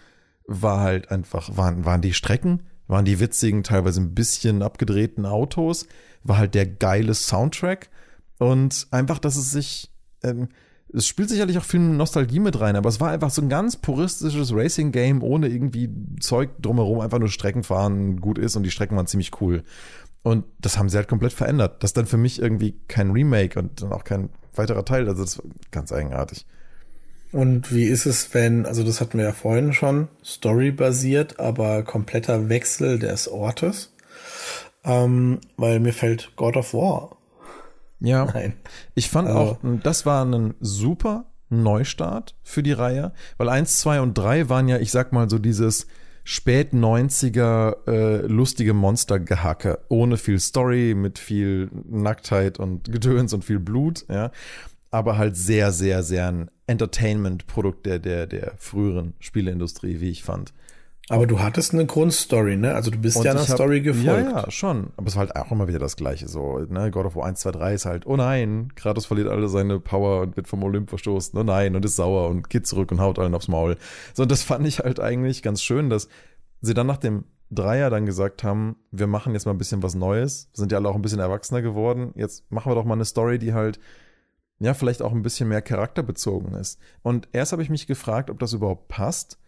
war 0.46 0.80
halt 0.80 1.10
einfach, 1.10 1.56
waren, 1.56 1.84
waren 1.84 2.02
die 2.02 2.12
Strecken, 2.12 2.62
waren 2.86 3.04
die 3.04 3.20
witzigen, 3.20 3.62
teilweise 3.62 4.00
ein 4.00 4.14
bisschen 4.14 4.62
abgedrehten 4.62 5.26
Autos, 5.26 5.86
war 6.22 6.38
halt 6.38 6.54
der 6.54 6.66
geile 6.66 7.14
Soundtrack 7.14 7.90
und 8.38 8.86
einfach, 8.90 9.18
dass 9.18 9.36
es 9.36 9.50
sich, 9.50 9.90
ähm, 10.22 10.48
es 10.92 11.06
spielt 11.06 11.28
sicherlich 11.28 11.58
auch 11.58 11.64
viel 11.64 11.80
Nostalgie 11.80 12.38
mit 12.38 12.60
rein, 12.60 12.76
aber 12.76 12.88
es 12.88 13.00
war 13.00 13.10
einfach 13.10 13.30
so 13.30 13.42
ein 13.42 13.48
ganz 13.48 13.76
puristisches 13.76 14.54
Racing-Game 14.54 15.22
ohne 15.22 15.48
irgendwie 15.48 15.90
Zeug 16.20 16.50
drumherum, 16.60 17.00
einfach 17.00 17.18
nur 17.18 17.28
Streckenfahren 17.28 18.20
gut 18.20 18.38
ist 18.38 18.56
und 18.56 18.62
die 18.62 18.70
Strecken 18.70 18.96
waren 18.96 19.06
ziemlich 19.06 19.40
cool. 19.40 19.64
Und 20.22 20.44
das 20.58 20.76
haben 20.76 20.88
sie 20.88 20.96
halt 20.96 21.06
komplett 21.06 21.32
verändert. 21.32 21.82
Das 21.82 21.90
ist 21.90 21.96
dann 21.96 22.06
für 22.06 22.16
mich 22.16 22.40
irgendwie 22.40 22.80
kein 22.88 23.12
Remake 23.12 23.58
und 23.58 23.80
dann 23.80 23.92
auch 23.92 24.02
kein 24.02 24.30
weiterer 24.54 24.84
Teil. 24.84 25.08
Also 25.08 25.22
das 25.22 25.38
war 25.38 25.44
ganz 25.70 25.92
eigenartig. 25.92 26.46
Und 27.32 27.74
wie 27.74 27.84
ist 27.84 28.06
es, 28.06 28.32
wenn, 28.34 28.66
also 28.66 28.82
das 28.84 29.00
hatten 29.00 29.18
wir 29.18 29.26
ja 29.26 29.32
vorhin 29.32 29.72
schon, 29.72 30.08
storybasiert, 30.24 31.40
aber 31.40 31.82
kompletter 31.82 32.48
Wechsel 32.48 32.98
des 32.98 33.28
Ortes? 33.28 33.92
Ähm, 34.84 35.40
weil 35.56 35.80
mir 35.80 35.92
fällt 35.92 36.34
God 36.36 36.56
of 36.56 36.72
War. 36.72 37.16
Ja, 38.00 38.24
Nein. 38.34 38.54
ich 38.94 39.10
fand 39.10 39.28
also. 39.28 39.40
auch, 39.40 39.58
das 39.82 40.06
war 40.06 40.24
ein 40.24 40.54
super 40.60 41.26
Neustart 41.48 42.34
für 42.42 42.62
die 42.62 42.72
Reihe, 42.72 43.12
weil 43.38 43.48
eins, 43.48 43.78
zwei 43.78 44.00
und 44.00 44.16
drei 44.16 44.48
waren 44.48 44.68
ja, 44.68 44.78
ich 44.78 44.90
sag 44.90 45.12
mal 45.12 45.28
so 45.28 45.38
dieses 45.38 45.86
spät 46.24 46.72
90er 46.72 47.86
äh, 47.86 48.26
lustige 48.26 48.74
Monstergehacke, 48.74 49.78
ohne 49.88 50.16
viel 50.16 50.40
Story, 50.40 50.94
mit 50.96 51.20
viel 51.20 51.70
Nacktheit 51.88 52.58
und 52.58 52.84
Gedöns 52.92 53.32
und 53.32 53.44
viel 53.44 53.60
Blut, 53.60 54.04
ja 54.08 54.30
aber 54.96 55.18
halt 55.18 55.36
sehr, 55.36 55.72
sehr, 55.72 56.02
sehr 56.02 56.28
ein 56.28 56.50
Entertainment-Produkt 56.66 57.84
der, 57.84 57.98
der, 57.98 58.26
der 58.26 58.54
früheren 58.56 59.12
Spieleindustrie, 59.20 60.00
wie 60.00 60.08
ich 60.08 60.22
fand. 60.22 60.54
Aber 61.10 61.26
du 61.26 61.38
hattest 61.38 61.74
eine 61.74 61.84
Grundstory, 61.84 62.56
ne? 62.56 62.74
Also 62.74 62.90
du 62.90 62.98
bist 62.98 63.18
und 63.18 63.24
ja 63.24 63.32
einer 63.32 63.46
hab, 63.46 63.54
Story 63.54 63.82
gefolgt. 63.82 64.06
Ja, 64.06 64.42
ja, 64.44 64.50
schon. 64.50 64.94
Aber 64.96 65.06
es 65.06 65.14
war 65.14 65.26
halt 65.26 65.36
auch 65.36 65.52
immer 65.52 65.68
wieder 65.68 65.78
das 65.78 65.96
Gleiche. 65.96 66.28
So, 66.28 66.60
ne? 66.60 66.90
God 66.90 67.04
of 67.04 67.14
War 67.14 67.26
1, 67.26 67.40
2, 67.40 67.52
3 67.52 67.74
ist 67.74 67.84
halt, 67.84 68.06
oh 68.06 68.16
nein, 68.16 68.72
Kratos 68.74 69.04
verliert 69.04 69.28
alle 69.28 69.48
seine 69.48 69.78
Power 69.78 70.22
und 70.22 70.36
wird 70.36 70.48
vom 70.48 70.64
Olymp 70.64 70.88
verstoßen. 70.88 71.38
Oh 71.38 71.44
nein, 71.44 71.76
und 71.76 71.84
ist 71.84 71.96
sauer 71.96 72.30
und 72.30 72.48
geht 72.48 72.66
zurück 72.66 72.90
und 72.90 72.98
haut 73.00 73.18
allen 73.18 73.34
aufs 73.34 73.48
Maul. 73.48 73.76
So, 74.14 74.22
und 74.22 74.32
das 74.32 74.42
fand 74.42 74.66
ich 74.66 74.78
halt 74.78 74.98
eigentlich 74.98 75.42
ganz 75.42 75.62
schön, 75.62 75.90
dass 75.90 76.08
sie 76.62 76.72
dann 76.72 76.86
nach 76.86 76.96
dem 76.96 77.24
Dreier 77.50 77.90
dann 77.90 78.06
gesagt 78.06 78.42
haben, 78.42 78.76
wir 78.90 79.06
machen 79.06 79.34
jetzt 79.34 79.44
mal 79.44 79.52
ein 79.52 79.58
bisschen 79.58 79.82
was 79.82 79.94
Neues. 79.94 80.48
Sind 80.54 80.72
ja 80.72 80.78
alle 80.78 80.88
auch 80.88 80.96
ein 80.96 81.02
bisschen 81.02 81.20
erwachsener 81.20 81.60
geworden. 81.60 82.12
Jetzt 82.16 82.50
machen 82.50 82.72
wir 82.72 82.74
doch 82.74 82.86
mal 82.86 82.94
eine 82.94 83.04
Story, 83.04 83.38
die 83.38 83.52
halt 83.52 83.78
ja, 84.58 84.74
vielleicht 84.74 85.02
auch 85.02 85.12
ein 85.12 85.22
bisschen 85.22 85.48
mehr 85.48 85.62
charakterbezogen 85.62 86.54
ist. 86.54 86.78
Und 87.02 87.28
erst 87.32 87.52
habe 87.52 87.62
ich 87.62 87.70
mich 87.70 87.86
gefragt, 87.86 88.30
ob 88.30 88.38
das 88.38 88.52
überhaupt 88.52 88.88
passt. 88.88 89.38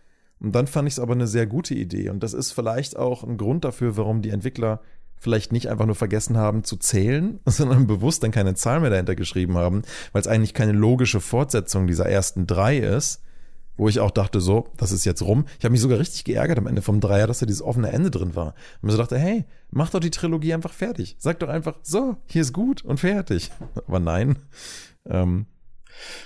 Und 0.41 0.55
dann 0.55 0.67
fand 0.67 0.87
ich 0.87 0.95
es 0.95 1.01
aber 1.01 1.15
eine 1.15 1.27
sehr 1.27 1.47
gute 1.47 1.75
Idee. 1.75 2.11
Und 2.11 2.23
das 2.23 2.35
ist 2.35 2.53
vielleicht 2.53 2.97
auch 2.97 3.25
ein 3.25 3.39
Grund 3.39 3.65
dafür, 3.65 3.97
warum 3.97 4.23
die 4.23 4.31
Entwickler 4.31 4.81
vielleicht 5.17 5.51
nicht 5.51 5.69
einfach 5.69 5.87
nur 5.87 5.95
vergessen 5.95 6.37
haben 6.37 6.63
zu 6.63 6.77
zählen, 6.77 7.41
sondern 7.47 7.87
bewusst 7.87 8.23
dann 8.23 8.31
keine 8.31 8.55
Zahl 8.55 8.81
mehr 8.81 8.91
dahinter 8.91 9.17
geschrieben 9.17 9.57
haben, 9.57 9.83
weil 10.13 10.23
es 10.23 10.29
eigentlich 10.29 10.55
keine 10.55 10.73
logische 10.73 11.21
Fortsetzung 11.21 11.87
dieser 11.87 12.07
ersten 12.07 12.47
drei 12.47 12.79
ist, 12.79 13.23
wo 13.77 13.89
ich 13.89 14.01
auch 14.01 14.11
dachte, 14.11 14.41
so, 14.41 14.69
das 14.77 14.93
ist 14.93 15.05
jetzt 15.05 15.23
rum. 15.23 15.47
Ich 15.59 15.65
habe 15.65 15.73
mich 15.73 15.81
sogar 15.81 15.99
richtig 15.99 16.25
geärgert 16.25 16.59
am 16.59 16.67
Ende 16.67 16.83
vom 16.83 17.01
Dreier, 17.01 17.29
dass 17.29 17.39
da 17.39 17.47
dieses 17.47 17.63
offene 17.63 17.91
Ende 17.91 18.11
drin 18.11 18.35
war. 18.35 18.55
Und 18.81 18.87
mir 18.87 18.93
so 18.93 18.99
dachte, 18.99 19.19
hey, 19.19 19.45
mach 19.71 19.91
doch 19.91 20.01
die 20.01 20.11
Trilogie 20.11 20.53
einfach 20.53 20.73
fertig. 20.73 21.17
Sag 21.19 21.39
doch 21.39 21.49
einfach, 21.49 21.77
so, 21.83 22.17
hier 22.27 22.43
ist 22.43 22.53
gut 22.53 22.85
und 22.85 22.99
fertig. 22.99 23.53
Aber 23.87 24.01
nein, 24.01 24.41
ähm, 25.09 25.47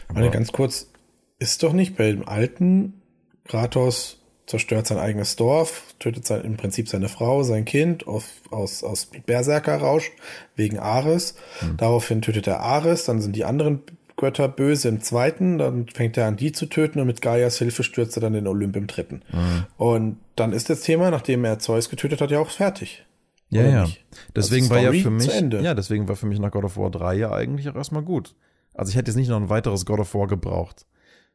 aber 0.08 0.28
ganz 0.30 0.52
kurz, 0.52 0.90
ist 1.38 1.62
doch 1.62 1.72
nicht 1.72 1.96
bei 1.96 2.12
dem 2.12 2.28
alten 2.28 3.02
Kratos 3.44 4.18
zerstört 4.46 4.86
sein 4.86 4.98
eigenes 4.98 5.36
Dorf, 5.36 5.94
tötet 5.98 6.26
sein, 6.26 6.42
im 6.42 6.56
Prinzip 6.56 6.88
seine 6.88 7.08
Frau, 7.08 7.42
sein 7.42 7.64
Kind 7.64 8.06
aus, 8.06 8.24
aus, 8.50 8.84
aus 8.84 9.08
Berserkerrausch 9.24 10.10
wegen 10.56 10.78
Ares. 10.78 11.36
Mhm. 11.60 11.76
Daraufhin 11.78 12.22
tötet 12.22 12.46
er 12.46 12.60
Ares, 12.60 13.04
dann 13.04 13.20
sind 13.20 13.36
die 13.36 13.44
anderen 13.44 13.82
Götter 14.16 14.48
böse 14.48 14.88
im 14.88 15.00
zweiten, 15.00 15.58
dann 15.58 15.88
fängt 15.88 16.16
er 16.16 16.26
an, 16.26 16.36
die 16.36 16.52
zu 16.52 16.66
töten 16.66 17.00
und 17.00 17.06
mit 17.06 17.22
Gaias 17.22 17.58
Hilfe 17.58 17.82
stürzt 17.82 18.16
er 18.16 18.20
dann 18.20 18.34
den 18.34 18.46
Olymp 18.46 18.76
im 18.76 18.86
dritten. 18.86 19.22
Mhm. 19.32 19.66
Und 19.76 20.18
dann 20.36 20.52
ist 20.52 20.70
das 20.70 20.82
Thema, 20.82 21.10
nachdem 21.10 21.44
er 21.44 21.58
Zeus 21.58 21.88
getötet 21.88 22.20
hat, 22.20 22.30
ja 22.30 22.38
auch 22.38 22.50
fertig. 22.50 23.04
Ja, 23.48 23.62
ja. 23.62 23.88
Deswegen 24.34 24.70
war 24.70 24.80
ja 24.80 24.92
für 24.92 25.10
mich, 25.10 25.26
ja, 25.26 25.74
deswegen 25.74 26.08
war 26.08 26.16
für 26.16 26.26
mich 26.26 26.38
nach 26.38 26.50
God 26.50 26.64
of 26.64 26.76
War 26.76 26.90
3 26.90 27.14
ja 27.14 27.32
eigentlich 27.32 27.68
auch 27.68 27.74
erstmal 27.74 28.02
gut. 28.02 28.34
Also 28.74 28.90
ich 28.90 28.96
hätte 28.96 29.10
jetzt 29.10 29.16
nicht 29.16 29.28
noch 29.28 29.40
ein 29.40 29.48
weiteres 29.48 29.84
God 29.86 30.00
of 30.00 30.14
War 30.14 30.26
gebraucht. 30.26 30.86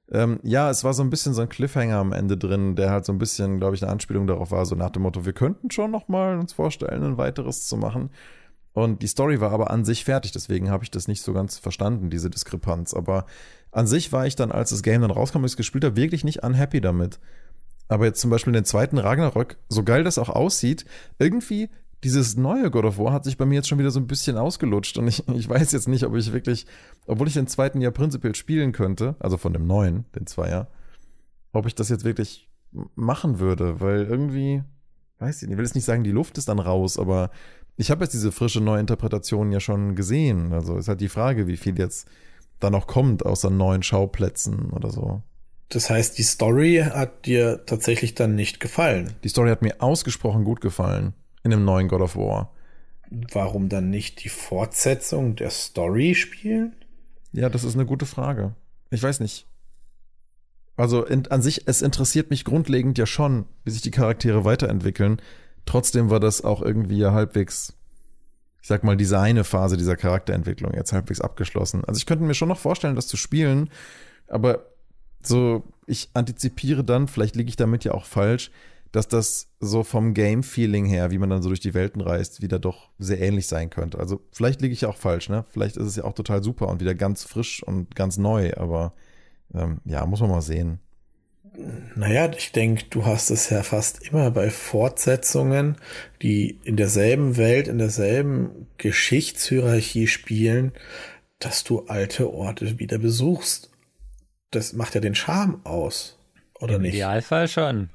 Ähm, 0.10 0.40
ja, 0.44 0.70
es 0.70 0.84
war 0.84 0.94
so 0.94 1.04
ein 1.04 1.10
bisschen 1.10 1.34
so 1.34 1.42
ein 1.42 1.50
Cliffhanger 1.50 1.98
am 1.98 2.14
Ende 2.14 2.38
drin, 2.38 2.76
der 2.76 2.92
halt 2.92 3.06
so 3.06 3.12
ein 3.12 3.18
bisschen, 3.18 3.60
glaube 3.60 3.76
ich, 3.76 3.84
eine 3.84 3.92
Anspielung 3.92 4.26
darauf 4.26 4.52
war, 4.52 4.66
so 4.66 4.76
nach 4.76 4.90
dem 4.90 5.04
Motto, 5.04 5.26
wir 5.26 5.34
könnten 5.34 5.70
schon 5.70 5.92
noch 5.92 6.08
mal 6.08 6.40
uns 6.40 6.54
vorstellen, 6.54 7.04
ein 7.04 7.18
weiteres 7.18 7.68
zu 7.68 7.76
machen. 7.76 8.10
Und 8.72 9.02
die 9.02 9.08
Story 9.08 9.42
war 9.42 9.52
aber 9.52 9.72
an 9.72 9.84
sich 9.84 10.06
fertig, 10.06 10.32
deswegen 10.32 10.70
habe 10.70 10.84
ich 10.84 10.92
das 10.92 11.08
nicht 11.08 11.24
so 11.24 11.34
ganz 11.34 11.58
verstanden, 11.58 12.10
diese 12.10 12.30
Diskrepanz. 12.30 12.94
Aber 12.94 13.26
an 13.72 13.88
sich 13.88 14.14
war 14.14 14.28
ich 14.28 14.36
dann, 14.36 14.52
als 14.52 14.70
das 14.70 14.84
Game 14.84 15.02
dann 15.02 15.12
rauskam 15.12 15.40
und 15.40 15.46
ich 15.46 15.54
es 15.54 15.58
gespielt 15.58 15.84
habe, 15.84 15.96
wirklich 15.96 16.24
nicht 16.24 16.44
unhappy 16.44 16.80
damit. 16.80 17.20
Aber 17.90 18.06
jetzt 18.06 18.22
zum 18.22 18.30
Beispiel 18.30 18.54
den 18.54 18.66
zweiten 18.66 18.98
Ragnarök, 18.98 19.58
so 19.68 19.84
geil 19.84 20.04
das 20.04 20.18
auch 20.18 20.30
aussieht, 20.30 20.86
irgendwie 21.20 21.70
dieses 22.04 22.38
neue 22.38 22.70
God 22.70 22.86
of 22.86 23.00
War 23.00 23.14
hat 23.14 23.24
sich 23.24 23.38
bei 23.38 23.46
mir 23.46 23.56
jetzt 23.56 23.68
schon 23.68 23.80
wieder 23.80 23.92
so 23.92 24.00
ein 24.00 24.08
bisschen 24.08 24.38
ausgelutscht 24.38 24.98
und 24.98 25.08
ich, 25.08 25.28
ich 25.30 25.50
weiß 25.50 25.72
jetzt 25.72 25.88
nicht, 25.88 26.06
ob 26.06 26.16
ich 26.16 26.32
wirklich, 26.32 26.66
obwohl 27.08 27.28
ich 27.28 27.34
den 27.34 27.48
zweiten 27.48 27.82
ja 27.82 27.92
prinzipiell 27.92 28.36
spielen 28.36 28.72
könnte, 28.72 29.16
also 29.20 29.38
von 29.38 29.54
dem 29.54 29.66
neuen, 29.66 30.06
den 30.16 30.28
Zweier, 30.28 30.68
ob 31.54 31.66
ich 31.66 31.76
das 31.76 31.90
jetzt 31.90 32.04
wirklich 32.04 32.50
machen 32.96 33.40
würde, 33.40 33.80
weil 33.82 34.04
irgendwie, 34.04 34.64
weiß 35.20 35.38
ich 35.38 35.42
nicht, 35.44 35.54
ich 35.54 35.58
will 35.58 35.66
jetzt 35.66 35.76
nicht 35.76 35.86
sagen, 35.86 36.04
die 36.04 36.12
Luft 36.12 36.38
ist 36.38 36.50
dann 36.50 36.60
raus, 36.60 37.00
aber 37.00 37.32
ich 37.78 37.90
habe 37.90 38.04
jetzt 38.04 38.14
diese 38.14 38.32
frische 38.32 38.62
Neuinterpretation 38.62 39.52
ja 39.52 39.60
schon 39.60 39.96
gesehen. 39.96 40.52
Also 40.52 40.78
ist 40.78 40.88
halt 40.88 41.02
die 41.02 41.10
Frage, 41.10 41.48
wie 41.48 41.58
viel 41.58 41.78
jetzt 41.78 42.08
da 42.60 42.70
noch 42.70 42.88
kommt 42.88 43.26
außer 43.26 43.50
neuen 43.52 43.84
Schauplätzen 43.84 44.72
oder 44.72 44.90
so. 44.90 45.22
Das 45.70 45.90
heißt, 45.90 46.18
die 46.18 46.24
Story 46.24 46.84
hat 46.84 47.26
dir 47.26 47.66
tatsächlich 47.66 48.16
dann 48.16 48.36
nicht 48.36 48.60
gefallen. 48.60 49.14
Die 49.24 49.30
Story 49.30 49.50
hat 49.50 49.62
mir 49.62 49.76
ausgesprochen 49.80 50.44
gut 50.44 50.62
gefallen 50.62 51.14
in 51.44 51.52
dem 51.52 51.66
neuen 51.66 51.88
God 51.88 52.02
of 52.02 52.16
War. 52.16 52.54
Warum 53.10 53.70
dann 53.70 53.90
nicht 53.90 54.24
die 54.24 54.30
Fortsetzung 54.30 55.36
der 55.36 55.50
Story 55.50 56.14
spielen? 56.16 56.76
Ja, 57.32 57.50
das 57.50 57.64
ist 57.64 57.76
eine 57.76 57.86
gute 57.86 58.06
Frage. 58.06 58.56
Ich 58.90 59.02
weiß 59.02 59.20
nicht. 59.20 59.46
Also 60.76 61.04
in, 61.06 61.28
an 61.28 61.42
sich, 61.42 61.68
es 61.68 61.82
interessiert 61.82 62.30
mich 62.30 62.46
grundlegend 62.46 62.98
ja 62.98 63.06
schon, 63.06 63.46
wie 63.64 63.72
sich 63.72 63.82
die 63.82 63.92
Charaktere 63.92 64.46
weiterentwickeln. 64.46 65.22
Trotzdem 65.66 66.10
war 66.10 66.20
das 66.20 66.44
auch 66.44 66.62
irgendwie 66.62 67.00
ja 67.00 67.14
halbwegs, 67.14 67.74
ich 68.62 68.68
sag 68.68 68.84
mal, 68.84 68.96
diese 68.96 69.20
eine 69.20 69.44
Phase 69.44 69.76
dieser 69.76 69.98
Charakterentwicklung 69.98 70.74
jetzt 70.74 70.94
halbwegs 70.94 71.20
abgeschlossen. 71.20 71.84
Also 71.86 71.98
ich 71.98 72.06
könnte 72.06 72.24
mir 72.24 72.36
schon 72.36 72.50
noch 72.50 72.60
vorstellen, 72.60 72.96
das 72.96 73.08
zu 73.08 73.18
spielen, 73.18 73.70
aber 74.28 74.68
so, 75.22 75.64
ich 75.88 76.10
antizipiere 76.14 76.84
dann, 76.84 77.08
vielleicht 77.08 77.36
liege 77.36 77.50
ich 77.50 77.56
damit 77.56 77.84
ja 77.84 77.94
auch 77.94 78.06
falsch, 78.06 78.52
dass 78.92 79.08
das 79.08 79.50
so 79.60 79.84
vom 79.84 80.14
Game-Feeling 80.14 80.86
her, 80.86 81.12
wie 81.12 81.18
man 81.18 81.30
dann 81.30 81.42
so 81.42 81.50
durch 81.50 81.60
die 81.60 81.74
Welten 81.74 82.02
reist, 82.02 82.42
wieder 82.42 82.60
doch 82.60 82.90
sehr 82.98 83.20
ähnlich 83.20 83.48
sein 83.48 83.70
könnte. 83.70 84.00
Also 84.00 84.22
vielleicht 84.32 84.62
liege 84.62 84.74
ich 84.74 84.82
ja 84.82 84.90
auch 84.90 84.98
falsch, 84.98 85.30
ne? 85.30 85.46
Vielleicht 85.50 85.78
ist 85.78 85.88
es 85.88 85.96
ja 85.96 86.04
auch 86.04 86.14
total 86.14 86.44
super 86.44 86.68
und 86.68 86.80
wieder 86.80 86.96
ganz 86.96 87.24
frisch 87.24 87.64
und 87.64 87.96
ganz 87.96 88.18
neu, 88.18 88.54
aber 88.56 88.94
ähm, 89.54 89.80
ja, 89.86 90.06
muss 90.06 90.22
man 90.22 90.30
mal 90.30 90.42
sehen. 90.42 90.80
Naja, 91.96 92.32
ich 92.38 92.52
denke, 92.52 92.84
du 92.90 93.06
hast 93.06 93.32
es 93.32 93.50
ja 93.50 93.64
fast 93.64 94.08
immer 94.08 94.30
bei 94.30 94.52
Fortsetzungen, 94.52 95.78
die 96.22 96.60
in 96.64 96.76
derselben 96.76 97.36
Welt, 97.38 97.68
in 97.68 97.80
derselben 97.80 98.68
Geschichtshierarchie 98.78 100.08
spielen, 100.08 100.74
dass 101.40 101.64
du 101.64 101.86
alte 101.88 102.32
Orte 102.32 102.80
wieder 102.80 103.00
besuchst. 103.00 103.72
Das 104.52 104.74
macht 104.74 104.94
ja 104.94 105.02
den 105.02 105.16
Charme 105.16 105.62
aus, 105.64 106.20
oder 106.60 106.76
Im 106.76 106.84
nicht? 106.84 106.94
Im 106.94 106.98
Idealfall 106.98 107.48
schon. 107.48 107.90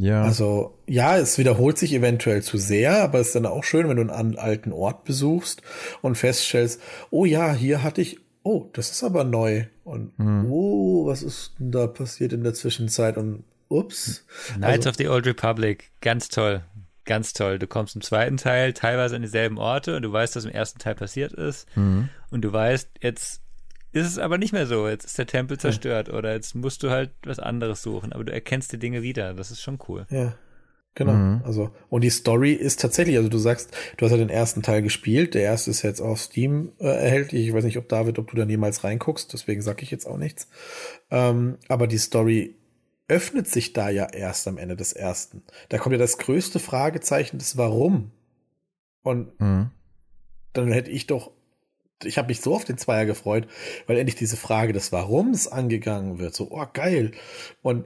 Ja. 0.00 0.22
Also, 0.22 0.78
ja, 0.86 1.16
es 1.18 1.38
wiederholt 1.38 1.78
sich 1.78 1.92
eventuell 1.92 2.42
zu 2.42 2.58
sehr, 2.58 3.02
aber 3.02 3.20
es 3.20 3.28
ist 3.28 3.36
dann 3.36 3.46
auch 3.46 3.64
schön, 3.64 3.88
wenn 3.88 3.96
du 3.96 4.12
einen 4.12 4.38
alten 4.38 4.72
Ort 4.72 5.04
besuchst 5.04 5.62
und 6.02 6.16
feststellst, 6.16 6.80
oh 7.10 7.24
ja, 7.24 7.52
hier 7.52 7.82
hatte 7.82 8.00
ich 8.00 8.18
oh, 8.42 8.68
das 8.72 8.90
ist 8.90 9.04
aber 9.04 9.24
neu. 9.24 9.66
Und 9.84 10.12
hm. 10.18 10.50
oh, 10.50 11.06
was 11.06 11.22
ist 11.22 11.54
denn 11.58 11.70
da 11.70 11.86
passiert 11.86 12.32
in 12.32 12.42
der 12.42 12.54
Zwischenzeit? 12.54 13.16
Und 13.16 13.44
ups. 13.68 14.26
Knights 14.56 14.86
also, 14.86 14.90
of 14.90 14.96
the 14.96 15.08
Old 15.08 15.26
Republic, 15.26 15.90
ganz 16.00 16.28
toll. 16.28 16.64
Ganz 17.04 17.32
toll. 17.32 17.58
Du 17.58 17.66
kommst 17.66 17.96
im 17.96 18.02
zweiten 18.02 18.36
Teil 18.36 18.72
teilweise 18.72 19.16
an 19.16 19.22
dieselben 19.22 19.58
Orte 19.58 19.96
und 19.96 20.02
du 20.02 20.12
weißt, 20.12 20.36
was 20.36 20.44
im 20.44 20.50
ersten 20.50 20.78
Teil 20.78 20.94
passiert 20.94 21.32
ist. 21.32 21.66
Mhm. 21.76 22.08
Und 22.30 22.42
du 22.42 22.52
weißt, 22.52 22.88
jetzt 23.00 23.42
ist 23.92 24.06
es 24.06 24.18
aber 24.18 24.38
nicht 24.38 24.52
mehr 24.52 24.66
so. 24.66 24.88
Jetzt 24.88 25.04
ist 25.04 25.18
der 25.18 25.26
Tempel 25.26 25.58
zerstört 25.58 26.08
ja. 26.08 26.14
oder 26.14 26.32
jetzt 26.32 26.54
musst 26.54 26.82
du 26.82 26.90
halt 26.90 27.10
was 27.24 27.38
anderes 27.38 27.82
suchen. 27.82 28.12
Aber 28.12 28.24
du 28.24 28.32
erkennst 28.32 28.72
die 28.72 28.78
Dinge 28.78 29.02
wieder. 29.02 29.34
Das 29.34 29.50
ist 29.50 29.60
schon 29.60 29.78
cool. 29.88 30.06
Ja. 30.10 30.34
Genau. 30.94 31.12
Mhm. 31.12 31.42
Also, 31.44 31.70
und 31.88 32.02
die 32.02 32.10
Story 32.10 32.52
ist 32.52 32.80
tatsächlich, 32.80 33.16
also 33.16 33.28
du 33.28 33.38
sagst, 33.38 33.70
du 33.96 34.04
hast 34.04 34.12
ja 34.12 34.18
den 34.18 34.28
ersten 34.28 34.62
Teil 34.62 34.82
gespielt. 34.82 35.34
Der 35.34 35.42
erste 35.42 35.70
ist 35.70 35.82
jetzt 35.82 36.00
auf 36.00 36.20
Steam 36.20 36.72
äh, 36.78 36.86
erhältlich. 36.86 37.46
Ich 37.46 37.54
weiß 37.54 37.64
nicht, 37.64 37.78
ob 37.78 37.88
David, 37.88 38.18
ob 38.18 38.30
du 38.30 38.36
da 38.36 38.44
jemals 38.44 38.82
reinguckst, 38.82 39.32
deswegen 39.32 39.62
sage 39.62 39.82
ich 39.82 39.90
jetzt 39.90 40.06
auch 40.06 40.16
nichts. 40.16 40.48
Ähm, 41.10 41.58
aber 41.68 41.86
die 41.86 41.98
Story 41.98 42.56
öffnet 43.06 43.48
sich 43.48 43.72
da 43.72 43.88
ja 43.88 44.06
erst 44.06 44.46
am 44.48 44.58
Ende 44.58 44.76
des 44.76 44.92
ersten. 44.92 45.42
Da 45.68 45.78
kommt 45.78 45.92
ja 45.92 45.98
das 45.98 46.18
größte 46.18 46.58
Fragezeichen 46.58 47.38
des 47.38 47.56
Warum. 47.56 48.10
Und 49.02 49.38
mhm. 49.40 49.70
dann 50.52 50.72
hätte 50.72 50.90
ich 50.90 51.06
doch, 51.06 51.32
ich 52.04 52.18
habe 52.18 52.28
mich 52.28 52.40
so 52.40 52.54
auf 52.54 52.64
den 52.64 52.78
Zweier 52.78 53.06
gefreut, 53.06 53.46
weil 53.86 53.98
endlich 53.98 54.16
diese 54.16 54.36
Frage 54.36 54.72
des 54.72 54.92
Warums 54.92 55.48
angegangen 55.48 56.18
wird. 56.18 56.34
So, 56.34 56.48
oh 56.50 56.66
geil. 56.72 57.12
Und 57.62 57.84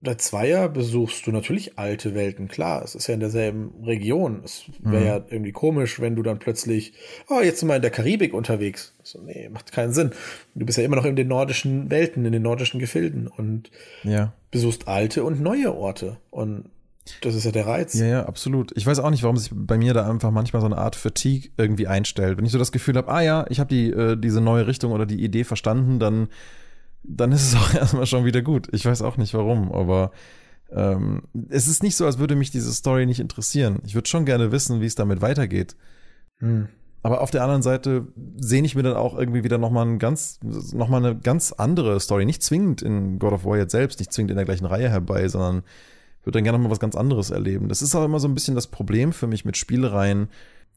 der 0.00 0.18
Zweier 0.18 0.68
besuchst 0.68 1.26
du 1.26 1.32
natürlich 1.32 1.78
alte 1.78 2.14
Welten, 2.14 2.48
klar. 2.48 2.82
Es 2.84 2.94
ist 2.94 3.06
ja 3.06 3.14
in 3.14 3.20
derselben 3.20 3.72
Region. 3.84 4.42
Es 4.44 4.64
wäre 4.78 5.00
mhm. 5.00 5.06
ja 5.06 5.16
irgendwie 5.30 5.52
komisch, 5.52 6.00
wenn 6.00 6.14
du 6.14 6.22
dann 6.22 6.38
plötzlich, 6.38 6.92
oh, 7.28 7.40
jetzt 7.40 7.60
sind 7.60 7.68
wir 7.68 7.76
in 7.76 7.82
der 7.82 7.90
Karibik 7.90 8.34
unterwegs. 8.34 8.94
So, 9.02 9.20
nee, 9.22 9.48
macht 9.48 9.72
keinen 9.72 9.92
Sinn. 9.92 10.10
Du 10.54 10.66
bist 10.66 10.76
ja 10.76 10.84
immer 10.84 10.96
noch 10.96 11.06
in 11.06 11.16
den 11.16 11.28
nordischen 11.28 11.90
Welten, 11.90 12.26
in 12.26 12.32
den 12.32 12.42
nordischen 12.42 12.78
Gefilden 12.78 13.26
und 13.26 13.70
ja. 14.04 14.32
besuchst 14.50 14.86
alte 14.86 15.24
und 15.24 15.40
neue 15.40 15.74
Orte. 15.74 16.18
Und 16.30 16.70
das 17.20 17.34
ist 17.34 17.44
ja 17.44 17.52
der 17.52 17.66
Reiz. 17.66 17.94
Ja, 17.94 18.06
ja, 18.06 18.26
absolut. 18.26 18.72
Ich 18.76 18.86
weiß 18.86 18.98
auch 18.98 19.10
nicht, 19.10 19.22
warum 19.22 19.36
sich 19.36 19.50
bei 19.52 19.78
mir 19.78 19.94
da 19.94 20.08
einfach 20.08 20.30
manchmal 20.30 20.60
so 20.60 20.66
eine 20.66 20.78
Art 20.78 20.96
Fatigue 20.96 21.50
irgendwie 21.56 21.86
einstellt. 21.86 22.38
Wenn 22.38 22.44
ich 22.44 22.52
so 22.52 22.58
das 22.58 22.72
Gefühl 22.72 22.96
habe, 22.96 23.08
ah 23.08 23.20
ja, 23.20 23.46
ich 23.48 23.60
habe 23.60 23.68
die, 23.68 23.90
äh, 23.90 24.16
diese 24.16 24.40
neue 24.40 24.66
Richtung 24.66 24.92
oder 24.92 25.06
die 25.06 25.22
Idee 25.22 25.44
verstanden, 25.44 25.98
dann 25.98 26.28
dann 27.08 27.32
ist 27.32 27.48
es 27.48 27.54
auch 27.56 27.74
erstmal 27.74 28.06
schon 28.06 28.24
wieder 28.24 28.42
gut. 28.42 28.68
Ich 28.72 28.84
weiß 28.84 29.02
auch 29.02 29.16
nicht 29.16 29.34
warum, 29.34 29.72
aber 29.72 30.10
ähm, 30.70 31.22
es 31.48 31.68
ist 31.68 31.82
nicht 31.82 31.96
so, 31.96 32.06
als 32.06 32.18
würde 32.18 32.36
mich 32.36 32.50
diese 32.50 32.72
Story 32.72 33.06
nicht 33.06 33.20
interessieren. 33.20 33.78
Ich 33.84 33.94
würde 33.94 34.08
schon 34.08 34.24
gerne 34.24 34.52
wissen, 34.52 34.80
wie 34.80 34.86
es 34.86 34.94
damit 34.94 35.22
weitergeht. 35.22 35.76
Hm. 36.38 36.68
Aber 37.02 37.20
auf 37.20 37.30
der 37.30 37.42
anderen 37.42 37.62
Seite 37.62 38.08
sehne 38.36 38.66
ich 38.66 38.74
mir 38.74 38.82
dann 38.82 38.96
auch 38.96 39.16
irgendwie 39.16 39.44
wieder 39.44 39.58
nochmal 39.58 39.86
ein 39.86 40.00
ganz, 40.00 40.40
noch 40.42 40.88
mal 40.88 41.04
eine 41.04 41.16
ganz 41.16 41.52
andere 41.52 42.00
Story. 42.00 42.24
Nicht 42.24 42.42
zwingend 42.42 42.82
in 42.82 43.20
God 43.20 43.32
of 43.32 43.44
War 43.44 43.56
jetzt 43.56 43.70
selbst, 43.70 44.00
nicht 44.00 44.12
zwingend 44.12 44.32
in 44.32 44.36
der 44.36 44.44
gleichen 44.44 44.66
Reihe 44.66 44.90
herbei, 44.90 45.28
sondern 45.28 45.62
würde 46.26 46.38
dann 46.38 46.44
gerne 46.44 46.58
nochmal 46.58 46.72
was 46.72 46.80
ganz 46.80 46.96
anderes 46.96 47.30
erleben. 47.30 47.68
Das 47.68 47.80
ist 47.80 47.94
auch 47.94 48.04
immer 48.04 48.20
so 48.20 48.28
ein 48.28 48.34
bisschen 48.34 48.54
das 48.54 48.66
Problem 48.66 49.12
für 49.12 49.26
mich 49.26 49.44
mit 49.44 49.56
Spielereien, 49.56 50.28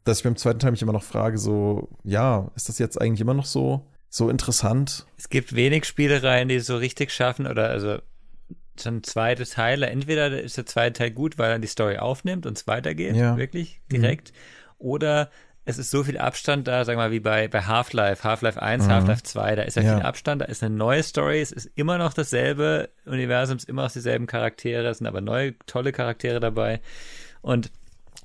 dass 0.06 0.20
ich 0.20 0.24
beim 0.24 0.38
zweiten 0.38 0.60
Teil 0.60 0.72
mich 0.72 0.82
immer 0.82 0.94
noch 0.94 1.04
frage, 1.04 1.38
so, 1.38 1.90
ja, 2.04 2.50
ist 2.56 2.70
das 2.70 2.80
jetzt 2.80 3.02
eigentlich 3.02 3.22
immer 3.22 3.34
noch 3.34 3.46
so? 3.46 3.86
so 4.10 4.30
interessant. 4.30 5.06
Es 5.18 5.30
gibt 5.30 5.56
wenig 5.56 5.86
Spielereien, 5.86 6.50
die 6.50 6.56
es 6.56 6.66
so 6.66 6.78
richtig 6.78 7.12
schaffen 7.12 7.46
oder 7.46 7.70
also 7.70 8.00
schon 8.82 9.04
zweite 9.04 9.46
Teile. 9.46 9.88
Entweder 9.88 10.42
ist 10.42 10.58
der 10.58 10.66
zweite 10.66 10.94
Teil 10.94 11.12
gut, 11.12 11.38
weil 11.38 11.52
er 11.52 11.60
die 11.60 11.68
Story 11.68 11.98
aufnimmt 11.98 12.46
und 12.46 12.58
es 12.58 12.68
weitergeht, 12.68 13.16
ja. 13.16 13.38
wirklich 13.38 13.82
direkt. 13.92 14.32
Mhm. 14.32 14.36
Oder 14.80 15.30
es 15.70 15.78
ist 15.78 15.92
so 15.92 16.04
viel 16.04 16.18
Abstand 16.18 16.68
da, 16.68 16.84
sag 16.84 16.98
mal, 16.98 17.12
wie 17.12 17.20
bei, 17.20 17.48
bei 17.48 17.62
Half-Life, 17.62 18.24
Half-Life 18.24 18.60
1, 18.60 18.86
mhm. 18.86 18.90
Half-Life 18.90 19.24
2, 19.24 19.56
da 19.56 19.62
ist 19.62 19.76
ja, 19.76 19.84
ja, 19.84 19.96
viel 19.96 20.06
Abstand, 20.06 20.42
da 20.42 20.46
ist 20.46 20.64
eine 20.64 20.76
neue 20.76 21.04
Story, 21.04 21.42
es 21.42 21.52
ist 21.52 21.70
immer 21.76 21.98
noch 22.00 22.14
dasselbe 22.14 22.90
Universum, 23.06 23.58
es 23.58 23.64
ist 23.64 23.70
immer 23.70 23.84
noch 23.84 23.92
dieselben 23.92 24.26
Charaktere, 24.26 24.88
es 24.88 24.98
sind 24.98 25.08
aber 25.08 25.22
neue, 25.22 25.58
tolle 25.68 25.92
Charaktere 25.92 26.40
dabei. 26.40 26.82
Und 27.42 27.72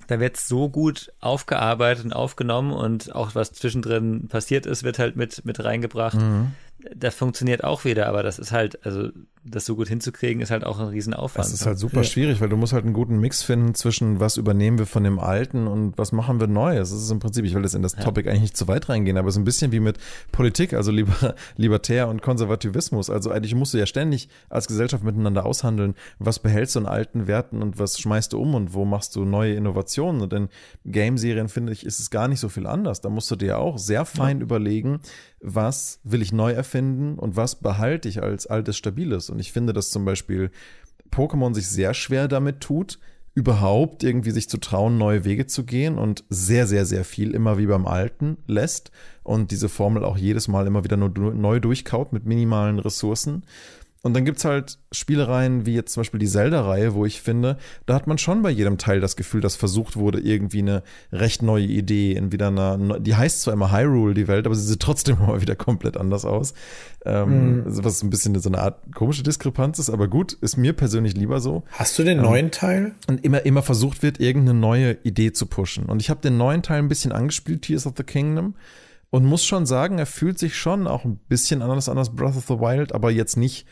da 0.07 0.20
wird 0.20 0.38
so 0.38 0.70
gut 0.70 1.12
aufgearbeitet 1.20 2.07
und 2.07 2.12
aufgenommen 2.14 2.72
und 2.72 3.14
auch 3.14 3.34
was 3.34 3.53
zwischendrin 3.53 4.28
passiert 4.28 4.64
ist, 4.64 4.82
wird 4.82 4.99
halt 4.99 5.16
mit, 5.16 5.45
mit 5.45 5.62
reingebracht. 5.62 6.16
Mhm. 6.16 6.53
das 6.95 7.14
funktioniert 7.14 7.62
auch 7.62 7.84
wieder, 7.84 8.07
aber 8.09 8.22
das 8.22 8.38
ist 8.38 8.53
halt, 8.53 8.84
also 8.86 9.11
das 9.47 9.66
so 9.66 9.76
gut 9.76 9.88
hinzukriegen, 9.88 10.40
ist 10.40 10.51
halt 10.51 10.64
auch 10.64 10.80
ein 10.80 10.88
Riesenaufwand. 10.88 11.47
Das 11.47 11.53
ist 11.53 11.66
halt 11.66 11.78
super 11.78 11.99
ja. 11.99 12.05
schwierig, 12.05 12.40
weil 12.40 12.49
du 12.49 12.57
musst 12.57 12.72
halt 12.72 12.84
einen 12.84 12.95
guten 12.95 13.18
Mix 13.18 13.42
finden 13.42 13.74
zwischen 13.74 14.18
was 14.18 14.38
übernehmen 14.38 14.78
wir 14.78 14.86
von 14.86 15.05
dem 15.05 15.18
Alten 15.18 15.66
und 15.66 15.99
was 15.99 16.12
machen 16.12 16.40
wir 16.40 16.47
Neues. 16.47 16.90
Das 16.90 17.03
ist 17.03 17.11
im 17.11 17.18
Prinzip, 17.18 17.45
ich 17.45 17.55
will 17.55 17.62
jetzt 17.62 17.74
in 17.74 17.82
das 17.82 17.95
ja. 17.95 18.03
Topic 18.03 18.28
eigentlich 18.28 18.42
nicht 18.42 18.57
zu 18.57 18.68
weit 18.68 18.88
reingehen, 18.88 19.18
aber 19.18 19.28
es 19.28 19.34
ist 19.34 19.40
ein 19.40 19.45
bisschen 19.45 19.70
wie 19.70 19.80
mit 19.80 19.99
Politik, 20.32 20.72
also 20.72 20.90
Liber 20.90 21.34
Libertär 21.57 22.09
und 22.09 22.22
Konservativismus. 22.22 23.11
Also 23.11 23.30
eigentlich 23.30 23.55
musst 23.55 23.74
du 23.74 23.78
ja 23.78 23.86
ständig 23.86 24.28
als 24.49 24.66
Gesellschaft 24.66 25.05
miteinander 25.05 25.45
aushandeln, 25.45 25.95
was 26.18 26.38
behältst 26.38 26.76
du 26.76 26.80
in 26.80 26.86
alten 26.86 27.26
Werten 27.26 27.62
und 27.62 27.78
was 27.78 27.99
schmeißt 27.99 28.32
du 28.32 28.40
um 28.40 28.55
und 28.55 28.72
wo 28.72 28.86
machst 28.86 29.14
du 29.14 29.26
neue 29.26 29.55
Innovationen. 29.55 30.22
Und 30.22 30.32
in 30.32 30.49
Game-Serien, 30.86 31.49
finde 31.49 31.72
ich, 31.72 31.84
ist 31.84 32.01
es 32.01 32.11
gar 32.11 32.28
nicht 32.28 32.40
so 32.40 32.49
viel 32.49 32.66
anders. 32.66 33.03
Da 33.03 33.11
musst 33.11 33.30
du 33.30 33.36
dir 33.36 33.59
auch 33.59 33.76
sehr 33.76 34.07
fein 34.07 34.38
ja. 34.38 34.42
überlegen, 34.42 35.01
was 35.47 36.01
will 36.05 36.22
ich 36.22 36.32
neu 36.32 36.53
erfinden 36.53 37.18
und 37.18 37.36
was 37.36 37.57
behalte 37.57 38.09
ich 38.09 38.22
als 38.22 38.47
altes, 38.47 38.78
stabiles. 38.78 39.28
Und 39.35 39.41
ich 39.41 39.53
finde, 39.53 39.72
dass 39.72 39.91
zum 39.91 40.05
Beispiel 40.05 40.51
Pokémon 41.11 41.55
sich 41.55 41.68
sehr 41.68 41.93
schwer 41.93 42.28
damit 42.28 42.61
tut, 42.61 42.99
überhaupt 43.35 44.05
irgendwie 44.05 44.30
sich 44.30 44.49
zu 44.49 44.59
trauen, 44.59 44.97
neue 44.97 45.24
Wege 45.24 45.47
zu 45.47 45.64
gehen 45.64 45.99
und 45.99 46.24
sehr, 46.28 46.68
sehr, 46.68 46.87
sehr 46.87 47.05
viel 47.05 47.32
immer 47.32 47.59
wie 47.59 47.66
beim 47.66 47.87
Alten 47.87 48.37
lässt 48.47 48.93
und 49.24 49.51
diese 49.51 49.68
Formel 49.68 50.05
auch 50.05 50.16
jedes 50.16 50.47
Mal 50.47 50.68
immer 50.68 50.85
wieder 50.85 50.97
nur 50.97 51.11
neu 51.11 51.59
durchkaut 51.59 52.12
mit 52.12 52.26
minimalen 52.26 52.78
Ressourcen. 52.78 53.43
Und 54.05 54.12
dann 54.12 54.26
gibt's 54.26 54.44
halt 54.44 54.78
Spielereien 54.92 55.64
wie 55.64 55.74
jetzt 55.74 55.94
zum 55.94 56.02
Beispiel 56.02 56.20
die 56.20 56.28
Zelda-Reihe, 56.28 56.92
wo 56.92 57.07
ich 57.07 57.22
finde, 57.22 57.57
da 57.86 57.94
hat 57.94 58.07
man 58.07 58.18
schon 58.18 58.42
bei 58.42 58.50
jedem 58.50 58.76
Teil 58.76 59.00
das 59.00 59.16
Gefühl, 59.16 59.40
dass 59.40 59.57
versucht 59.57 59.96
wurde, 59.96 60.20
irgendwie 60.20 60.59
eine 60.59 60.82
recht 61.11 61.40
neue 61.40 61.64
Idee 61.64 62.12
in 62.12 62.30
wieder 62.30 62.48
einer, 62.48 63.00
die 63.00 63.14
heißt 63.14 63.40
zwar 63.40 63.55
immer 63.55 63.72
Hyrule, 63.72 64.12
die 64.12 64.28
Welt, 64.28 64.44
aber 64.44 64.55
sie 64.57 64.66
sieht 64.66 64.80
trotzdem 64.80 65.18
mal 65.26 65.40
wieder 65.40 65.57
komplett 65.57 65.96
anders 65.96 66.26
aus. 66.26 66.52
Ähm, 67.07 67.61
mhm. 67.61 67.62
Was 67.66 68.02
ein 68.02 68.11
bisschen 68.11 68.38
so 68.38 68.50
eine 68.50 68.59
Art 68.59 68.94
komische 68.94 69.22
Diskrepanz 69.22 69.78
ist, 69.78 69.88
aber 69.88 70.07
gut, 70.07 70.34
ist 70.34 70.59
mir 70.59 70.74
persönlich 70.74 71.14
lieber 71.14 71.40
so. 71.40 71.62
Hast 71.70 71.98
du 71.98 72.02
den 72.02 72.18
ähm, 72.18 72.24
neuen 72.24 72.50
Teil? 72.50 72.94
Und 73.09 73.24
immer, 73.24 73.46
immer 73.46 73.62
versucht 73.62 74.02
wird, 74.02 74.20
irgendeine 74.20 74.59
neue 74.59 74.98
Idee 75.05 75.32
zu 75.32 75.46
pushen. 75.46 75.86
Und 75.86 76.02
ich 76.02 76.11
habe 76.11 76.20
den 76.20 76.36
neuen 76.36 76.62
Teil 76.62 76.80
ein 76.80 76.88
bisschen 76.88 77.12
angespielt, 77.12 77.62
Tears 77.62 77.86
of 77.86 77.94
the 77.96 78.05
Kingdom. 78.05 78.55
Und 79.09 79.24
muss 79.24 79.44
schon 79.44 79.64
sagen, 79.64 79.98
er 79.98 80.07
fühlt 80.07 80.38
sich 80.38 80.59
schon 80.59 80.86
auch 80.88 81.05
ein 81.05 81.16
bisschen 81.28 81.62
anders 81.62 81.88
an 81.88 81.96
als 81.96 82.14
Breath 82.14 82.36
of 82.36 82.46
the 82.48 82.59
Wild, 82.59 82.92
aber 82.92 83.11
jetzt 83.11 83.36
nicht 83.36 83.64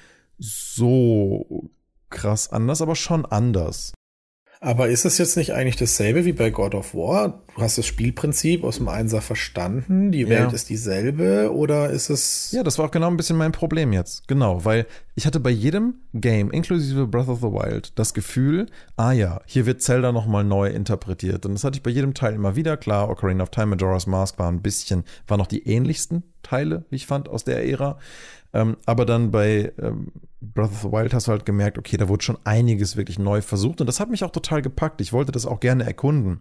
so 0.43 1.71
krass 2.11 2.51
anders, 2.51 2.83
aber 2.83 2.97
schon 2.97 3.25
anders. 3.25 3.93
Aber 4.65 4.89
ist 4.89 5.05
es 5.05 5.19
jetzt 5.19 5.37
nicht 5.37 5.55
eigentlich 5.55 5.75
dasselbe 5.75 6.25
wie 6.25 6.33
bei 6.33 6.51
God 6.51 6.77
of 6.77 6.95
War? 6.95 7.43
Du 7.57 7.63
hast 7.63 7.79
das 7.79 7.87
Spielprinzip 7.87 8.63
aus 8.63 8.77
dem 8.77 8.87
Einser 8.87 9.21
verstanden, 9.21 10.13
die 10.13 10.29
Welt 10.29 10.51
ja. 10.51 10.55
ist 10.55 10.71
dieselbe 10.71 11.53
oder 11.53 11.91
ist 11.91 12.11
es. 12.11 12.53
Ja, 12.53 12.63
das 12.63 12.79
war 12.79 12.85
auch 12.85 12.91
genau 12.93 13.09
ein 13.09 13.17
bisschen 13.17 13.37
mein 13.37 13.51
Problem 13.51 13.93
jetzt. 13.93 14.29
Genau, 14.29 14.65
weil 14.65 14.87
ich 15.17 15.27
hatte 15.27 15.41
bei 15.41 15.51
jedem 15.51 15.95
Game, 16.15 16.53
inklusive 16.53 17.09
Breath 17.09 17.27
of 17.27 17.41
the 17.41 17.47
Wild, 17.47 17.99
das 17.99 18.15
Gefühl, 18.15 18.67
ah 18.97 19.11
ja, 19.11 19.41
hier 19.47 19.67
wird 19.67 19.83
Zelda 19.83 20.13
nochmal 20.13 20.45
neu 20.45 20.69
interpretiert. 20.69 21.45
Und 21.45 21.55
das 21.55 21.65
hatte 21.65 21.79
ich 21.79 21.83
bei 21.83 21.91
jedem 21.91 22.15
Teil 22.15 22.35
immer 22.35 22.55
wieder. 22.55 22.77
Klar, 22.77 23.11
Ocarina 23.11 23.43
of 23.43 23.51
Time, 23.51 23.75
Majora's 23.75 24.07
Mask 24.07 24.39
waren 24.39 24.57
ein 24.57 24.63
bisschen, 24.63 25.03
waren 25.27 25.39
noch 25.39 25.49
die 25.49 25.67
ähnlichsten 25.67 26.23
Teile, 26.45 26.85
wie 26.89 26.97
ich 26.97 27.07
fand, 27.09 27.29
aus 27.29 27.43
der 27.43 27.69
Ära. 27.69 27.99
Ähm, 28.55 28.77
aber 28.85 29.07
dann 29.07 29.31
bei 29.31 29.73
ähm, 29.81 30.13
Breath 30.41 30.71
of 30.71 30.83
the 30.83 30.93
Wild 30.93 31.15
hast 31.15 31.29
du 31.29 31.33
halt 31.33 31.47
gemerkt, 31.47 31.79
okay, 31.79 31.97
da 31.97 32.09
wurde 32.09 32.25
schon 32.25 32.39
einiges 32.45 32.97
wirklich 32.97 33.19
neu 33.19 33.41
versucht 33.41 33.81
und 33.81 33.87
das 33.87 34.01
hat 34.01 34.11
mich 34.11 34.25
auch 34.25 34.31
total 34.31 34.61
gepackt. 34.61 35.01
Ich 35.01 35.13
wollte 35.13 35.33
das 35.33 35.47
auch 35.47 35.61
gerne 35.61 35.85
erkunden. 35.85 36.41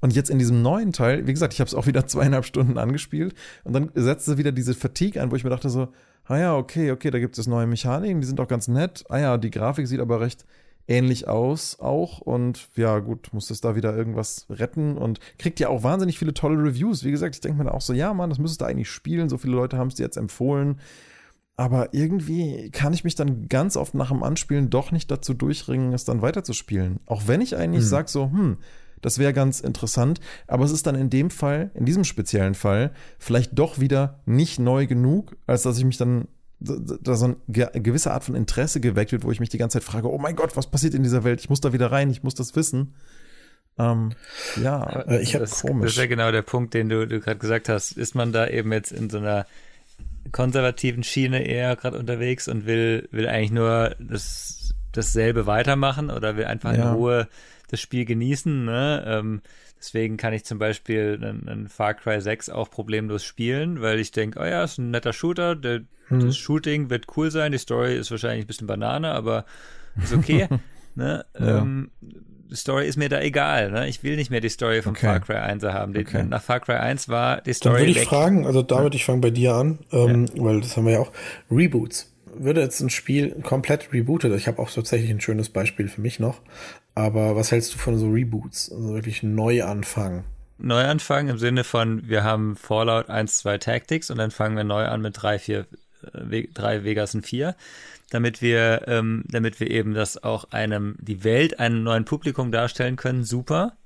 Und 0.00 0.14
jetzt 0.14 0.30
in 0.30 0.38
diesem 0.38 0.62
neuen 0.62 0.92
Teil, 0.92 1.26
wie 1.26 1.32
gesagt, 1.32 1.52
ich 1.52 1.60
habe 1.60 1.68
es 1.68 1.74
auch 1.74 1.86
wieder 1.86 2.06
zweieinhalb 2.06 2.44
Stunden 2.44 2.78
angespielt 2.78 3.34
und 3.64 3.74
dann 3.74 3.90
setzte 3.94 4.38
wieder 4.38 4.52
diese 4.52 4.74
Fatigue 4.74 5.22
ein, 5.22 5.30
wo 5.30 5.36
ich 5.36 5.44
mir 5.44 5.50
dachte 5.50 5.70
so, 5.70 5.88
ah 6.24 6.38
ja, 6.38 6.56
okay, 6.56 6.90
okay, 6.90 7.10
da 7.10 7.18
gibt 7.18 7.38
es 7.38 7.46
neue 7.46 7.66
Mechaniken, 7.66 8.20
die 8.20 8.26
sind 8.26 8.40
auch 8.40 8.48
ganz 8.48 8.68
nett. 8.68 9.04
Ah 9.08 9.18
ja, 9.18 9.38
die 9.38 9.50
Grafik 9.50 9.86
sieht 9.86 10.00
aber 10.00 10.20
recht 10.20 10.44
ähnlich 10.88 11.28
aus 11.28 11.78
auch 11.78 12.20
und 12.20 12.68
ja 12.74 12.98
gut, 12.98 13.28
muss 13.32 13.50
es 13.50 13.60
da 13.60 13.76
wieder 13.76 13.96
irgendwas 13.96 14.46
retten 14.50 14.96
und 14.98 15.20
kriegt 15.38 15.60
ja 15.60 15.68
auch 15.68 15.84
wahnsinnig 15.84 16.18
viele 16.18 16.34
tolle 16.34 16.60
Reviews. 16.62 17.04
Wie 17.04 17.12
gesagt, 17.12 17.36
ich 17.36 17.40
denke 17.40 17.62
mir 17.62 17.72
auch 17.72 17.80
so, 17.80 17.92
ja 17.92 18.12
Mann, 18.14 18.30
das 18.30 18.38
müsstest 18.38 18.62
du 18.62 18.64
eigentlich 18.64 18.90
spielen, 18.90 19.28
so 19.28 19.38
viele 19.38 19.54
Leute 19.54 19.78
haben 19.78 19.88
es 19.88 19.94
dir 19.94 20.02
jetzt 20.02 20.16
empfohlen. 20.16 20.80
Aber 21.56 21.92
irgendwie 21.92 22.70
kann 22.70 22.94
ich 22.94 23.04
mich 23.04 23.14
dann 23.14 23.48
ganz 23.48 23.76
oft 23.76 23.94
nach 23.94 24.10
dem 24.10 24.22
Anspielen 24.22 24.70
doch 24.70 24.90
nicht 24.90 25.10
dazu 25.10 25.34
durchringen, 25.34 25.92
es 25.92 26.04
dann 26.04 26.22
weiterzuspielen. 26.22 27.00
Auch 27.06 27.26
wenn 27.26 27.40
ich 27.40 27.56
eigentlich 27.56 27.82
hm. 27.82 27.88
sage 27.88 28.08
so, 28.08 28.30
hm, 28.30 28.56
das 29.02 29.18
wäre 29.18 29.32
ganz 29.32 29.60
interessant, 29.60 30.20
aber 30.46 30.64
es 30.64 30.70
ist 30.70 30.86
dann 30.86 30.94
in 30.94 31.10
dem 31.10 31.30
Fall, 31.30 31.70
in 31.74 31.84
diesem 31.84 32.04
speziellen 32.04 32.54
Fall, 32.54 32.92
vielleicht 33.18 33.58
doch 33.58 33.80
wieder 33.80 34.20
nicht 34.24 34.60
neu 34.60 34.86
genug, 34.86 35.36
als 35.46 35.62
dass 35.62 35.76
ich 35.76 35.84
mich 35.84 35.98
dann 35.98 36.28
da 36.60 37.16
so 37.16 37.24
eine 37.24 37.36
gewisse 37.82 38.12
Art 38.12 38.22
von 38.22 38.36
Interesse 38.36 38.80
geweckt 38.80 39.10
wird, 39.10 39.24
wo 39.24 39.32
ich 39.32 39.40
mich 39.40 39.48
die 39.48 39.58
ganze 39.58 39.80
Zeit 39.80 39.84
frage, 39.84 40.10
oh 40.10 40.18
mein 40.18 40.36
Gott, 40.36 40.56
was 40.56 40.70
passiert 40.70 40.94
in 40.94 41.02
dieser 41.02 41.24
Welt? 41.24 41.40
Ich 41.40 41.50
muss 41.50 41.60
da 41.60 41.72
wieder 41.72 41.90
rein, 41.90 42.08
ich 42.08 42.22
muss 42.22 42.36
das 42.36 42.54
wissen. 42.54 42.94
Ähm, 43.78 44.10
ja, 44.62 44.84
äh, 45.08 45.22
ich 45.22 45.34
habe 45.34 45.46
komisch. 45.46 45.86
Das 45.86 45.92
ist 45.92 45.98
ja 45.98 46.06
genau 46.06 46.30
der 46.30 46.42
Punkt, 46.42 46.74
den 46.74 46.88
du, 46.88 47.06
du 47.06 47.20
gerade 47.20 47.38
gesagt 47.38 47.68
hast. 47.68 47.92
Ist 47.92 48.14
man 48.14 48.32
da 48.32 48.46
eben 48.46 48.70
jetzt 48.72 48.92
in 48.92 49.10
so 49.10 49.18
einer 49.18 49.46
konservativen 50.30 51.02
Schiene 51.02 51.44
eher 51.44 51.74
gerade 51.76 51.98
unterwegs 51.98 52.48
und 52.48 52.66
will, 52.66 53.08
will 53.10 53.28
eigentlich 53.28 53.50
nur 53.50 53.96
das, 53.98 54.74
dasselbe 54.92 55.46
weitermachen 55.46 56.10
oder 56.10 56.36
will 56.36 56.44
einfach 56.44 56.74
ja. 56.76 56.90
in 56.90 56.94
Ruhe 56.96 57.28
das 57.68 57.80
Spiel 57.80 58.04
genießen. 58.04 58.64
Ne? 58.64 59.04
Ähm, 59.06 59.42
deswegen 59.78 60.16
kann 60.16 60.32
ich 60.32 60.44
zum 60.44 60.58
Beispiel 60.58 61.18
einen, 61.20 61.48
einen, 61.48 61.68
Far 61.68 61.94
Cry 61.94 62.20
6 62.20 62.50
auch 62.50 62.70
problemlos 62.70 63.24
spielen, 63.24 63.80
weil 63.80 63.98
ich 63.98 64.12
denke, 64.12 64.38
oh 64.40 64.44
ja, 64.44 64.62
ist 64.62 64.78
ein 64.78 64.90
netter 64.90 65.12
Shooter, 65.12 65.56
der, 65.56 65.80
hm. 66.08 66.20
das 66.20 66.36
Shooting 66.36 66.90
wird 66.90 67.06
cool 67.16 67.30
sein, 67.30 67.52
die 67.52 67.58
Story 67.58 67.96
ist 67.96 68.10
wahrscheinlich 68.10 68.44
ein 68.44 68.48
bisschen 68.48 68.66
Banane, 68.66 69.12
aber 69.12 69.44
ist 70.00 70.12
okay. 70.12 70.48
ne? 70.96 71.24
Ja. 71.38 71.58
Ähm, 71.58 71.90
die 72.52 72.56
Story 72.56 72.86
ist 72.86 72.96
mir 72.96 73.08
da 73.08 73.20
egal. 73.20 73.70
Ne? 73.70 73.88
Ich 73.88 74.02
will 74.02 74.16
nicht 74.16 74.30
mehr 74.30 74.40
die 74.40 74.50
Story 74.50 74.82
von 74.82 74.92
okay. 74.92 75.06
Far 75.06 75.20
Cry 75.20 75.36
1 75.36 75.64
haben. 75.64 75.94
Die, 75.94 76.00
okay. 76.00 76.22
Nach 76.22 76.42
Far 76.42 76.60
Cry 76.60 76.74
1 76.74 77.08
war 77.08 77.40
die 77.40 77.54
Story. 77.54 77.74
Dann 77.74 77.82
würde 77.82 77.90
ich 77.92 78.00
weg. 78.00 78.08
fragen, 78.08 78.46
also 78.46 78.62
David, 78.62 78.94
ich 78.94 79.06
fange 79.06 79.22
bei 79.22 79.30
dir 79.30 79.54
an, 79.54 79.78
ähm, 79.90 80.26
ja. 80.34 80.44
weil 80.44 80.60
das 80.60 80.76
haben 80.76 80.84
wir 80.84 80.92
ja 80.92 80.98
auch. 81.00 81.12
Reboots. 81.50 82.12
Würde 82.34 82.60
jetzt 82.60 82.80
ein 82.80 82.90
Spiel 82.90 83.30
komplett 83.42 83.92
rebootet, 83.92 84.32
ich 84.34 84.46
habe 84.48 84.58
auch 84.58 84.70
tatsächlich 84.70 85.10
ein 85.10 85.20
schönes 85.20 85.50
Beispiel 85.50 85.88
für 85.88 86.00
mich 86.00 86.18
noch, 86.18 86.40
aber 86.94 87.36
was 87.36 87.52
hältst 87.52 87.74
du 87.74 87.78
von 87.78 87.98
so 87.98 88.08
Reboots? 88.08 88.72
Also 88.72 88.94
wirklich 88.94 89.22
neu 89.22 89.64
anfangen? 89.64 90.24
Neuanfang 90.56 91.28
im 91.28 91.36
Sinne 91.36 91.62
von, 91.62 92.08
wir 92.08 92.24
haben 92.24 92.56
Fallout 92.56 93.10
1, 93.10 93.38
2 93.38 93.58
Tactics 93.58 94.10
und 94.10 94.16
dann 94.16 94.30
fangen 94.30 94.56
wir 94.56 94.64
neu 94.64 94.84
an 94.86 95.02
mit 95.02 95.20
3, 95.20 95.38
4, 95.38 95.66
3 96.54 96.84
Vegas 96.84 97.14
und 97.14 97.26
4 97.26 97.54
damit 98.12 98.42
wir, 98.42 98.82
ähm, 98.88 99.24
damit 99.28 99.58
wir 99.58 99.70
eben 99.70 99.94
das 99.94 100.22
auch 100.22 100.50
einem, 100.50 100.96
die 101.00 101.24
Welt 101.24 101.58
einem 101.58 101.82
neuen 101.82 102.04
Publikum 102.04 102.52
darstellen 102.52 102.96
können, 102.96 103.24
super. 103.24 103.76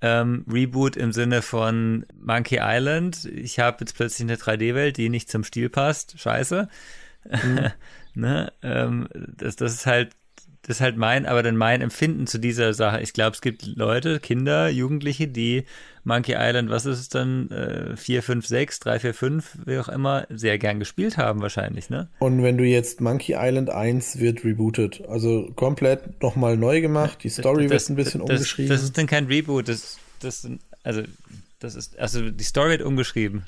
Ähm, 0.00 0.46
Reboot 0.50 0.96
im 0.96 1.12
Sinne 1.12 1.42
von 1.42 2.06
Monkey 2.18 2.58
Island. 2.60 3.26
Ich 3.26 3.58
habe 3.58 3.78
jetzt 3.80 3.94
plötzlich 3.94 4.26
eine 4.26 4.36
3D-Welt, 4.36 4.96
die 4.96 5.10
nicht 5.10 5.30
zum 5.30 5.44
Stil 5.44 5.68
passt. 5.68 6.18
Scheiße. 6.18 6.68
Mhm. 7.28 7.70
ne? 8.14 8.52
ähm, 8.62 9.08
das, 9.12 9.56
das 9.56 9.74
ist 9.74 9.86
halt 9.86 10.16
das 10.62 10.76
ist 10.76 10.80
halt 10.82 10.96
mein, 10.96 11.24
aber 11.24 11.42
dann 11.42 11.56
mein 11.56 11.80
Empfinden 11.80 12.26
zu 12.26 12.38
dieser 12.38 12.74
Sache. 12.74 13.00
Ich 13.00 13.12
glaube, 13.12 13.34
es 13.34 13.40
gibt 13.40 13.64
Leute, 13.64 14.20
Kinder, 14.20 14.68
Jugendliche, 14.68 15.26
die 15.26 15.64
Monkey 16.04 16.34
Island, 16.36 16.70
was 16.70 16.86
ist 16.86 16.98
es 16.98 17.08
dann, 17.08 17.50
äh, 17.50 17.96
4, 17.96 18.22
5, 18.22 18.46
6, 18.46 18.80
3, 18.80 18.98
4, 19.00 19.14
5, 19.14 19.58
wie 19.64 19.78
auch 19.78 19.88
immer, 19.88 20.26
sehr 20.28 20.58
gern 20.58 20.78
gespielt 20.78 21.16
haben 21.16 21.40
wahrscheinlich, 21.40 21.88
ne? 21.88 22.08
Und 22.18 22.42
wenn 22.42 22.58
du 22.58 22.64
jetzt 22.64 23.00
Monkey 23.00 23.34
Island 23.38 23.70
1 23.70 24.18
wird 24.18 24.44
rebootet, 24.44 25.02
also 25.08 25.50
komplett 25.56 26.22
nochmal 26.22 26.56
neu 26.56 26.80
gemacht, 26.80 27.18
die 27.22 27.30
Story 27.30 27.66
das, 27.66 27.88
wird 27.88 27.90
ein 27.90 27.96
bisschen 27.96 28.20
das, 28.20 28.30
umgeschrieben. 28.30 28.70
Das 28.70 28.82
ist 28.82 28.98
dann 28.98 29.06
kein 29.06 29.26
Reboot, 29.26 29.68
das, 29.68 29.98
das, 30.20 30.46
also, 30.82 31.02
das 31.58 31.74
ist, 31.74 31.98
also 31.98 32.30
die 32.30 32.44
Story 32.44 32.70
wird 32.70 32.82
umgeschrieben. 32.82 33.44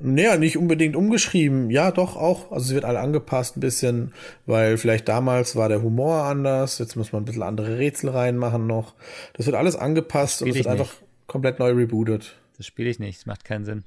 Naja, 0.00 0.36
nicht 0.36 0.58
unbedingt 0.58 0.96
umgeschrieben. 0.96 1.70
Ja, 1.70 1.90
doch 1.90 2.16
auch. 2.16 2.50
Also 2.50 2.66
sie 2.66 2.74
wird 2.74 2.84
alle 2.84 3.00
angepasst 3.00 3.56
ein 3.56 3.60
bisschen, 3.60 4.12
weil 4.44 4.76
vielleicht 4.76 5.08
damals 5.08 5.54
war 5.54 5.68
der 5.68 5.82
Humor 5.82 6.24
anders. 6.24 6.78
Jetzt 6.78 6.96
muss 6.96 7.12
man 7.12 7.22
ein 7.22 7.24
bisschen 7.24 7.42
andere 7.42 7.78
Rätsel 7.78 8.10
reinmachen 8.10 8.66
noch. 8.66 8.94
Das 9.34 9.46
wird 9.46 9.56
alles 9.56 9.76
angepasst 9.76 10.42
und 10.42 10.48
es 10.48 10.56
wird 10.56 10.66
einfach 10.66 10.94
komplett 11.26 11.58
neu 11.58 11.72
rebootet. 11.72 12.36
Das 12.56 12.66
spiele 12.66 12.90
ich 12.90 12.98
nicht. 12.98 13.20
Das 13.20 13.26
macht 13.26 13.44
keinen 13.44 13.64
Sinn. 13.64 13.84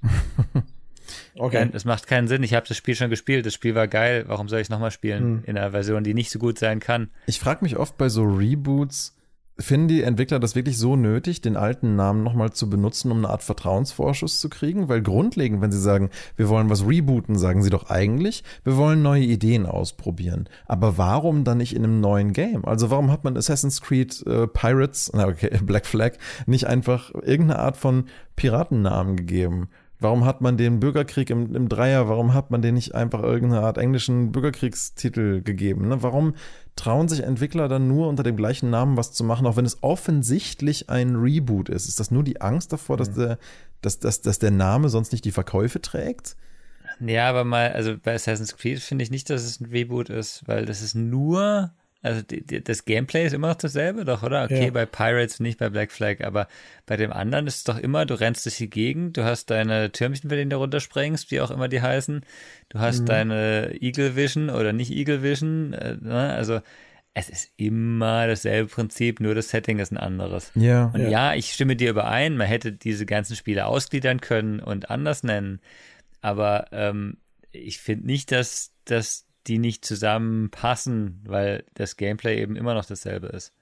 okay. 1.35 1.59
Nein, 1.59 1.71
das 1.71 1.83
macht 1.83 2.07
keinen 2.07 2.27
Sinn. 2.27 2.41
Ich 2.43 2.53
habe 2.53 2.67
das 2.67 2.77
Spiel 2.77 2.95
schon 2.95 3.09
gespielt. 3.09 3.45
Das 3.45 3.53
Spiel 3.53 3.75
war 3.75 3.87
geil. 3.87 4.25
Warum 4.27 4.47
soll 4.47 4.59
ich 4.59 4.65
es 4.65 4.69
nochmal 4.69 4.91
spielen? 4.91 5.23
Hm. 5.23 5.43
In 5.45 5.57
einer 5.57 5.71
Version, 5.71 6.03
die 6.03 6.13
nicht 6.13 6.31
so 6.31 6.39
gut 6.39 6.57
sein 6.57 6.79
kann. 6.79 7.09
Ich 7.25 7.39
frage 7.39 7.63
mich 7.63 7.77
oft 7.77 7.97
bei 7.97 8.07
so 8.07 8.23
Reboots, 8.23 9.16
Finden 9.59 9.87
die 9.87 10.03
Entwickler 10.03 10.39
das 10.39 10.55
wirklich 10.55 10.77
so 10.77 10.95
nötig, 10.95 11.41
den 11.41 11.57
alten 11.57 11.95
Namen 11.95 12.23
nochmal 12.23 12.51
zu 12.51 12.69
benutzen, 12.69 13.11
um 13.11 13.17
eine 13.17 13.29
Art 13.29 13.41
Vertrauensvorschuss 13.41 14.39
zu 14.39 14.49
kriegen? 14.49 14.87
Weil 14.87 15.01
grundlegend, 15.01 15.61
wenn 15.61 15.71
sie 15.71 15.81
sagen, 15.81 16.11
wir 16.35 16.47
wollen 16.47 16.69
was 16.69 16.85
rebooten, 16.85 17.37
sagen 17.37 17.63
sie 17.63 17.71
doch 17.71 17.89
eigentlich, 17.89 18.43
wir 18.63 18.77
wollen 18.77 19.01
neue 19.01 19.23
Ideen 19.23 19.65
ausprobieren. 19.65 20.47
Aber 20.67 20.97
warum 20.97 21.43
dann 21.43 21.57
nicht 21.57 21.75
in 21.75 21.83
einem 21.83 21.99
neuen 22.01 22.33
Game? 22.33 22.65
Also 22.65 22.91
warum 22.91 23.11
hat 23.11 23.23
man 23.23 23.35
Assassin's 23.35 23.81
Creed 23.81 24.25
äh, 24.27 24.47
Pirates, 24.47 25.11
na 25.13 25.27
okay, 25.27 25.57
Black 25.63 25.87
Flag, 25.87 26.13
nicht 26.45 26.67
einfach 26.67 27.13
irgendeine 27.15 27.59
Art 27.59 27.77
von 27.77 28.05
Piratennamen 28.35 29.15
gegeben? 29.15 29.69
Warum 29.99 30.25
hat 30.25 30.41
man 30.41 30.57
den 30.57 30.79
Bürgerkrieg 30.79 31.29
im, 31.31 31.55
im 31.55 31.69
Dreier, 31.69 32.07
warum 32.07 32.33
hat 32.33 32.51
man 32.51 32.61
den 32.61 32.75
nicht 32.75 32.93
einfach 32.93 33.23
irgendeine 33.23 33.63
Art 33.63 33.79
englischen 33.79 34.31
Bürgerkriegstitel 34.31 35.41
gegeben? 35.41 35.87
Ne? 35.87 36.03
Warum 36.03 36.35
trauen 36.75 37.07
sich 37.07 37.23
Entwickler 37.23 37.67
dann 37.67 37.87
nur 37.87 38.07
unter 38.07 38.21
dem 38.21 38.37
gleichen 38.37 38.69
Namen 38.69 38.95
was 38.95 39.11
zu 39.11 39.23
machen, 39.23 39.47
auch 39.47 39.57
wenn 39.57 39.65
es 39.65 39.81
offensichtlich 39.81 40.89
ein 40.89 41.15
Reboot 41.15 41.69
ist? 41.69 41.87
Ist 41.87 41.99
das 41.99 42.11
nur 42.11 42.23
die 42.23 42.41
Angst 42.41 42.71
davor, 42.73 42.97
dass, 42.97 43.09
mhm. 43.11 43.21
der, 43.21 43.37
dass, 43.81 43.99
dass, 43.99 44.21
dass 44.21 44.37
der 44.37 44.51
Name 44.51 44.89
sonst 44.89 45.11
nicht 45.11 45.25
die 45.25 45.31
Verkäufe 45.31 45.81
trägt? 45.81 46.35
Ja, 46.99 47.29
aber 47.29 47.43
mal, 47.43 47.71
also 47.71 47.95
bei 47.97 48.13
Assassin's 48.13 48.55
Creed 48.55 48.79
finde 48.79 49.03
ich 49.03 49.11
nicht, 49.11 49.29
dass 49.29 49.43
es 49.43 49.59
ein 49.59 49.65
Reboot 49.65 50.09
ist, 50.09 50.47
weil 50.47 50.65
das 50.65 50.81
ist 50.81 50.95
nur 50.95 51.71
also 52.01 52.21
die, 52.21 52.45
die, 52.45 52.63
das 52.63 52.85
Gameplay 52.85 53.25
ist 53.25 53.33
immer 53.33 53.49
noch 53.49 53.55
dasselbe, 53.55 54.05
doch, 54.05 54.23
oder? 54.23 54.43
Okay, 54.43 54.65
ja. 54.65 54.71
bei 54.71 54.85
Pirates 54.85 55.39
nicht, 55.39 55.59
bei 55.59 55.69
Black 55.69 55.91
Flag, 55.91 56.21
aber 56.21 56.47
bei 56.85 56.95
dem 56.95 57.11
anderen 57.11 57.47
ist 57.47 57.57
es 57.57 57.63
doch 57.63 57.77
immer, 57.77 58.05
du 58.05 58.13
rennst 58.19 58.45
durch 58.45 58.57
die 58.57 58.69
Gegend, 58.69 59.17
du 59.17 59.23
hast 59.23 59.49
deine 59.49 59.91
Türmchen, 59.91 60.29
bei 60.29 60.35
denen 60.35 60.49
du 60.49 60.57
runterspringst, 60.57 61.31
wie 61.31 61.41
auch 61.41 61.51
immer 61.51 61.67
die 61.67 61.81
heißen, 61.81 62.21
du 62.69 62.79
hast 62.79 63.01
mhm. 63.01 63.05
deine 63.05 63.81
Eagle 63.81 64.15
Vision 64.15 64.49
oder 64.49 64.73
nicht 64.73 64.91
Eagle 64.91 65.23
Vision, 65.23 65.73
äh, 65.73 65.97
ne? 65.99 66.33
also 66.33 66.61
es 67.13 67.29
ist 67.29 67.51
immer 67.57 68.27
dasselbe 68.27 68.69
Prinzip, 68.69 69.19
nur 69.19 69.33
das 69.33 69.49
Setting 69.49 69.79
ist 69.79 69.91
ein 69.91 69.97
anderes. 69.97 70.51
Ja. 70.53 70.91
Und 70.93 71.01
ja. 71.01 71.09
ja, 71.09 71.33
ich 71.33 71.51
stimme 71.51 71.75
dir 71.75 71.89
überein, 71.89 72.37
man 72.37 72.45
hätte 72.45 72.71
diese 72.71 73.07
ganzen 73.07 73.35
Spiele 73.35 73.65
ausgliedern 73.65 74.21
können 74.21 74.59
und 74.59 74.91
anders 74.91 75.23
nennen, 75.23 75.59
aber 76.21 76.67
ähm, 76.71 77.17
ich 77.51 77.79
finde 77.79 78.05
nicht, 78.05 78.31
dass, 78.31 78.71
dass 78.85 79.26
die 79.47 79.59
nicht 79.59 79.85
zusammenpassen, 79.85 81.21
weil 81.25 81.63
das 81.73 81.97
Gameplay 81.97 82.41
eben 82.41 82.55
immer 82.55 82.73
noch 82.73 82.85
dasselbe 82.85 83.27
ist. 83.27 83.53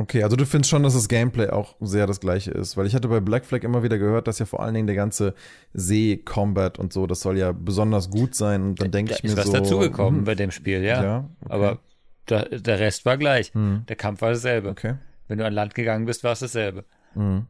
Okay, 0.00 0.22
also 0.22 0.34
du 0.34 0.46
findest 0.46 0.70
schon, 0.70 0.82
dass 0.82 0.94
das 0.94 1.08
Gameplay 1.08 1.50
auch 1.50 1.76
sehr 1.80 2.06
das 2.06 2.20
gleiche 2.20 2.52
ist, 2.52 2.78
weil 2.78 2.86
ich 2.86 2.94
hatte 2.94 3.08
bei 3.08 3.20
Black 3.20 3.44
Flag 3.44 3.64
immer 3.64 3.82
wieder 3.82 3.98
gehört, 3.98 4.28
dass 4.28 4.38
ja 4.38 4.46
vor 4.46 4.62
allen 4.62 4.72
Dingen 4.72 4.86
der 4.86 4.96
ganze 4.96 5.34
See-Combat 5.74 6.78
und 6.78 6.94
so, 6.94 7.06
das 7.06 7.20
soll 7.20 7.36
ja 7.36 7.52
besonders 7.52 8.08
gut 8.08 8.34
sein 8.34 8.62
und 8.62 8.80
dann 8.80 8.90
denke 8.90 9.12
ich 9.12 9.22
mir 9.22 9.28
so. 9.28 9.36
Ist 9.36 9.48
was 9.48 9.52
dazugekommen 9.52 10.20
hm, 10.20 10.24
bei 10.24 10.34
dem 10.34 10.52
Spiel, 10.52 10.82
ja. 10.82 11.02
ja 11.02 11.30
okay. 11.42 11.52
Aber 11.52 11.78
da, 12.24 12.44
der 12.44 12.78
Rest 12.78 13.04
war 13.04 13.18
gleich. 13.18 13.52
Hm. 13.52 13.84
Der 13.90 13.96
Kampf 13.96 14.22
war 14.22 14.30
dasselbe. 14.30 14.70
Okay. 14.70 14.94
Wenn 15.28 15.36
du 15.36 15.44
an 15.44 15.52
Land 15.52 15.74
gegangen 15.74 16.06
bist, 16.06 16.24
war 16.24 16.32
es 16.32 16.40
dasselbe. 16.40 16.86
Hm. 17.12 17.44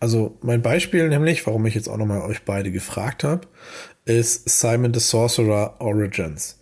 Also 0.00 0.38
mein 0.40 0.62
Beispiel 0.62 1.08
nämlich, 1.10 1.46
warum 1.46 1.66
ich 1.66 1.74
jetzt 1.74 1.88
auch 1.88 1.98
nochmal 1.98 2.22
euch 2.22 2.44
beide 2.44 2.70
gefragt 2.70 3.24
habe, 3.24 3.46
ist 4.06 4.48
Simon 4.48 4.94
the 4.94 5.00
Sorcerer 5.00 5.80
Origins. 5.80 6.58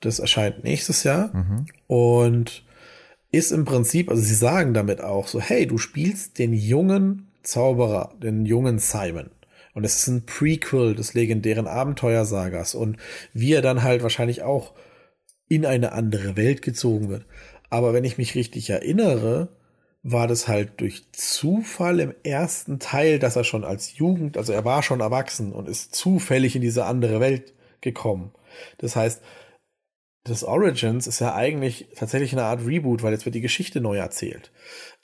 Das 0.00 0.18
erscheint 0.18 0.64
nächstes 0.64 1.04
Jahr 1.04 1.34
mhm. 1.34 1.66
und 1.86 2.64
ist 3.30 3.52
im 3.52 3.64
Prinzip, 3.64 4.10
also 4.10 4.22
sie 4.22 4.34
sagen 4.34 4.74
damit 4.74 5.00
auch 5.00 5.26
so, 5.26 5.40
hey, 5.40 5.66
du 5.66 5.78
spielst 5.78 6.38
den 6.38 6.52
jungen 6.52 7.28
Zauberer, 7.42 8.14
den 8.22 8.44
jungen 8.44 8.78
Simon. 8.78 9.30
Und 9.74 9.84
es 9.84 9.96
ist 9.96 10.08
ein 10.08 10.26
Prequel 10.26 10.94
des 10.94 11.14
legendären 11.14 11.66
Abenteuersagas 11.66 12.74
und 12.74 12.96
wie 13.32 13.52
er 13.52 13.62
dann 13.62 13.82
halt 13.82 14.02
wahrscheinlich 14.02 14.42
auch 14.42 14.74
in 15.48 15.64
eine 15.64 15.92
andere 15.92 16.36
Welt 16.36 16.62
gezogen 16.62 17.08
wird. 17.08 17.26
Aber 17.70 17.92
wenn 17.92 18.04
ich 18.04 18.18
mich 18.18 18.34
richtig 18.34 18.70
erinnere, 18.70 19.48
war 20.02 20.26
das 20.26 20.48
halt 20.48 20.80
durch 20.80 21.10
Zufall 21.12 22.00
im 22.00 22.14
ersten 22.22 22.78
Teil, 22.78 23.18
dass 23.18 23.36
er 23.36 23.44
schon 23.44 23.64
als 23.64 23.98
Jugend, 23.98 24.36
also 24.36 24.52
er 24.52 24.64
war 24.64 24.82
schon 24.82 25.00
erwachsen 25.00 25.52
und 25.52 25.68
ist 25.68 25.94
zufällig 25.94 26.54
in 26.56 26.62
diese 26.62 26.84
andere 26.84 27.20
Welt 27.20 27.54
gekommen. 27.80 28.32
Das 28.78 28.96
heißt, 28.96 29.22
das 30.24 30.44
Origins 30.44 31.06
ist 31.06 31.20
ja 31.20 31.34
eigentlich 31.34 31.88
tatsächlich 31.96 32.32
eine 32.32 32.44
Art 32.44 32.64
Reboot, 32.64 33.02
weil 33.02 33.12
jetzt 33.12 33.24
wird 33.24 33.34
die 33.34 33.40
Geschichte 33.40 33.80
neu 33.80 33.96
erzählt. 33.96 34.52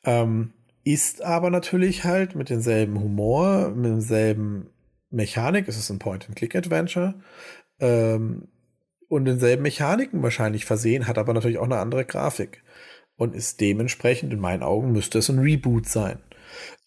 Ähm, 0.04 0.52
ist 0.84 1.22
aber 1.22 1.50
natürlich 1.50 2.04
halt 2.04 2.34
mit 2.34 2.50
demselben 2.50 3.00
Humor, 3.00 3.70
mit 3.70 3.86
demselben 3.86 4.70
Mechanik, 5.10 5.66
es 5.68 5.78
ist 5.78 5.90
ein 5.90 5.98
Point-and-Click-Adventure, 5.98 7.14
ähm, 7.80 8.48
und 9.08 9.26
denselben 9.26 9.62
Mechaniken 9.62 10.22
wahrscheinlich 10.22 10.64
versehen, 10.64 11.06
hat 11.06 11.18
aber 11.18 11.34
natürlich 11.34 11.58
auch 11.58 11.64
eine 11.64 11.78
andere 11.78 12.04
Grafik 12.04 12.63
und 13.16 13.34
ist 13.34 13.60
dementsprechend, 13.60 14.32
in 14.32 14.40
meinen 14.40 14.62
Augen, 14.62 14.92
müsste 14.92 15.18
es 15.18 15.28
ein 15.28 15.38
Reboot 15.38 15.88
sein. 15.88 16.18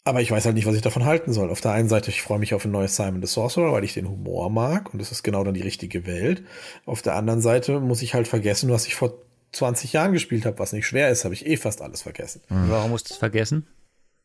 Aber 0.04 0.22
ich 0.22 0.32
weiß 0.32 0.46
halt 0.46 0.56
nicht, 0.56 0.66
was 0.66 0.76
ich 0.76 0.82
davon 0.82 1.04
halten 1.04 1.34
soll. 1.34 1.50
Auf 1.50 1.60
der 1.60 1.72
einen 1.72 1.90
Seite, 1.90 2.12
ich 2.12 2.22
freue 2.22 2.40
mich 2.40 2.54
auf 2.54 2.64
ein 2.64 2.72
neues 2.72 2.96
Simon 2.96 3.22
the 3.22 3.28
Sorcerer, 3.28 3.74
weil 3.74 3.84
ich 3.84 3.94
den 3.94 4.08
Humor 4.08 4.50
mag 4.50 4.94
und 4.94 5.02
es 5.02 5.12
ist 5.12 5.22
genau 5.22 5.44
dann 5.44 5.54
die 5.54 5.62
richtige 5.62 6.06
Welt. 6.06 6.44
Auf 6.86 7.02
der 7.02 7.16
anderen 7.16 7.42
Seite 7.42 7.82
muss 7.82 8.02
ich 8.02 8.14
halt 8.14 8.28
vergessen, 8.28 8.70
was 8.70 8.88
ich 8.88 8.96
vor 8.96 9.22
20 9.52 9.94
Jahren 9.94 10.14
gespielt 10.14 10.46
habe, 10.46 10.60
was 10.60 10.72
nicht 10.72 10.88
schwer 10.88 11.10
ist, 11.10 11.26
habe 11.26 11.34
ich 11.34 11.46
eh 11.46 11.58
fast 11.58 11.82
alles 11.82 12.04
vergessen. 12.04 12.42
Mhm. 12.50 12.70
Warum 12.70 12.92
musst 12.92 13.10
du 13.10 13.16
es 13.16 13.18
vergessen? 13.18 13.68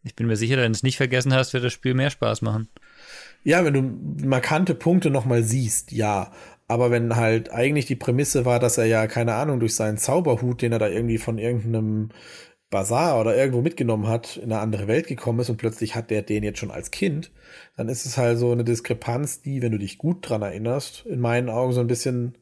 Ich 0.04 0.14
bin 0.16 0.26
mir 0.26 0.36
sicher, 0.36 0.56
wenn 0.56 0.72
du 0.72 0.76
es 0.76 0.82
nicht 0.82 0.96
vergessen 0.96 1.32
hast, 1.34 1.52
wird 1.52 1.64
das 1.64 1.72
Spiel 1.72 1.94
mehr 1.94 2.10
Spaß 2.10 2.42
machen. 2.42 2.68
Ja, 3.44 3.64
wenn 3.64 3.74
du 3.74 4.26
markante 4.26 4.74
Punkte 4.74 5.10
nochmal 5.10 5.42
siehst, 5.42 5.92
ja. 5.92 6.32
Aber 6.72 6.90
wenn 6.90 7.16
halt 7.16 7.52
eigentlich 7.52 7.84
die 7.84 7.96
Prämisse 7.96 8.46
war, 8.46 8.58
dass 8.58 8.78
er 8.78 8.86
ja, 8.86 9.06
keine 9.06 9.34
Ahnung, 9.34 9.60
durch 9.60 9.74
seinen 9.74 9.98
Zauberhut, 9.98 10.62
den 10.62 10.72
er 10.72 10.78
da 10.78 10.88
irgendwie 10.88 11.18
von 11.18 11.36
irgendeinem 11.36 12.08
Bazar 12.70 13.20
oder 13.20 13.36
irgendwo 13.36 13.60
mitgenommen 13.60 14.08
hat, 14.08 14.38
in 14.38 14.44
eine 14.44 14.62
andere 14.62 14.88
Welt 14.88 15.06
gekommen 15.06 15.40
ist 15.40 15.50
und 15.50 15.58
plötzlich 15.58 15.94
hat 15.94 16.10
der 16.10 16.22
den 16.22 16.42
jetzt 16.42 16.58
schon 16.58 16.70
als 16.70 16.90
Kind, 16.90 17.30
dann 17.76 17.90
ist 17.90 18.06
es 18.06 18.16
halt 18.16 18.38
so 18.38 18.50
eine 18.52 18.64
Diskrepanz, 18.64 19.42
die, 19.42 19.60
wenn 19.60 19.72
du 19.72 19.78
dich 19.78 19.98
gut 19.98 20.26
dran 20.26 20.40
erinnerst, 20.40 21.04
in 21.04 21.20
meinen 21.20 21.50
Augen 21.50 21.74
so 21.74 21.80
ein 21.80 21.88
bisschen 21.88 22.38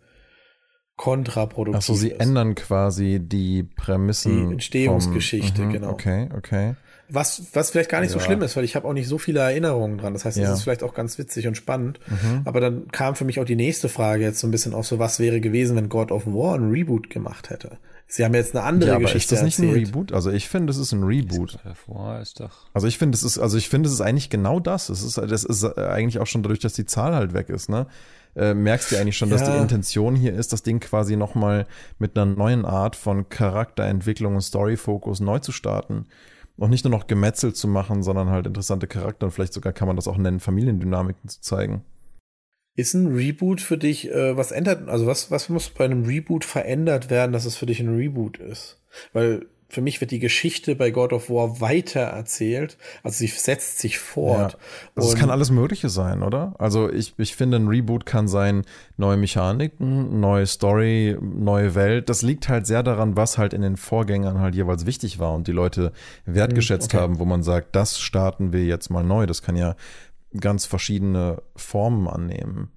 kontraproduktiv 0.95 1.77
Ach 1.77 1.83
so, 1.83 1.95
sie 1.95 2.11
ist. 2.11 2.21
ändern 2.21 2.55
quasi 2.55 3.19
die 3.21 3.65
Prämissen. 3.65 4.47
Die 4.47 4.53
Entstehungsgeschichte, 4.53 5.63
mhm, 5.63 5.73
genau. 5.73 5.91
Okay, 5.91 6.29
okay. 6.37 6.77
Was, 7.11 7.43
was 7.53 7.71
vielleicht 7.71 7.91
gar 7.91 8.01
nicht 8.01 8.13
ja. 8.13 8.19
so 8.19 8.25
schlimm 8.25 8.43
ist, 8.43 8.57
weil 8.57 8.65
ich 8.65 8.77
habe 8.77 8.87
auch 8.87 8.93
nicht 8.93 9.09
so 9.09 9.19
viele 9.19 9.41
Erinnerungen 9.41 9.99
dran. 9.99 10.13
Das 10.13 10.25
heißt, 10.25 10.37
es 10.37 10.43
ja. 10.43 10.53
ist 10.53 10.63
vielleicht 10.63 10.83
auch 10.83 10.95
ganz 10.95 11.19
witzig 11.19 11.47
und 11.47 11.57
spannend. 11.57 12.01
Mhm. 12.07 12.43
Aber 12.45 12.61
dann 12.61 12.89
kam 12.89 13.17
für 13.17 13.25
mich 13.25 13.41
auch 13.41 13.45
die 13.45 13.57
nächste 13.57 13.89
Frage 13.89 14.23
jetzt 14.23 14.41
so 14.41 14.47
ein 14.47 14.51
bisschen 14.51 14.75
auf 14.75 14.87
so, 14.87 14.99
was 14.99 15.19
wäre 15.19 15.41
gewesen, 15.41 15.77
wenn 15.77 15.89
God 15.89 16.13
of 16.13 16.27
War 16.27 16.55
ein 16.55 16.71
Reboot 16.71 17.11
gemacht 17.11 17.51
hätte? 17.51 17.79
Sie 18.07 18.25
haben 18.25 18.35
jetzt 18.35 18.57
eine 18.57 18.65
andere 18.65 18.91
ja, 18.91 18.97
aber 18.97 19.05
Geschichte 19.05 19.35
ist 19.35 19.41
das 19.41 19.45
nicht 19.45 19.59
erzählt. 19.61 19.77
ein 19.77 19.85
Reboot? 19.85 20.13
Also 20.13 20.33
ich 20.33 20.49
finde, 20.49 20.73
es 20.73 20.79
ist 20.79 20.91
ein 20.91 21.05
Reboot. 21.05 21.55
Ist 21.55 22.41
doch 22.41 22.51
also 22.75 22.89
ich 22.89 22.99
finde, 22.99 23.15
es 23.15 23.23
ist, 23.23 23.39
also 23.39 23.57
ich 23.57 23.69
finde, 23.69 23.87
es 23.87 23.95
ist 23.95 24.01
eigentlich 24.01 24.31
genau 24.31 24.59
das. 24.59 24.89
Es 24.89 25.05
ist, 25.05 25.17
das 25.17 25.45
ist 25.45 25.65
eigentlich 25.79 26.19
auch 26.19 26.27
schon 26.27 26.43
dadurch, 26.43 26.59
dass 26.59 26.73
die 26.73 26.87
Zahl 26.87 27.15
halt 27.15 27.35
weg 27.35 27.49
ist, 27.49 27.69
ne? 27.69 27.87
Äh, 28.37 28.55
merkst 28.55 28.93
du 28.93 28.97
eigentlich 28.97 29.17
schon, 29.17 29.29
ja. 29.29 29.37
dass 29.37 29.49
die 29.49 29.57
Intention 29.57 30.15
hier 30.15 30.35
ist, 30.35 30.53
das 30.53 30.63
Ding 30.63 30.81
quasi 30.81 31.17
nochmal 31.17 31.67
mit 31.99 32.17
einer 32.17 32.27
neuen 32.27 32.65
Art 32.65 32.95
von 32.95 33.29
Charakterentwicklung 33.29 34.37
und 34.37 34.41
Storyfokus 34.41 35.21
neu 35.21 35.41
zu 35.41 35.53
starten 35.53 36.07
und 36.61 36.69
nicht 36.69 36.85
nur 36.85 36.91
noch 36.91 37.07
gemetzelt 37.07 37.57
zu 37.57 37.67
machen, 37.67 38.03
sondern 38.03 38.29
halt 38.29 38.47
interessante 38.47 38.87
Charakter 38.87 39.27
und 39.27 39.33
vielleicht 39.33 39.55
sogar 39.55 39.73
kann 39.73 39.89
man 39.89 39.97
das 39.97 40.07
auch 40.07 40.19
nennen, 40.19 40.41
Familiendynamiken 40.41 41.29
zu 41.29 41.41
zeigen. 41.41 41.83
Ist 42.77 42.93
ein 42.93 43.15
Reboot 43.15 43.63
für 43.63 43.79
dich, 43.79 44.11
äh, 44.11 44.37
was 44.37 44.53
ändert, 44.53 44.89
also 44.89 45.07
was, 45.07 45.31
was 45.31 45.49
muss 45.49 45.71
bei 45.71 45.87
einem 45.87 46.05
Reboot 46.05 46.45
verändert 46.45 47.09
werden, 47.09 47.33
dass 47.33 47.47
es 47.47 47.57
für 47.57 47.65
dich 47.65 47.81
ein 47.81 47.97
Reboot 47.97 48.37
ist? 48.39 48.79
Weil 49.15 49.47
für 49.71 49.81
mich 49.81 50.01
wird 50.01 50.11
die 50.11 50.19
Geschichte 50.19 50.75
bei 50.75 50.91
God 50.91 51.13
of 51.13 51.31
War 51.31 51.61
weiter 51.61 52.01
erzählt. 52.01 52.77
Also 53.03 53.19
sie 53.19 53.29
setzt 53.29 53.79
sich 53.79 53.99
fort. 53.99 54.53
Ja. 54.53 54.59
Also 54.97 55.09
es 55.11 55.15
kann 55.15 55.31
alles 55.31 55.51
Mögliche 55.51 55.89
sein, 55.89 56.23
oder? 56.23 56.55
Also 56.59 56.91
ich, 56.91 57.15
ich 57.19 57.37
finde, 57.37 57.59
ein 57.59 57.69
Reboot 57.69 58.05
kann 58.05 58.27
sein 58.27 58.65
neue 58.97 59.17
Mechaniken, 59.17 60.19
neue 60.19 60.47
Story, 60.47 61.17
neue 61.21 61.75
Welt. 61.77 62.09
Das 62.09 62.23
liegt 62.23 62.49
halt 62.49 62.67
sehr 62.67 62.83
daran, 62.83 63.17
was 63.17 63.39
halt 63.39 63.55
in 63.55 63.63
den 63.63 63.77
Vorgängern 63.77 64.41
halt 64.41 64.57
jeweils 64.57 64.87
wichtig 64.87 65.21
war 65.21 65.35
und 65.35 65.47
die 65.47 65.53
Leute 65.53 65.93
wertgeschätzt 66.27 66.93
okay. 66.93 67.03
haben, 67.03 67.21
wo 67.21 67.25
man 67.25 67.43
sagt, 67.45 67.77
das 67.77 68.01
starten 68.01 68.53
wir 68.53 68.65
jetzt 68.65 68.91
mal 68.91 69.05
neu. 69.05 69.27
Das 69.27 69.43
kann 69.43 69.57
ja 69.57 69.77
ganz 70.39 70.67
verschiedene 70.67 71.43
Formen 71.55 72.09
annehmen. 72.09 72.71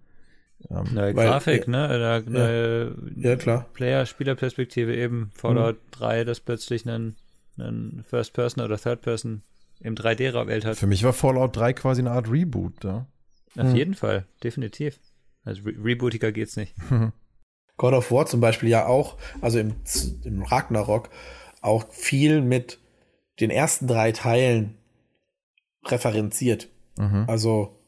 Ähm, 0.70 0.94
neue 0.94 1.16
weil, 1.16 1.28
Grafik, 1.28 1.68
ne? 1.68 1.88
Da, 1.88 2.22
neue 2.30 2.96
ja, 3.16 3.36
klar. 3.36 3.66
Player-Spielerperspektive 3.74 4.96
eben. 4.96 5.32
Fallout 5.36 5.76
mhm. 5.76 5.92
3, 5.92 6.24
das 6.24 6.40
plötzlich 6.40 6.88
einen, 6.88 7.16
einen 7.58 8.04
First-Person 8.08 8.64
oder 8.64 8.78
Third-Person 8.78 9.44
im 9.82 9.96
3D-Welt 9.96 10.66
hat. 10.66 10.78
Für 10.78 10.88
mich 10.88 11.04
war 11.04 11.14
Fallout 11.14 11.56
3 11.56 11.74
quasi 11.74 12.02
eine 12.02 12.12
Art 12.12 12.30
Reboot, 12.30 12.84
ja. 12.84 13.06
Auf 13.58 13.70
mhm. 13.70 13.76
jeden 13.76 13.94
Fall, 13.94 14.26
definitiv. 14.44 15.00
Also 15.44 15.62
Re 15.64 15.74
rebootiger 15.84 16.32
geht's 16.32 16.56
nicht. 16.56 16.74
God 17.78 17.94
of 17.94 18.12
War 18.12 18.26
zum 18.26 18.40
Beispiel 18.40 18.70
ja 18.70 18.86
auch, 18.86 19.18
also 19.42 19.60
im, 19.60 19.76
im 20.24 20.44
Ragnarok, 20.44 21.10
auch 21.62 21.88
viel 21.90 22.42
mit 22.42 22.80
den 23.40 23.50
ersten 23.50 23.88
drei 23.88 24.12
Teilen 24.12 24.78
referenziert. 25.86 26.70
Mhm. 26.98 27.26
Also 27.28 27.80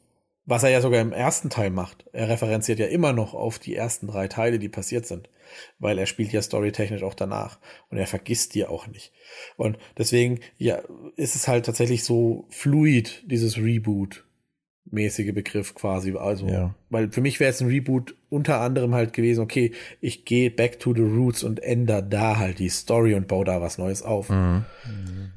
was 0.45 0.63
er 0.63 0.69
ja 0.69 0.81
sogar 0.81 1.01
im 1.01 1.13
ersten 1.13 1.49
Teil 1.49 1.69
macht. 1.69 2.05
Er 2.13 2.29
referenziert 2.29 2.79
ja 2.79 2.85
immer 2.87 3.13
noch 3.13 3.33
auf 3.33 3.59
die 3.59 3.75
ersten 3.75 4.07
drei 4.07 4.27
Teile, 4.27 4.59
die 4.59 4.69
passiert 4.69 5.05
sind. 5.05 5.29
Weil 5.79 5.97
er 5.97 6.05
spielt 6.05 6.31
ja 6.31 6.41
storytechnisch 6.41 7.03
auch 7.03 7.13
danach. 7.13 7.59
Und 7.89 7.97
er 7.97 8.07
vergisst 8.07 8.55
die 8.55 8.65
auch 8.65 8.87
nicht. 8.87 9.11
Und 9.57 9.77
deswegen, 9.97 10.39
ja, 10.57 10.81
ist 11.15 11.35
es 11.35 11.47
halt 11.47 11.65
tatsächlich 11.65 12.03
so 12.03 12.45
fluid, 12.49 13.23
dieses 13.25 13.57
Reboot. 13.57 14.25
Mäßige 14.91 15.33
Begriff 15.33 15.73
quasi. 15.75 16.13
Also, 16.17 16.47
Ja. 16.47 16.75
weil 16.89 17.11
für 17.11 17.21
mich 17.21 17.39
wäre 17.39 17.49
jetzt 17.49 17.61
ein 17.61 17.67
Reboot 17.67 18.15
unter 18.29 18.61
anderem 18.61 18.93
halt 18.93 19.13
gewesen, 19.13 19.41
okay, 19.41 19.71
ich 20.01 20.25
gehe 20.25 20.51
back 20.51 20.79
to 20.79 20.93
the 20.93 21.01
roots 21.01 21.43
und 21.43 21.61
ändere 21.63 22.03
da 22.03 22.37
halt 22.37 22.59
die 22.59 22.69
Story 22.69 23.15
und 23.15 23.27
baue 23.27 23.45
da 23.45 23.61
was 23.61 23.77
Neues 23.77 24.03
auf. 24.03 24.29
Mhm. 24.29 24.63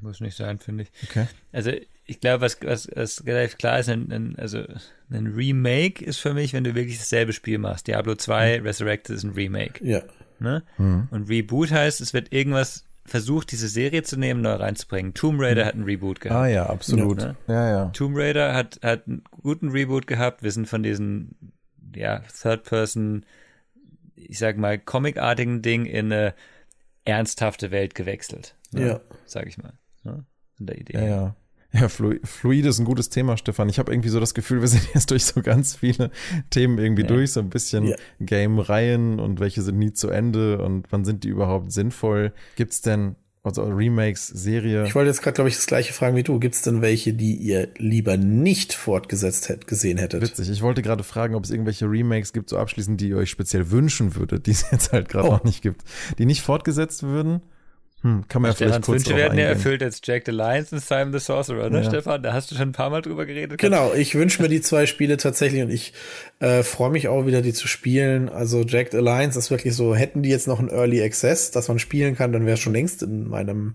Muss 0.00 0.20
nicht 0.20 0.36
sein, 0.36 0.58
finde 0.58 0.84
ich. 0.84 0.90
Okay. 1.08 1.26
Also 1.52 1.70
ich 2.06 2.20
glaube, 2.20 2.40
was, 2.42 2.58
was, 2.62 2.88
was 2.94 3.26
relativ 3.26 3.58
klar 3.58 3.78
ist, 3.80 3.88
ein, 3.88 4.10
ein, 4.10 4.36
also 4.38 4.62
ein 5.10 5.26
Remake 5.26 6.04
ist 6.04 6.18
für 6.18 6.34
mich, 6.34 6.52
wenn 6.54 6.64
du 6.64 6.74
wirklich 6.74 6.98
dasselbe 6.98 7.32
Spiel 7.32 7.58
machst. 7.58 7.86
Diablo 7.86 8.14
2 8.14 8.60
Resurrected 8.62 9.16
ist 9.16 9.24
ein 9.24 9.32
Remake. 9.32 9.84
Ja. 9.84 10.02
Ne? 10.40 10.62
Mhm. 10.78 11.08
Und 11.10 11.28
Reboot 11.28 11.70
heißt, 11.70 12.00
es 12.00 12.14
wird 12.14 12.32
irgendwas 12.32 12.84
versucht, 13.08 13.50
diese 13.52 13.68
Serie 13.68 14.02
zu 14.02 14.16
nehmen, 14.18 14.40
neu 14.40 14.54
reinzubringen. 14.54 15.14
Tomb 15.14 15.40
Raider 15.40 15.66
hat 15.66 15.74
einen 15.74 15.84
Reboot 15.84 16.20
gehabt. 16.20 16.38
Ah 16.38 16.46
ja, 16.46 16.66
absolut. 16.66 17.20
Ja, 17.22 17.36
Ja, 17.48 17.54
ne? 17.64 17.70
ja. 17.70 17.84
Tomb 17.90 18.16
Raider 18.16 18.54
hat, 18.54 18.80
hat 18.82 19.06
einen 19.06 19.22
guten 19.30 19.70
Reboot 19.70 20.06
gehabt. 20.06 20.42
Wir 20.42 20.52
sind 20.52 20.68
von 20.68 20.82
diesen, 20.82 21.52
ja, 21.94 22.20
Third-Person, 22.40 23.24
ich 24.14 24.38
sag 24.38 24.56
mal, 24.56 24.78
comicartigen 24.78 25.62
Ding 25.62 25.86
in 25.86 26.12
eine 26.12 26.34
ernsthafte 27.04 27.70
Welt 27.70 27.94
gewechselt. 27.94 28.54
Ne? 28.72 28.86
Ja. 28.86 29.00
Sag 29.24 29.46
ich 29.46 29.58
mal. 29.58 29.72
Ne? 30.04 30.24
In 30.58 30.66
der 30.66 30.78
Idee. 30.78 30.94
Ja, 30.94 31.04
ja. 31.06 31.36
Ja, 31.72 31.88
Flu 31.88 32.14
Fluid 32.24 32.64
ist 32.64 32.78
ein 32.78 32.86
gutes 32.86 33.10
Thema, 33.10 33.36
Stefan. 33.36 33.68
Ich 33.68 33.78
habe 33.78 33.92
irgendwie 33.92 34.08
so 34.08 34.20
das 34.20 34.32
Gefühl, 34.32 34.60
wir 34.62 34.68
sind 34.68 34.88
jetzt 34.94 35.10
durch 35.10 35.24
so 35.26 35.42
ganz 35.42 35.76
viele 35.76 36.10
Themen 36.50 36.78
irgendwie 36.78 37.02
Ja. 37.02 37.08
durch, 37.08 37.32
so 37.32 37.40
ein 37.40 37.50
bisschen 37.50 37.88
Ja. 37.88 37.96
Game-Reihen 38.20 39.20
und 39.20 39.38
welche 39.40 39.62
sind 39.62 39.78
nie 39.78 39.92
zu 39.92 40.08
Ende 40.08 40.62
und 40.62 40.86
wann 40.90 41.04
sind 41.04 41.24
die 41.24 41.28
überhaupt 41.28 41.72
sinnvoll? 41.72 42.32
Gibt's 42.56 42.80
denn 42.80 43.16
also 43.42 43.62
Remakes, 43.64 44.26
Serie? 44.26 44.84
Ich 44.86 44.94
wollte 44.94 45.08
jetzt 45.08 45.22
gerade, 45.22 45.34
glaube 45.36 45.48
ich, 45.48 45.56
das 45.56 45.66
gleiche 45.66 45.92
fragen 45.92 46.16
wie 46.16 46.22
du. 46.22 46.38
Gibt 46.38 46.54
es 46.54 46.62
denn 46.62 46.82
welche, 46.82 47.12
die 47.14 47.34
ihr 47.34 47.68
lieber 47.78 48.16
nicht 48.16 48.72
fortgesetzt 48.74 49.48
hätt, 49.48 49.66
gesehen 49.66 49.96
hättet? 49.98 50.22
Witzig. 50.22 50.50
Ich 50.50 50.60
wollte 50.62 50.82
gerade 50.82 51.04
fragen, 51.04 51.34
ob 51.34 51.44
es 51.44 51.50
irgendwelche 51.50 51.86
Remakes 51.86 52.32
gibt, 52.32 52.50
so 52.50 52.58
abschließend, 52.58 53.00
die 53.00 53.10
ihr 53.10 53.16
euch 53.16 53.30
speziell 53.30 53.70
wünschen 53.70 54.16
würdet, 54.16 54.46
die 54.46 54.50
es 54.50 54.66
jetzt 54.70 54.92
halt 54.92 55.08
gerade 55.08 55.28
Oh. 55.28 55.32
noch 55.32 55.44
nicht 55.44 55.62
gibt, 55.62 55.82
die 56.18 56.26
nicht 56.26 56.42
fortgesetzt 56.42 57.02
würden. 57.04 57.40
Hm, 58.02 58.24
kann 58.28 58.42
man 58.42 58.52
ja 58.52 58.54
vielleicht 58.54 58.82
kurz 58.82 59.06
Wünsche 59.06 59.16
werden 59.16 59.36
ja 59.38 59.46
erfüllt 59.46 59.82
als 59.82 60.00
Jack 60.04 60.22
the 60.24 60.30
Lions 60.30 60.72
und 60.72 60.80
Simon 60.80 61.12
the 61.12 61.18
Sorcerer, 61.18 61.68
ne, 61.68 61.78
Ja. 61.78 61.84
Stefan? 61.84 62.22
Da 62.22 62.32
hast 62.32 62.50
du 62.50 62.54
schon 62.54 62.68
ein 62.68 62.72
paar 62.72 62.90
Mal 62.90 63.02
drüber 63.02 63.26
geredet. 63.26 63.58
Genau, 63.58 63.92
ich 63.92 64.14
wünsche 64.14 64.40
mir 64.40 64.48
die 64.48 64.60
zwei 64.60 64.86
Spiele 64.86 65.16
tatsächlich 65.16 65.62
und 65.62 65.70
ich 65.70 65.92
äh, 66.38 66.62
freue 66.62 66.90
mich 66.90 67.08
auch 67.08 67.26
wieder, 67.26 67.42
die 67.42 67.52
zu 67.52 67.66
spielen. 67.66 68.28
Also 68.28 68.62
Jacked 68.62 68.94
Alliance 68.94 69.36
ist 69.36 69.50
wirklich 69.50 69.74
so, 69.74 69.96
hätten 69.96 70.22
die 70.22 70.28
jetzt 70.28 70.46
noch 70.46 70.60
einen 70.60 70.68
Early 70.68 71.02
Access, 71.02 71.50
dass 71.50 71.66
man 71.66 71.80
spielen 71.80 72.14
kann, 72.14 72.32
dann 72.32 72.46
wäre 72.46 72.54
es 72.54 72.60
schon 72.60 72.72
längst 72.72 73.02
in 73.02 73.28
meinem 73.28 73.74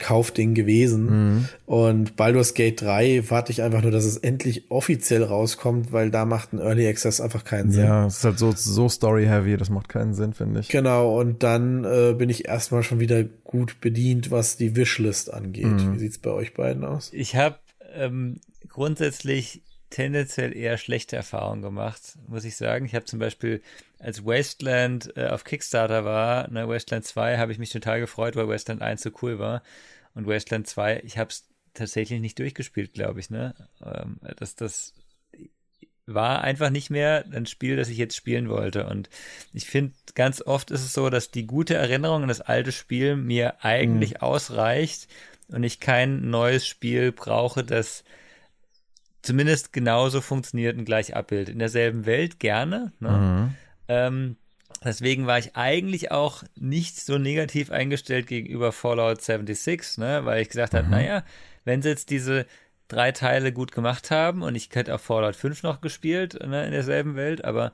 Kaufding 0.00 0.54
gewesen. 0.54 1.04
Mhm. 1.06 1.48
Und 1.66 2.16
Baldur's 2.16 2.54
Gate 2.54 2.80
3 2.82 3.22
warte 3.28 3.52
ich 3.52 3.62
einfach 3.62 3.82
nur, 3.82 3.92
dass 3.92 4.04
es 4.04 4.16
endlich 4.16 4.70
offiziell 4.70 5.22
rauskommt, 5.22 5.92
weil 5.92 6.10
da 6.10 6.24
macht 6.24 6.52
ein 6.52 6.58
Early 6.58 6.88
Access 6.88 7.20
einfach 7.20 7.44
keinen 7.44 7.70
Sinn. 7.70 7.84
Ja, 7.84 8.06
es 8.06 8.18
ist 8.18 8.24
halt 8.24 8.38
so, 8.38 8.52
so 8.52 8.88
story-heavy, 8.88 9.56
das 9.56 9.70
macht 9.70 9.88
keinen 9.88 10.14
Sinn, 10.14 10.34
finde 10.34 10.60
ich. 10.60 10.68
Genau, 10.68 11.18
und 11.20 11.42
dann 11.44 11.84
äh, 11.84 12.14
bin 12.14 12.30
ich 12.30 12.48
erstmal 12.48 12.82
schon 12.82 12.98
wieder 12.98 13.27
gut 13.44 13.80
bedient, 13.80 14.30
was 14.30 14.56
die 14.56 14.76
Wishlist 14.76 15.32
angeht. 15.32 15.66
Mhm. 15.66 15.94
Wie 15.94 15.98
sieht's 15.98 16.18
bei 16.18 16.30
euch 16.30 16.54
beiden 16.54 16.84
aus? 16.84 17.10
Ich 17.12 17.36
habe 17.36 17.58
ähm, 17.94 18.40
grundsätzlich 18.68 19.62
tendenziell 19.90 20.54
eher 20.54 20.76
schlechte 20.76 21.16
Erfahrungen 21.16 21.62
gemacht, 21.62 22.18
muss 22.26 22.44
ich 22.44 22.56
sagen. 22.56 22.84
Ich 22.84 22.94
habe 22.94 23.06
zum 23.06 23.18
Beispiel, 23.18 23.62
als 23.98 24.24
Wasteland 24.24 25.16
äh, 25.16 25.28
auf 25.28 25.44
Kickstarter 25.44 26.04
war, 26.04 26.50
ne, 26.50 26.68
Wasteland 26.68 27.04
2, 27.04 27.38
habe 27.38 27.52
ich 27.52 27.58
mich 27.58 27.70
total 27.70 28.00
gefreut, 28.00 28.36
weil 28.36 28.48
Wasteland 28.48 28.82
1 28.82 29.02
so 29.02 29.10
cool 29.22 29.38
war. 29.38 29.62
Und 30.14 30.26
Wasteland 30.26 30.66
2, 30.66 31.02
ich 31.04 31.16
habe 31.16 31.30
es 31.30 31.48
tatsächlich 31.74 32.20
nicht 32.20 32.38
durchgespielt, 32.38 32.92
glaube 32.92 33.20
ich. 33.20 33.30
Ne? 33.30 33.54
Ähm, 33.82 34.18
das, 34.36 34.56
das 34.56 34.94
war 36.14 36.42
einfach 36.42 36.70
nicht 36.70 36.90
mehr 36.90 37.24
ein 37.32 37.46
Spiel, 37.46 37.76
das 37.76 37.88
ich 37.88 37.98
jetzt 37.98 38.16
spielen 38.16 38.48
wollte. 38.48 38.86
Und 38.86 39.08
ich 39.52 39.66
finde, 39.66 39.92
ganz 40.14 40.42
oft 40.42 40.70
ist 40.70 40.82
es 40.82 40.92
so, 40.92 41.10
dass 41.10 41.30
die 41.30 41.46
gute 41.46 41.74
Erinnerung 41.74 42.22
an 42.22 42.28
das 42.28 42.40
alte 42.40 42.72
Spiel 42.72 43.16
mir 43.16 43.64
eigentlich 43.64 44.22
ausreicht 44.22 45.08
und 45.48 45.62
ich 45.62 45.80
kein 45.80 46.30
neues 46.30 46.66
Spiel 46.66 47.12
brauche, 47.12 47.64
das 47.64 48.04
zumindest 49.22 49.72
genauso 49.72 50.20
funktioniert 50.20 50.76
und 50.76 50.84
gleich 50.84 51.14
abbildet. 51.14 51.52
In 51.52 51.58
derselben 51.58 52.06
Welt 52.06 52.40
gerne. 52.40 52.92
Ne? 53.00 53.10
Mhm. 53.10 53.54
Ähm, 53.88 54.36
deswegen 54.84 55.26
war 55.26 55.38
ich 55.38 55.56
eigentlich 55.56 56.10
auch 56.10 56.44
nicht 56.56 56.98
so 57.00 57.18
negativ 57.18 57.70
eingestellt 57.70 58.26
gegenüber 58.26 58.72
Fallout 58.72 59.20
76, 59.22 59.98
ne? 59.98 60.24
weil 60.24 60.42
ich 60.42 60.48
gesagt 60.48 60.74
habe, 60.74 60.84
Mhm. 60.84 60.90
naja, 60.90 61.24
wenn 61.64 61.82
sie 61.82 61.88
jetzt 61.90 62.10
diese 62.10 62.46
drei 62.88 63.12
Teile 63.12 63.52
gut 63.52 63.72
gemacht 63.72 64.10
haben 64.10 64.42
und 64.42 64.54
ich 64.54 64.70
hätte 64.72 64.94
auch 64.94 65.00
Fallout 65.00 65.36
5 65.36 65.62
noch 65.62 65.80
gespielt 65.80 66.38
ne, 66.46 66.64
in 66.64 66.72
derselben 66.72 67.14
Welt, 67.16 67.44
aber 67.44 67.72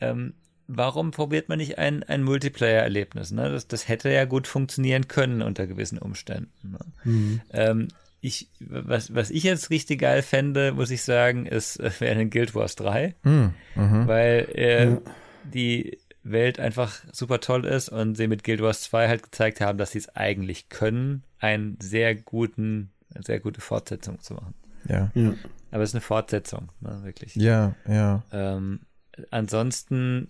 ähm, 0.00 0.34
warum 0.66 1.10
probiert 1.10 1.48
man 1.48 1.58
nicht 1.58 1.78
ein, 1.78 2.02
ein 2.02 2.22
Multiplayer-Erlebnis? 2.22 3.30
Ne? 3.30 3.50
Das, 3.50 3.68
das 3.68 3.88
hätte 3.88 4.10
ja 4.10 4.24
gut 4.24 4.46
funktionieren 4.46 5.08
können 5.08 5.42
unter 5.42 5.66
gewissen 5.66 5.98
Umständen. 5.98 6.72
Ne? 6.72 7.40
Ähm, 7.52 7.88
ich, 8.20 8.48
was, 8.58 9.14
was 9.14 9.30
ich 9.30 9.44
jetzt 9.44 9.70
richtig 9.70 10.00
geil 10.00 10.22
fände, 10.22 10.72
muss 10.72 10.90
ich 10.90 11.02
sagen, 11.02 11.46
ist, 11.46 11.78
äh, 11.78 11.90
wäre 12.00 12.18
ein 12.18 12.30
Guild 12.30 12.54
Wars 12.54 12.74
3 12.76 13.14
Mhm. 13.22 13.54
Mhm. 13.74 14.08
weil 14.08 14.48
äh, 14.54 14.96
die 15.44 15.98
Welt 16.24 16.58
einfach 16.58 16.98
super 17.12 17.40
toll 17.40 17.64
ist 17.64 17.88
und 17.88 18.16
sie 18.16 18.26
mit 18.26 18.42
Guild 18.42 18.60
Wars 18.60 18.82
2 18.82 19.06
halt 19.06 19.22
gezeigt 19.22 19.60
haben, 19.60 19.78
dass 19.78 19.92
sie 19.92 19.98
es 19.98 20.08
eigentlich 20.16 20.68
können, 20.68 21.22
einen 21.38 21.78
sehr 21.80 22.16
guten, 22.16 22.90
eine 23.14 23.24
sehr 23.24 23.40
gute 23.40 23.60
Fortsetzung 23.60 24.20
zu 24.20 24.34
machen. 24.34 24.54
Ja. 24.88 25.10
Ja. 25.14 25.34
Aber 25.70 25.82
es 25.82 25.90
ist 25.90 25.94
eine 25.94 26.00
Fortsetzung, 26.00 26.70
ne, 26.80 27.00
wirklich. 27.02 27.34
Ja, 27.34 27.74
ja. 27.88 28.22
Ähm, 28.32 28.80
ansonsten, 29.30 30.28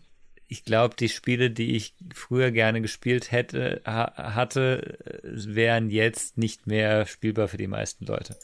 ich 0.49 0.65
glaube, 0.65 0.97
die 0.97 1.09
Spiele, 1.09 1.51
die 1.51 1.77
ich 1.77 1.95
früher 2.15 2.51
gerne 2.51 2.81
gespielt 2.81 3.33
hätte, 3.33 3.83
ha 3.85 4.35
hatte, 4.35 4.99
wären 5.23 5.91
jetzt 5.91 6.39
nicht 6.39 6.67
mehr 6.67 7.07
spielbar 7.07 7.49
für 7.49 7.59
die 7.59 7.67
meisten 7.67 8.07
Leute. 8.07 8.37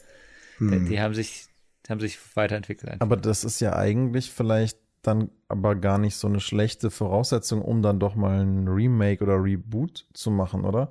Die, 0.59 0.85
die 0.85 1.01
haben 1.01 1.13
sich, 1.13 1.47
haben 1.89 1.99
sich 1.99 2.17
weiterentwickelt. 2.35 2.91
Einfach. 2.91 3.05
Aber 3.05 3.17
das 3.17 3.43
ist 3.43 3.59
ja 3.59 3.75
eigentlich 3.75 4.31
vielleicht 4.31 4.77
dann 5.01 5.29
aber 5.49 5.75
gar 5.75 5.97
nicht 5.97 6.15
so 6.15 6.27
eine 6.27 6.39
schlechte 6.39 6.89
Voraussetzung, 6.89 7.61
um 7.61 7.81
dann 7.81 7.99
doch 7.99 8.15
mal 8.15 8.39
ein 8.39 8.67
Remake 8.67 9.23
oder 9.23 9.43
Reboot 9.43 10.07
zu 10.13 10.31
machen, 10.31 10.63
oder? 10.63 10.89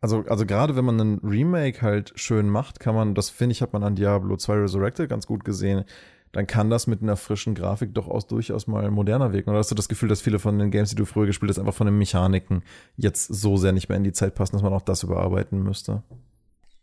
Also, 0.00 0.24
also 0.28 0.46
gerade 0.46 0.76
wenn 0.76 0.84
man 0.84 1.00
einen 1.00 1.18
Remake 1.18 1.82
halt 1.82 2.12
schön 2.14 2.48
macht, 2.48 2.78
kann 2.78 2.94
man, 2.94 3.14
das 3.14 3.30
finde 3.30 3.52
ich, 3.52 3.62
hat 3.62 3.72
man 3.72 3.82
an 3.82 3.96
Diablo 3.96 4.36
2 4.36 4.54
Resurrected 4.54 5.08
ganz 5.08 5.26
gut 5.26 5.44
gesehen, 5.44 5.84
dann 6.32 6.46
kann 6.46 6.70
das 6.70 6.86
mit 6.86 7.02
einer 7.02 7.16
frischen 7.16 7.54
Grafik 7.54 7.94
doch 7.94 8.06
aus 8.06 8.26
durchaus 8.26 8.66
mal 8.66 8.90
moderner 8.90 9.32
wirken. 9.32 9.50
Oder 9.50 9.58
hast 9.58 9.70
du 9.70 9.74
das 9.74 9.88
Gefühl, 9.88 10.08
dass 10.08 10.20
viele 10.20 10.38
von 10.38 10.58
den 10.58 10.70
Games, 10.70 10.90
die 10.90 10.96
du 10.96 11.04
früher 11.04 11.26
gespielt 11.26 11.50
hast, 11.50 11.58
einfach 11.58 11.74
von 11.74 11.86
den 11.86 11.98
Mechaniken 11.98 12.62
jetzt 12.96 13.26
so 13.26 13.56
sehr 13.56 13.72
nicht 13.72 13.88
mehr 13.88 13.96
in 13.96 14.04
die 14.04 14.12
Zeit 14.12 14.34
passen, 14.34 14.52
dass 14.52 14.62
man 14.62 14.72
auch 14.72 14.82
das 14.82 15.02
überarbeiten 15.02 15.62
müsste? 15.62 16.02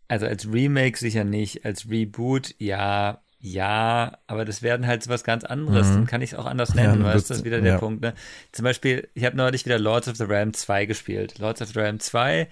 Also 0.08 0.26
als 0.26 0.52
Remake 0.52 0.98
sicher 0.98 1.24
nicht, 1.24 1.64
als 1.64 1.88
Reboot 1.88 2.54
ja, 2.58 3.22
ja, 3.38 4.18
aber 4.26 4.44
das 4.44 4.62
werden 4.62 4.86
halt 4.86 5.04
so 5.04 5.10
was 5.10 5.24
ganz 5.24 5.44
anderes. 5.44 5.88
Mhm. 5.88 5.94
Dann 5.94 6.06
kann 6.06 6.22
ich 6.22 6.32
es 6.32 6.38
auch 6.38 6.46
anders 6.46 6.70
Ja, 6.70 6.82
nennen, 6.82 7.02
dann 7.02 7.04
weißt 7.04 7.30
du, 7.30 7.34
das 7.34 7.38
ist 7.38 7.44
wieder 7.44 7.60
der 7.60 7.74
ja. 7.74 7.78
Punkt. 7.78 8.02
Ne? 8.02 8.14
Zum 8.52 8.64
Beispiel, 8.64 9.08
ich 9.14 9.24
habe 9.24 9.36
neulich 9.36 9.64
wieder 9.64 9.78
Lords 9.78 10.08
of 10.08 10.16
the 10.16 10.24
Realm 10.24 10.52
2 10.52 10.86
gespielt. 10.86 11.38
Lords 11.38 11.62
of 11.62 11.68
the 11.68 11.78
Realm 11.78 12.00
2 12.00 12.48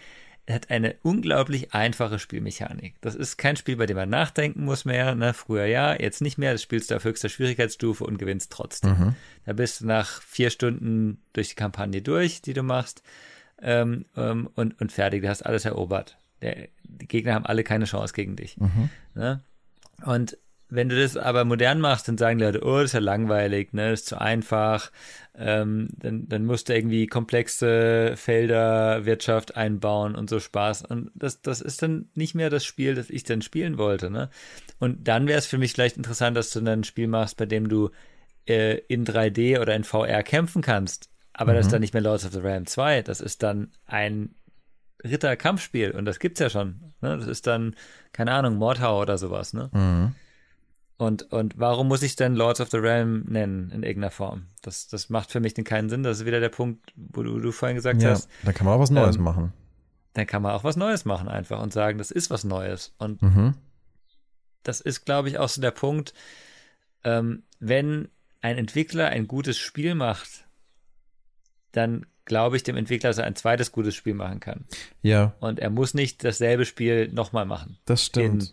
hat 0.48 0.70
eine 0.70 0.96
unglaublich 1.02 1.72
einfache 1.72 2.18
Spielmechanik. 2.18 2.96
Das 3.00 3.14
ist 3.14 3.38
kein 3.38 3.56
Spiel, 3.56 3.76
bei 3.76 3.86
dem 3.86 3.96
man 3.96 4.10
nachdenken 4.10 4.64
muss 4.64 4.84
mehr. 4.84 5.14
Ne? 5.14 5.32
Früher 5.32 5.64
ja, 5.64 5.98
jetzt 5.98 6.20
nicht 6.20 6.36
mehr. 6.36 6.52
Das 6.52 6.62
spielst 6.62 6.90
du 6.90 6.96
auf 6.96 7.04
höchster 7.04 7.30
Schwierigkeitsstufe 7.30 8.04
und 8.04 8.18
gewinnst 8.18 8.52
trotzdem. 8.52 8.90
Mhm. 8.90 9.16
Da 9.46 9.54
bist 9.54 9.80
du 9.80 9.86
nach 9.86 10.20
vier 10.22 10.50
Stunden 10.50 11.22
durch 11.32 11.48
die 11.48 11.54
Kampagne 11.54 12.02
durch, 12.02 12.42
die 12.42 12.52
du 12.52 12.62
machst, 12.62 13.02
ähm, 13.62 14.04
ähm, 14.16 14.50
und, 14.54 14.78
und 14.80 14.92
fertig. 14.92 15.22
Du 15.22 15.28
hast 15.28 15.42
alles 15.42 15.64
erobert. 15.64 16.18
Der, 16.42 16.68
die 16.82 17.08
Gegner 17.08 17.34
haben 17.34 17.46
alle 17.46 17.64
keine 17.64 17.86
Chance 17.86 18.12
gegen 18.12 18.36
dich. 18.36 18.58
Mhm. 18.58 18.90
Ne? 19.14 19.40
Und 20.04 20.36
wenn 20.74 20.88
du 20.88 21.00
das 21.00 21.16
aber 21.16 21.44
modern 21.44 21.80
machst, 21.80 22.08
dann 22.08 22.18
sagen 22.18 22.38
die 22.38 22.44
Leute, 22.44 22.64
oh, 22.64 22.78
das 22.78 22.86
ist 22.86 22.92
ja 22.94 23.00
langweilig, 23.00 23.72
ne, 23.72 23.90
das 23.90 24.00
ist 24.00 24.08
zu 24.08 24.20
einfach. 24.20 24.90
Ähm, 25.36 25.88
dann, 25.98 26.28
dann 26.28 26.44
musst 26.44 26.68
du 26.68 26.74
irgendwie 26.74 27.06
komplexe 27.06 28.14
Felder, 28.16 29.04
Wirtschaft 29.04 29.56
einbauen 29.56 30.14
und 30.14 30.30
so 30.30 30.38
Spaß. 30.38 30.82
Und 30.84 31.10
das, 31.14 31.42
das 31.42 31.60
ist 31.60 31.82
dann 31.82 32.08
nicht 32.14 32.34
mehr 32.34 32.50
das 32.50 32.64
Spiel, 32.64 32.94
das 32.94 33.10
ich 33.10 33.24
dann 33.24 33.42
spielen 33.42 33.78
wollte. 33.78 34.10
Ne? 34.10 34.30
Und 34.78 35.08
dann 35.08 35.26
wäre 35.26 35.38
es 35.38 35.46
für 35.46 35.58
mich 35.58 35.72
vielleicht 35.72 35.96
interessant, 35.96 36.36
dass 36.36 36.50
du 36.50 36.60
dann 36.60 36.80
ein 36.80 36.84
Spiel 36.84 37.08
machst, 37.08 37.36
bei 37.36 37.46
dem 37.46 37.68
du 37.68 37.90
äh, 38.46 38.78
in 38.86 39.04
3D 39.04 39.60
oder 39.60 39.74
in 39.74 39.84
VR 39.84 40.22
kämpfen 40.22 40.62
kannst. 40.62 41.10
Aber 41.32 41.52
das 41.52 41.66
ist 41.66 41.72
dann 41.72 41.80
nicht 41.80 41.94
mehr 41.94 42.02
Lords 42.02 42.24
of 42.24 42.32
the 42.32 42.38
Realm 42.38 42.66
2. 42.66 43.02
Das 43.02 43.20
ist 43.20 43.42
dann 43.42 43.72
ein 43.86 44.36
Ritter-Kampfspiel 45.02 45.90
und 45.90 46.04
das 46.04 46.20
gibt's 46.20 46.38
ja 46.38 46.48
schon. 46.48 46.92
Ne? 47.00 47.16
Das 47.18 47.26
ist 47.26 47.48
dann, 47.48 47.74
keine 48.12 48.32
Ahnung, 48.32 48.54
Mordhau 48.54 49.00
oder 49.00 49.18
sowas. 49.18 49.52
Ne? 49.52 49.68
Mhm. 49.72 50.14
Und, 50.96 51.32
und 51.32 51.58
warum 51.58 51.88
muss 51.88 52.02
ich 52.02 52.14
denn 52.14 52.34
Lords 52.36 52.60
of 52.60 52.70
the 52.70 52.76
Realm 52.76 53.24
nennen 53.28 53.70
in 53.72 53.82
irgendeiner 53.82 54.12
Form? 54.12 54.46
Das, 54.62 54.86
das 54.86 55.10
macht 55.10 55.30
für 55.32 55.40
mich 55.40 55.54
keinen 55.54 55.88
Sinn. 55.90 56.02
Das 56.04 56.20
ist 56.20 56.26
wieder 56.26 56.38
der 56.40 56.50
Punkt, 56.50 56.92
wo 56.94 57.22
du, 57.22 57.38
du 57.40 57.50
vorhin 57.50 57.74
gesagt 57.74 58.00
Ja, 58.02 58.10
hast. 58.10 58.28
dann 58.44 58.54
kann 58.54 58.64
man 58.66 58.76
auch 58.76 58.80
was 58.80 58.90
Neues 58.90 59.16
Ähm, 59.16 59.22
machen. 59.22 59.52
Dann 60.12 60.26
kann 60.26 60.42
man 60.42 60.52
auch 60.52 60.62
was 60.62 60.76
Neues 60.76 61.04
machen 61.04 61.28
einfach 61.28 61.60
und 61.60 61.72
sagen, 61.72 61.98
das 61.98 62.12
ist 62.12 62.30
was 62.30 62.44
Neues. 62.44 62.94
Und 62.98 63.20
Mhm. 63.22 63.54
das 64.62 64.80
ist, 64.80 65.04
glaube 65.04 65.28
ich, 65.28 65.38
auch 65.38 65.48
so 65.48 65.60
der 65.60 65.72
Punkt. 65.72 66.14
ähm, 67.02 67.42
wenn 67.58 68.08
ein 68.40 68.56
Entwickler 68.56 69.08
ein 69.08 69.26
gutes 69.26 69.58
Spiel 69.58 69.94
macht, 69.94 70.46
dann 71.72 72.06
glaube 72.24 72.56
ich 72.56 72.62
dem 72.62 72.76
Entwickler, 72.76 73.10
dass 73.10 73.18
er 73.18 73.24
ein 73.24 73.36
zweites 73.36 73.72
gutes 73.72 73.94
Spiel 73.94 74.14
machen 74.14 74.40
kann. 74.40 74.64
Ja. 75.02 75.34
Und 75.40 75.58
er 75.58 75.70
muss 75.70 75.92
nicht 75.92 76.24
dasselbe 76.24 76.64
Spiel 76.64 77.08
nochmal 77.12 77.44
machen. 77.46 77.78
Das 77.84 78.04
stimmt. 78.04 78.42
In 78.44 78.50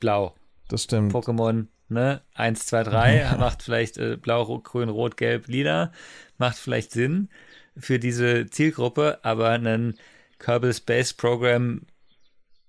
Blau. 0.00 0.34
Das 0.68 0.82
stimmt. 0.82 1.14
Pokémon, 1.14 1.68
ne? 1.88 2.22
1, 2.34 2.66
2, 2.66 2.82
3 2.84 3.36
macht 3.38 3.62
vielleicht 3.62 3.98
äh, 3.98 4.16
Blau, 4.16 4.58
Grün, 4.60 4.88
Rot, 4.88 5.16
Gelb, 5.16 5.48
Lila. 5.48 5.92
Macht 6.38 6.56
vielleicht 6.56 6.92
Sinn 6.92 7.28
für 7.76 7.98
diese 7.98 8.46
Zielgruppe, 8.46 9.18
aber 9.22 9.50
ein 9.50 9.94
Kerbal 10.38 10.72
Space 10.72 11.14
Program 11.14 11.82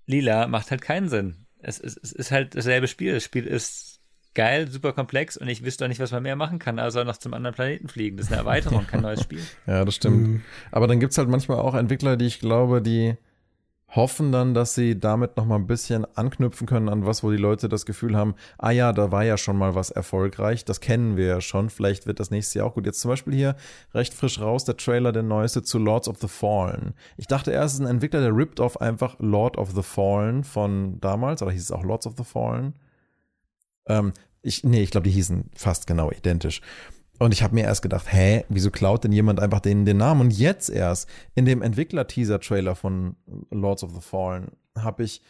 Lila 0.06 0.46
macht 0.48 0.70
halt 0.70 0.80
keinen 0.80 1.08
Sinn. 1.08 1.46
Es, 1.60 1.78
es, 1.78 1.96
es 1.96 2.12
ist 2.12 2.30
halt 2.30 2.54
dasselbe 2.54 2.88
Spiel. 2.88 3.14
Das 3.14 3.24
Spiel 3.24 3.46
ist 3.46 4.00
geil, 4.34 4.68
super 4.68 4.92
komplex 4.92 5.36
und 5.36 5.48
ich 5.48 5.64
wüsste 5.64 5.84
auch 5.84 5.88
nicht, 5.88 6.00
was 6.00 6.12
man 6.12 6.22
mehr 6.22 6.36
machen 6.36 6.58
kann, 6.58 6.78
außer 6.78 7.04
noch 7.04 7.16
zum 7.16 7.34
anderen 7.34 7.54
Planeten 7.54 7.88
fliegen. 7.88 8.16
Das 8.16 8.26
ist 8.26 8.32
eine 8.32 8.42
Erweiterung, 8.42 8.86
kein 8.86 9.00
neues 9.02 9.22
Spiel. 9.22 9.42
Ja, 9.66 9.84
das 9.84 9.96
stimmt. 9.96 10.28
Mhm. 10.28 10.42
Aber 10.70 10.86
dann 10.86 11.00
gibt 11.00 11.12
es 11.12 11.18
halt 11.18 11.28
manchmal 11.28 11.58
auch 11.58 11.74
Entwickler, 11.74 12.16
die 12.16 12.26
ich 12.26 12.38
glaube, 12.38 12.80
die 12.80 13.16
hoffen 13.88 14.32
dann, 14.32 14.52
dass 14.52 14.74
sie 14.74 15.00
damit 15.00 15.36
noch 15.36 15.46
mal 15.46 15.56
ein 15.56 15.66
bisschen 15.66 16.04
anknüpfen 16.16 16.66
können 16.66 16.88
an 16.88 17.06
was, 17.06 17.22
wo 17.22 17.30
die 17.30 17.38
Leute 17.38 17.68
das 17.68 17.86
Gefühl 17.86 18.16
haben, 18.16 18.34
ah 18.58 18.70
ja, 18.70 18.92
da 18.92 19.10
war 19.10 19.24
ja 19.24 19.38
schon 19.38 19.56
mal 19.56 19.74
was 19.74 19.90
erfolgreich, 19.90 20.64
das 20.64 20.80
kennen 20.80 21.16
wir 21.16 21.26
ja 21.26 21.40
schon, 21.40 21.70
vielleicht 21.70 22.06
wird 22.06 22.20
das 22.20 22.30
nächste 22.30 22.58
Jahr 22.58 22.68
auch 22.68 22.74
gut. 22.74 22.84
Jetzt 22.84 23.00
zum 23.00 23.10
Beispiel 23.10 23.34
hier 23.34 23.56
recht 23.94 24.12
frisch 24.12 24.40
raus 24.40 24.64
der 24.64 24.76
Trailer, 24.76 25.12
der 25.12 25.22
neueste 25.22 25.62
zu 25.62 25.78
Lords 25.78 26.08
of 26.08 26.18
the 26.20 26.28
Fallen. 26.28 26.94
Ich 27.16 27.26
dachte 27.26 27.50
erst, 27.50 27.76
ist 27.76 27.80
ein 27.80 27.86
Entwickler, 27.86 28.20
der 28.20 28.36
rippt 28.36 28.60
auf 28.60 28.80
einfach 28.80 29.16
Lord 29.20 29.56
of 29.56 29.72
the 29.72 29.82
Fallen 29.82 30.44
von 30.44 31.00
damals, 31.00 31.42
oder 31.42 31.52
hieß 31.52 31.62
es 31.62 31.72
auch 31.72 31.82
Lords 31.82 32.06
of 32.06 32.14
the 32.18 32.24
Fallen? 32.24 32.74
Ähm, 33.86 34.12
ich, 34.42 34.64
nee, 34.64 34.82
ich 34.82 34.90
glaube, 34.90 35.08
die 35.08 35.14
hießen 35.14 35.50
fast 35.54 35.86
genau 35.86 36.10
identisch. 36.10 36.60
Und 37.18 37.34
ich 37.34 37.42
habe 37.42 37.54
mir 37.54 37.64
erst 37.64 37.82
gedacht, 37.82 38.12
hä, 38.12 38.44
wieso 38.48 38.70
klaut 38.70 39.04
denn 39.04 39.12
jemand 39.12 39.40
einfach 39.40 39.60
denen 39.60 39.84
den 39.84 39.96
Namen? 39.96 40.20
Und 40.20 40.30
jetzt 40.30 40.70
erst 40.70 41.08
in 41.34 41.44
dem 41.44 41.62
Entwickler-Teaser-Trailer 41.62 42.76
von 42.76 43.16
Lords 43.50 43.82
of 43.82 43.92
the 43.92 44.00
Fallen 44.00 44.52
habe 44.76 45.02
ich 45.02 45.22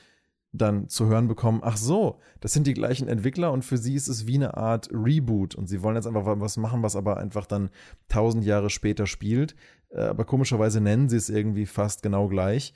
dann 0.53 0.89
zu 0.89 1.07
hören 1.07 1.28
bekommen, 1.28 1.61
ach 1.62 1.76
so, 1.76 2.18
das 2.41 2.53
sind 2.53 2.66
die 2.66 2.74
gleichen 2.74 3.09
Entwickler 3.09 3.53
und 3.53 3.64
für 3.64 3.76
sie 3.76 3.95
ist 3.95 4.09
es 4.09 4.26
wie 4.26 4.36
eine 4.36 4.57
Art 4.57 4.89
Reboot 4.93 5.55
und 5.55 5.66
sie 5.66 5.82
wollen 5.82 5.97
jetzt 5.97 6.07
einfach 6.07 6.24
was 6.41 6.57
machen, 6.57 6.82
was 6.82 6.97
aber 6.97 7.18
einfach 7.18 7.47
dann 7.47 7.70
tausend 8.09 8.45
Jahre 8.45 8.70
später 8.70 9.07
spielt. 9.07 9.55
Äh, 9.91 10.01
aber 10.01 10.24
komischerweise 10.24 10.80
nennen 10.80 11.09
sie 11.09 11.16
es 11.16 11.28
irgendwie 11.28 11.66
fast 11.66 12.03
genau 12.03 12.28
gleich. 12.28 12.74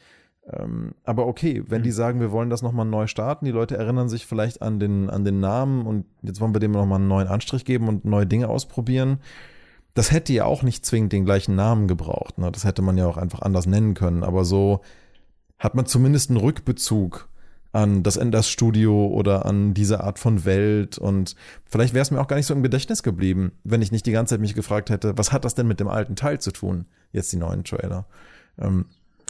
Ähm, 0.51 0.95
aber 1.05 1.27
okay, 1.27 1.63
wenn 1.69 1.83
mhm. 1.83 1.85
die 1.85 1.93
sagen, 1.93 2.21
wir 2.21 2.33
wollen 2.33 2.51
das 2.51 2.63
nochmal 2.63 2.87
neu 2.87 3.07
starten, 3.07 3.45
die 3.45 3.53
Leute 3.53 3.77
erinnern 3.77 4.09
sich 4.09 4.27
vielleicht 4.27 4.61
an 4.61 4.81
den, 4.81 5.09
an 5.09 5.25
den 5.25 5.41
Namen 5.41 5.87
und 5.87 6.05
jetzt 6.23 6.41
wollen 6.41 6.55
wir 6.55 6.61
dem 6.61 6.73
nochmal 6.73 6.99
einen 6.99 7.09
neuen 7.09 7.29
Anstrich 7.29 7.65
geben 7.65 7.89
und 7.89 8.05
neue 8.05 8.27
Dinge 8.27 8.49
ausprobieren. 8.49 9.19
Das 9.95 10.11
hätte 10.11 10.33
ja 10.33 10.45
auch 10.45 10.63
nicht 10.63 10.85
zwingend 10.85 11.13
den 11.13 11.25
gleichen 11.25 11.55
Namen 11.55 11.87
gebraucht. 11.87 12.39
Ne? 12.39 12.51
Das 12.51 12.65
hätte 12.65 12.83
man 12.83 12.97
ja 12.97 13.07
auch 13.07 13.19
einfach 13.19 13.43
anders 13.43 13.67
nennen 13.67 13.95
können. 13.95 14.25
Aber 14.25 14.45
so 14.45 14.81
hat 15.59 15.75
man 15.75 15.87
zumindest 15.87 16.31
einen 16.31 16.39
Rückbezug 16.39 17.29
an 17.73 18.03
das 18.03 18.17
Enders 18.17 18.49
Studio 18.49 19.07
oder 19.07 19.47
an 19.47 19.75
diese 19.75 20.03
Art 20.03 20.19
von 20.19 20.45
Welt 20.45 20.99
und 20.99 21.37
vielleicht 21.65 21.95
wäre 21.95 22.03
es 22.03 22.11
mir 22.11 22.21
auch 22.21 22.29
gar 22.29 22.37
nicht 22.37 22.47
so 22.47 22.53
im 22.53 22.63
Gedächtnis 22.63 23.03
geblieben, 23.03 23.53
wenn 23.65 23.81
ich 23.81 23.93
nicht 23.93 24.05
die 24.05 24.13
ganze 24.13 24.35
Zeit 24.35 24.41
mich 24.41 24.55
gefragt 24.55 24.91
hätte, 24.91 25.17
was 25.17 25.33
hat 25.33 25.47
das 25.47 25.55
denn 25.55 25.67
mit 25.67 25.81
dem 25.81 25.89
alten 25.89 26.15
Teil 26.15 26.39
zu 26.39 26.51
tun, 26.51 26.85
jetzt 27.13 27.33
die 27.33 27.39
neuen 27.39 27.65
Trailer. 27.65 28.05
Ähm, 28.59 28.87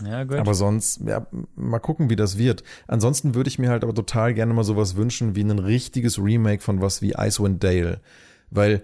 ja, 0.07 0.24
gut. 0.24 0.38
Aber 0.38 0.55
sonst, 0.55 1.00
ja, 1.07 1.26
mal 1.55 1.78
gucken, 1.78 2.11
wie 2.11 2.16
das 2.16 2.38
wird. 2.38 2.62
Ansonsten 2.86 3.34
würde 3.34 3.48
ich 3.48 3.59
mir 3.59 3.70
halt 3.70 3.84
aber 3.84 3.94
total 3.94 4.34
gerne 4.34 4.55
mal 4.55 4.64
sowas 4.64 4.96
wünschen 4.96 5.34
wie 5.34 5.42
ein 5.42 5.59
richtiges 5.59 6.18
Remake 6.18 6.62
von 6.62 6.80
was 6.80 7.03
wie 7.03 7.14
Icewind 7.16 7.62
Dale. 7.62 8.00
Weil 8.50 8.82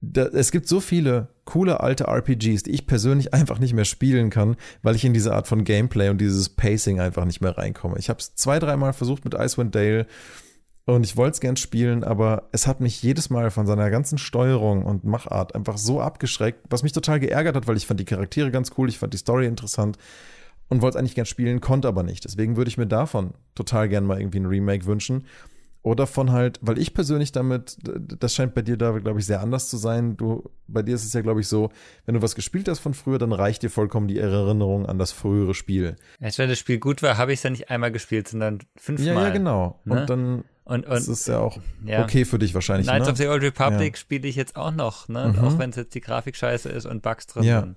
da, 0.00 0.24
es 0.26 0.50
gibt 0.50 0.66
so 0.66 0.80
viele 0.80 1.28
coole 1.44 1.80
alte 1.80 2.04
RPGs, 2.04 2.62
die 2.62 2.70
ich 2.70 2.86
persönlich 2.86 3.34
einfach 3.34 3.58
nicht 3.58 3.74
mehr 3.74 3.84
spielen 3.84 4.30
kann, 4.30 4.56
weil 4.82 4.96
ich 4.96 5.04
in 5.04 5.14
diese 5.14 5.34
Art 5.34 5.46
von 5.46 5.64
Gameplay 5.64 6.08
und 6.08 6.20
dieses 6.20 6.48
Pacing 6.48 7.00
einfach 7.00 7.24
nicht 7.24 7.40
mehr 7.40 7.56
reinkomme. 7.56 7.98
Ich 7.98 8.08
habe 8.08 8.20
es 8.20 8.34
zwei, 8.34 8.58
dreimal 8.58 8.92
versucht 8.92 9.24
mit 9.24 9.34
Icewind 9.34 9.74
Dale 9.74 10.06
und 10.86 11.04
ich 11.04 11.16
wollte 11.16 11.34
es 11.34 11.40
gern 11.40 11.56
spielen, 11.56 12.02
aber 12.02 12.48
es 12.52 12.66
hat 12.66 12.80
mich 12.80 13.02
jedes 13.02 13.30
Mal 13.30 13.50
von 13.50 13.66
seiner 13.66 13.90
ganzen 13.90 14.18
Steuerung 14.18 14.84
und 14.84 15.04
Machart 15.04 15.54
einfach 15.54 15.78
so 15.78 16.00
abgeschreckt, 16.00 16.60
was 16.70 16.82
mich 16.82 16.92
total 16.92 17.20
geärgert 17.20 17.54
hat, 17.54 17.66
weil 17.66 17.76
ich 17.76 17.86
fand 17.86 18.00
die 18.00 18.04
Charaktere 18.04 18.50
ganz 18.50 18.72
cool, 18.78 18.88
ich 18.88 18.98
fand 18.98 19.12
die 19.12 19.18
Story 19.18 19.46
interessant 19.46 19.98
und 20.70 20.80
wollte 20.80 20.96
es 20.96 21.00
eigentlich 21.00 21.14
gern 21.14 21.26
spielen, 21.26 21.60
konnte 21.60 21.88
aber 21.88 22.02
nicht. 22.02 22.24
Deswegen 22.24 22.56
würde 22.56 22.68
ich 22.70 22.78
mir 22.78 22.86
davon 22.86 23.34
total 23.54 23.88
gern 23.88 24.06
mal 24.06 24.18
irgendwie 24.18 24.40
ein 24.40 24.46
Remake 24.46 24.86
wünschen. 24.86 25.26
Oder 25.82 26.06
von 26.06 26.30
halt, 26.30 26.58
weil 26.60 26.78
ich 26.78 26.92
persönlich 26.92 27.32
damit, 27.32 27.78
das 27.82 28.34
scheint 28.34 28.54
bei 28.54 28.60
dir 28.60 28.76
da, 28.76 28.90
glaube 28.98 29.18
ich, 29.18 29.24
sehr 29.24 29.40
anders 29.40 29.70
zu 29.70 29.78
sein. 29.78 30.14
Du, 30.16 30.50
bei 30.66 30.82
dir 30.82 30.94
ist 30.94 31.06
es 31.06 31.14
ja, 31.14 31.22
glaube 31.22 31.40
ich, 31.40 31.48
so, 31.48 31.70
wenn 32.04 32.14
du 32.14 32.22
was 32.22 32.34
gespielt 32.34 32.68
hast 32.68 32.80
von 32.80 32.92
früher, 32.92 33.18
dann 33.18 33.32
reicht 33.32 33.62
dir 33.62 33.70
vollkommen 33.70 34.06
die 34.06 34.18
Erinnerung 34.18 34.84
an 34.84 34.98
das 34.98 35.10
frühere 35.10 35.54
Spiel. 35.54 35.96
Erst 36.20 36.38
wenn 36.38 36.50
das 36.50 36.58
Spiel 36.58 36.78
gut 36.78 37.02
war, 37.02 37.16
habe 37.16 37.32
ich 37.32 37.38
es 37.38 37.44
ja 37.44 37.50
nicht 37.50 37.70
einmal 37.70 37.90
gespielt, 37.92 38.28
sondern 38.28 38.58
fünfmal. 38.76 39.14
Ja, 39.14 39.22
ja, 39.22 39.30
genau. 39.30 39.80
Ne? 39.84 40.00
Und 40.00 40.10
dann 40.10 40.44
und, 40.64 40.86
und, 40.86 40.90
das 40.90 41.08
ist 41.08 41.26
ja 41.26 41.38
auch 41.38 41.58
ja. 41.84 42.04
okay 42.04 42.26
für 42.26 42.38
dich 42.38 42.54
wahrscheinlich. 42.54 42.86
Knights 42.86 43.06
ne? 43.06 43.12
of 43.12 43.18
the 43.18 43.26
Old 43.26 43.42
Republic 43.42 43.94
ja. 43.94 43.98
spiele 43.98 44.28
ich 44.28 44.36
jetzt 44.36 44.56
auch 44.56 44.70
noch, 44.70 45.08
ne? 45.08 45.34
Mhm. 45.34 45.44
Auch 45.44 45.58
wenn 45.58 45.70
es 45.70 45.76
jetzt 45.76 45.94
die 45.94 46.00
Grafik 46.00 46.36
scheiße 46.36 46.68
ist 46.68 46.84
und 46.84 47.02
Bugs 47.02 47.26
drin 47.26 47.42
ja. 47.42 47.60
sind. 47.60 47.76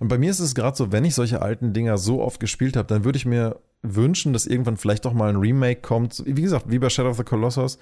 Und 0.00 0.08
bei 0.08 0.18
mir 0.18 0.30
ist 0.30 0.40
es 0.40 0.54
gerade 0.54 0.76
so, 0.76 0.92
wenn 0.92 1.04
ich 1.04 1.14
solche 1.14 1.42
alten 1.42 1.72
Dinger 1.72 1.98
so 1.98 2.20
oft 2.22 2.40
gespielt 2.40 2.76
habe, 2.76 2.88
dann 2.88 3.04
würde 3.04 3.16
ich 3.16 3.26
mir 3.26 3.60
wünschen, 3.82 4.32
dass 4.32 4.46
irgendwann 4.46 4.76
vielleicht 4.76 5.04
doch 5.04 5.12
mal 5.12 5.28
ein 5.28 5.36
Remake 5.36 5.80
kommt. 5.82 6.22
Wie 6.26 6.42
gesagt, 6.42 6.66
wie 6.68 6.78
bei 6.78 6.88
Shadow 6.88 7.10
of 7.10 7.18
the 7.18 7.24
Colossus, 7.24 7.78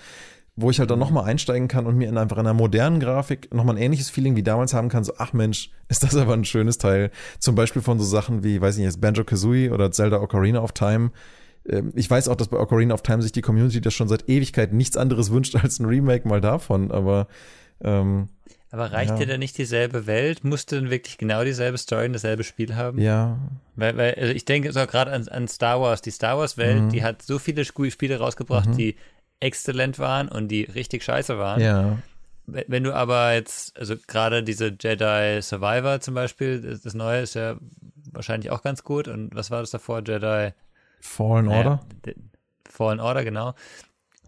wo 0.57 0.70
ich 0.70 0.78
halt 0.78 0.90
dann 0.90 0.98
nochmal 0.98 1.24
einsteigen 1.24 1.68
kann 1.68 1.86
und 1.86 1.96
mir 1.96 2.09
in 2.09 2.18
einfach 2.18 2.36
einer 2.36 2.53
modernen 2.53 3.00
Grafik 3.00 3.55
nochmal 3.55 3.76
ein 3.76 3.82
ähnliches 3.82 4.11
Feeling 4.11 4.36
wie 4.36 4.42
damals 4.42 4.74
haben 4.74 4.88
kann. 4.88 5.05
So, 5.05 5.14
ach 5.16 5.32
Mensch, 5.32 5.70
ist 5.88 6.03
das 6.03 6.16
aber 6.16 6.34
ein 6.34 6.44
schönes 6.44 6.78
Teil. 6.78 7.11
Zum 7.38 7.55
Beispiel 7.55 7.80
von 7.80 7.98
so 7.98 8.05
Sachen 8.05 8.44
wie, 8.44 8.61
weiß 8.61 8.76
ich 8.76 8.84
nicht, 8.84 9.00
Banjo 9.00 9.24
Kazooie 9.24 9.70
oder 9.70 9.90
Zelda 9.92 10.20
Ocarina 10.20 10.61
of 10.61 10.72
Time. 10.72 11.11
Ähm, 11.68 11.92
ich 11.94 12.11
weiß 12.11 12.28
auch, 12.28 12.36
dass 12.36 12.48
bei 12.48 12.59
Ocarina 12.59 12.94
of 12.94 13.03
Time 13.03 13.22
sich 13.22 13.32
die 13.32 13.42
Community 13.42 13.80
das 13.80 13.94
schon 13.94 14.09
seit 14.09 14.28
Ewigkeit 14.28 14.72
nichts 14.72 14.96
anderes 14.96 15.30
wünscht 15.30 15.57
als 15.57 15.78
ein 15.78 15.86
Remake 15.86 16.28
mal 16.28 16.40
davon, 16.40 16.90
aber 16.90 17.28
ähm, 17.82 18.28
aber 18.73 18.91
reicht 18.91 19.11
ja. 19.11 19.16
dir 19.18 19.27
denn 19.27 19.41
nicht 19.41 19.59
dieselbe 19.59 20.07
Welt? 20.07 20.45
Musst 20.45 20.73
du 20.73 20.77
denn 20.77 20.91
wirklich 20.91 21.18
genau 21.18 21.45
dieselbe 21.45 21.77
Story 21.77 22.07
und 22.07 22.14
dasselbe 22.14 22.43
Spiel 22.43 22.75
haben? 22.75 22.99
Ja. 22.99 23.39
Weil, 23.77 23.99
weil 23.99 24.14
also 24.14 24.33
ich 24.33 24.47
denke 24.47 24.73
so 24.73 24.87
gerade 24.87 25.12
an, 25.12 25.29
an 25.29 25.47
Star 25.47 25.79
Wars. 25.79 26.01
Die 26.01 26.11
Star 26.11 26.39
Wars-Welt, 26.39 26.85
mhm. 26.85 26.89
die 26.89 27.05
hat 27.05 27.20
so 27.20 27.39
viele 27.39 27.66
Spiele 27.66 28.18
rausgebracht, 28.18 28.70
mhm. 28.70 28.77
die 28.79 28.97
exzellent 29.41 29.99
waren 29.99 30.29
und 30.29 30.49
die 30.49 30.62
richtig 30.62 31.05
scheiße 31.05 31.39
waren. 31.39 31.61
Ja. 31.61 31.99
Wenn 32.47 32.83
du 32.83 32.95
aber 32.95 33.35
jetzt, 33.35 33.79
also 33.79 33.95
gerade 34.07 34.43
diese 34.43 34.75
Jedi 34.81 35.43
Survivor 35.43 36.01
zum 36.01 36.14
Beispiel, 36.14 36.62
das, 36.62 36.81
das 36.81 36.95
neue 36.95 37.20
ist 37.20 37.35
ja 37.35 37.57
wahrscheinlich 38.11 38.51
auch 38.51 38.62
ganz 38.62 38.85
gut. 38.85 39.07
Und 39.07 39.35
was 39.35 39.51
war 39.51 39.61
das 39.61 39.70
davor? 39.70 39.99
Jedi 39.99 40.55
Fallen 40.99 41.49
Order? 41.49 41.85
Naja, 42.07 42.16
Fallen 42.70 43.01
Order, 43.01 43.23
genau. 43.23 43.55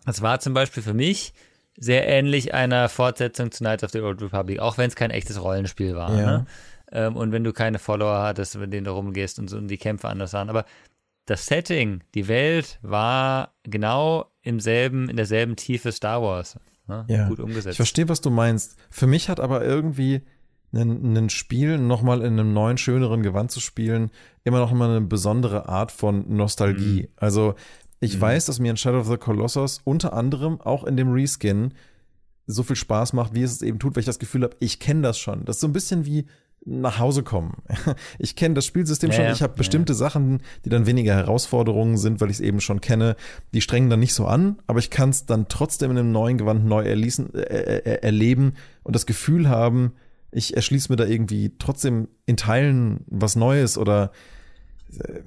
Das 0.04 0.20
war 0.20 0.38
zum 0.38 0.52
Beispiel 0.52 0.82
für 0.82 0.92
mich 0.92 1.32
sehr 1.76 2.08
ähnlich 2.08 2.54
einer 2.54 2.88
Fortsetzung 2.88 3.50
zu 3.50 3.64
Knights 3.64 3.84
of 3.84 3.90
the 3.90 4.00
Old 4.00 4.22
Republic, 4.22 4.60
auch 4.60 4.78
wenn 4.78 4.88
es 4.88 4.96
kein 4.96 5.10
echtes 5.10 5.42
Rollenspiel 5.42 5.94
war. 5.96 6.16
Ja. 6.16 6.26
Ne? 6.26 6.46
Ähm, 6.92 7.16
und 7.16 7.32
wenn 7.32 7.44
du 7.44 7.52
keine 7.52 7.78
Follower 7.78 8.22
hattest, 8.22 8.56
mit 8.56 8.72
denen 8.72 8.84
du 8.84 8.92
rumgehst 8.92 9.38
und 9.38 9.48
so 9.48 9.56
und 9.56 9.68
die 9.68 9.78
Kämpfe 9.78 10.08
anders 10.08 10.32
waren. 10.32 10.48
Aber 10.48 10.64
das 11.26 11.46
Setting, 11.46 12.02
die 12.14 12.28
Welt 12.28 12.78
war 12.82 13.54
genau 13.64 14.26
im 14.42 14.60
selben, 14.60 15.08
in 15.08 15.16
derselben 15.16 15.56
Tiefe 15.56 15.90
Star 15.90 16.22
Wars. 16.22 16.58
Ne? 16.86 17.04
Ja. 17.08 17.28
Gut 17.28 17.40
umgesetzt. 17.40 17.72
Ich 17.72 17.76
verstehe, 17.76 18.08
was 18.08 18.20
du 18.20 18.30
meinst. 18.30 18.76
Für 18.90 19.06
mich 19.06 19.28
hat 19.28 19.40
aber 19.40 19.64
irgendwie 19.64 20.22
ein, 20.72 21.30
Spiel 21.30 21.78
nochmal 21.78 22.20
in 22.20 22.38
einem 22.38 22.52
neuen, 22.52 22.78
schöneren 22.78 23.22
Gewand 23.22 23.50
zu 23.50 23.60
spielen, 23.60 24.10
immer 24.42 24.58
noch 24.58 24.72
mal 24.72 24.90
eine 24.90 25.00
besondere 25.00 25.68
Art 25.68 25.92
von 25.92 26.36
Nostalgie. 26.36 27.02
Mhm. 27.02 27.08
Also 27.16 27.54
ich 28.04 28.16
mhm. 28.16 28.20
weiß, 28.20 28.46
dass 28.46 28.60
mir 28.60 28.70
in 28.70 28.76
Shadow 28.76 29.00
of 29.00 29.08
the 29.08 29.16
Colossus 29.16 29.80
unter 29.84 30.12
anderem 30.12 30.60
auch 30.60 30.84
in 30.84 30.96
dem 30.96 31.12
Reskin 31.12 31.74
so 32.46 32.62
viel 32.62 32.76
Spaß 32.76 33.14
macht, 33.14 33.34
wie 33.34 33.42
es 33.42 33.52
es 33.52 33.62
eben 33.62 33.78
tut, 33.78 33.96
weil 33.96 34.00
ich 34.00 34.06
das 34.06 34.18
Gefühl 34.18 34.42
habe, 34.42 34.56
ich 34.60 34.78
kenne 34.78 35.02
das 35.02 35.18
schon. 35.18 35.44
Das 35.44 35.56
ist 35.56 35.60
so 35.60 35.66
ein 35.66 35.72
bisschen 35.72 36.04
wie 36.04 36.26
nach 36.66 36.98
Hause 36.98 37.22
kommen. 37.22 37.62
Ich 38.18 38.36
kenne 38.36 38.54
das 38.54 38.66
Spielsystem 38.66 39.10
ja, 39.10 39.16
schon. 39.16 39.26
Ich 39.26 39.42
habe 39.42 39.54
bestimmte 39.54 39.92
ja. 39.92 39.98
Sachen, 39.98 40.40
die 40.64 40.68
dann 40.68 40.86
weniger 40.86 41.14
Herausforderungen 41.14 41.96
sind, 41.96 42.20
weil 42.20 42.30
ich 42.30 42.36
es 42.36 42.40
eben 42.40 42.60
schon 42.60 42.80
kenne. 42.80 43.16
Die 43.52 43.60
strengen 43.60 43.90
dann 43.90 44.00
nicht 44.00 44.14
so 44.14 44.26
an, 44.26 44.58
aber 44.66 44.78
ich 44.78 44.90
kann 44.90 45.10
es 45.10 45.26
dann 45.26 45.48
trotzdem 45.48 45.90
in 45.90 45.98
einem 45.98 46.12
neuen 46.12 46.38
Gewand 46.38 46.64
neu 46.64 46.84
erließen, 46.84 47.34
äh, 47.34 47.40
äh, 47.40 47.76
äh, 47.78 48.02
erleben 48.02 48.54
und 48.82 48.94
das 48.94 49.06
Gefühl 49.06 49.48
haben, 49.48 49.92
ich 50.30 50.56
erschließe 50.56 50.90
mir 50.90 50.96
da 50.96 51.04
irgendwie 51.04 51.52
trotzdem 51.58 52.08
in 52.26 52.36
Teilen 52.36 53.04
was 53.06 53.36
Neues 53.36 53.78
oder 53.78 54.04
äh, 54.04 54.33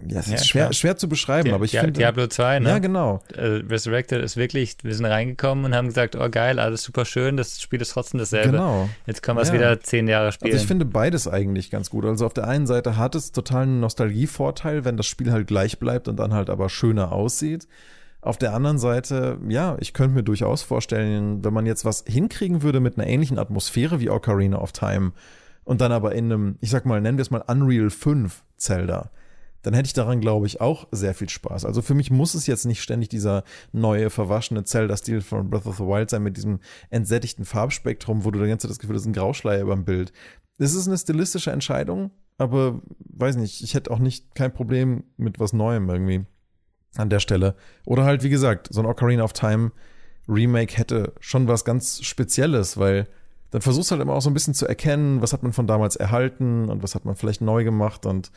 ja, 0.08 0.20
es 0.20 0.28
ist 0.28 0.48
schwer, 0.48 0.74
schwer 0.74 0.98
zu 0.98 1.10
beschreiben, 1.10 1.50
Di 1.50 1.54
aber 1.54 1.66
ich 1.66 1.72
Di 1.72 1.78
finde. 1.78 1.94
Diablo 1.94 2.28
2, 2.28 2.60
ne? 2.60 2.70
Ja, 2.70 2.80
genau. 2.80 3.22
Uh, 3.36 3.62
Resurrected 3.70 4.24
ist 4.24 4.38
wirklich, 4.38 4.78
wir 4.84 4.94
sind 4.94 5.06
reingekommen 5.06 5.66
und 5.66 5.76
haben 5.76 5.88
gesagt, 5.88 6.16
oh 6.16 6.30
geil, 6.30 6.60
alles 6.60 6.84
super 6.84 7.06
schön, 7.06 7.38
das 7.38 7.62
Spiel 7.62 7.82
ist 7.82 7.92
trotzdem 7.92 8.20
dasselbe. 8.20 8.52
Genau. 8.52 8.90
Jetzt 9.06 9.24
können 9.24 9.38
wir 9.38 9.42
es 9.42 9.50
ja. 9.50 9.56
wieder 9.56 9.80
zehn 9.82 10.08
Jahre 10.08 10.32
spielen. 10.32 10.54
Also 10.54 10.64
ich 10.64 10.68
finde 10.68 10.86
beides 10.86 11.28
eigentlich 11.28 11.70
ganz 11.70 11.90
gut. 11.90 12.06
Also 12.06 12.26
auf 12.26 12.34
der 12.34 12.48
einen 12.48 12.68
Seite 12.68 12.98
hat 12.98 13.16
es 13.16 13.32
total 13.32 13.64
einen 13.64 13.80
Nostalgievorteil, 13.80 14.86
wenn 14.86 14.98
das 14.98 15.08
Spiel 15.08 15.32
halt 15.32 15.48
gleich 15.48 15.80
bleibt 15.80 16.08
und 16.08 16.18
dann 16.18 16.34
halt 16.34 16.50
aber 16.50 16.70
schöner 16.70 17.12
aussieht. 17.12 17.68
Auf 18.22 18.38
der 18.38 18.54
anderen 18.54 18.80
Seite, 18.80 19.38
ja, 19.48 19.78
ich 19.80 19.94
könnte 19.94 20.16
mir 20.16 20.24
durchaus 20.24 20.64
vorstellen, 20.64 21.46
wenn 21.46 21.54
man 21.54 21.66
jetzt 21.66 21.86
was 21.86 22.04
hinkriegen 22.08 22.62
würde 22.62 22.80
mit 22.80 22.98
einer 22.98 23.08
ähnlichen 23.08 23.40
Atmosphäre 23.40 24.00
wie 24.00 24.10
Ocarina 24.10 24.58
of 24.58 24.72
Time 24.72 25.14
und 25.64 25.82
dann 25.82 25.92
aber 25.92 26.16
in 26.16 26.26
einem, 26.26 26.58
ich 26.60 26.70
sag 26.70 26.86
mal, 26.86 27.00
nennen 27.00 27.18
wir 27.18 27.22
es 27.22 27.32
mal 27.32 27.44
Unreal 27.48 27.90
5 27.90 28.44
Zelda, 28.58 29.12
dann 29.62 29.74
hätte 29.74 29.88
ich 29.88 29.94
daran, 29.94 30.22
glaube 30.22 30.46
ich, 30.46 30.62
auch 30.62 30.88
sehr 30.92 31.14
viel 31.14 31.30
Spaß. 31.30 31.66
Also 31.66 31.82
für 31.82 31.94
mich 31.94 32.12
muss 32.12 32.36
es 32.36 32.48
jetzt 32.48 32.66
nicht 32.66 32.82
ständig 32.82 33.10
dieser 33.10 33.44
neue, 33.72 34.10
verwaschene 34.10 34.64
Zelda-Stil 34.64 35.22
von 35.22 35.50
Breath 35.50 35.66
of 35.66 35.78
the 35.78 35.84
Wild 35.84 36.10
sein 36.10 36.24
mit 36.24 36.38
diesem 36.38 36.60
entsättigten 36.90 37.46
Farbspektrum, 37.46 38.24
wo 38.24 38.32
du 38.32 38.40
die 38.40 38.48
ganze 38.48 38.68
Zeit 38.68 38.72
das 38.72 38.80
Gefühl 38.80 38.96
hast, 38.96 39.06
ein 39.06 39.14
Grauschleier 39.14 39.62
über 39.62 39.76
dem 39.76 39.86
Bild. 39.86 40.14
Das 40.58 40.74
ist 40.74 40.88
eine 40.88 40.98
stilistische 40.98 41.52
Entscheidung, 41.52 42.12
aber 42.38 42.82
weiß 43.00 43.36
nicht, 43.38 43.62
ich 43.62 43.74
hätte 43.74 43.92
auch 43.92 44.00
nicht 44.00 44.36
kein 44.36 44.54
Problem 44.54 45.04
mit 45.18 45.40
was 45.40 45.54
Neuem 45.54 45.90
irgendwie 45.90 46.26
an 46.96 47.10
der 47.10 47.20
Stelle. 47.20 47.56
Oder 47.86 48.06
halt, 48.06 48.24
wie 48.24 48.30
gesagt, 48.30 48.70
so 48.72 48.82
ein 48.82 48.86
Ocarina 48.86 49.24
of 49.24 49.34
Time 49.34 49.72
Remake 50.28 50.78
hätte 50.78 51.14
schon 51.20 51.48
was 51.48 51.64
ganz 51.64 52.04
Spezielles, 52.04 52.78
weil 52.78 53.08
dann 53.52 53.62
versuchst 53.62 53.90
du 53.90 53.94
halt 53.94 54.02
immer 54.02 54.14
auch 54.14 54.22
so 54.22 54.30
ein 54.30 54.34
bisschen 54.34 54.54
zu 54.54 54.68
erkennen, 54.68 55.22
was 55.22 55.32
hat 55.32 55.44
man 55.44 55.54
von 55.54 55.68
damals 55.68 55.96
erhalten 55.96 56.70
und 56.70 56.84
was 56.84 56.96
hat 56.96 57.06
man 57.06 57.16
vielleicht 57.16 57.42
neu 57.42 57.64
gemacht 57.64 58.06
und 58.06 58.32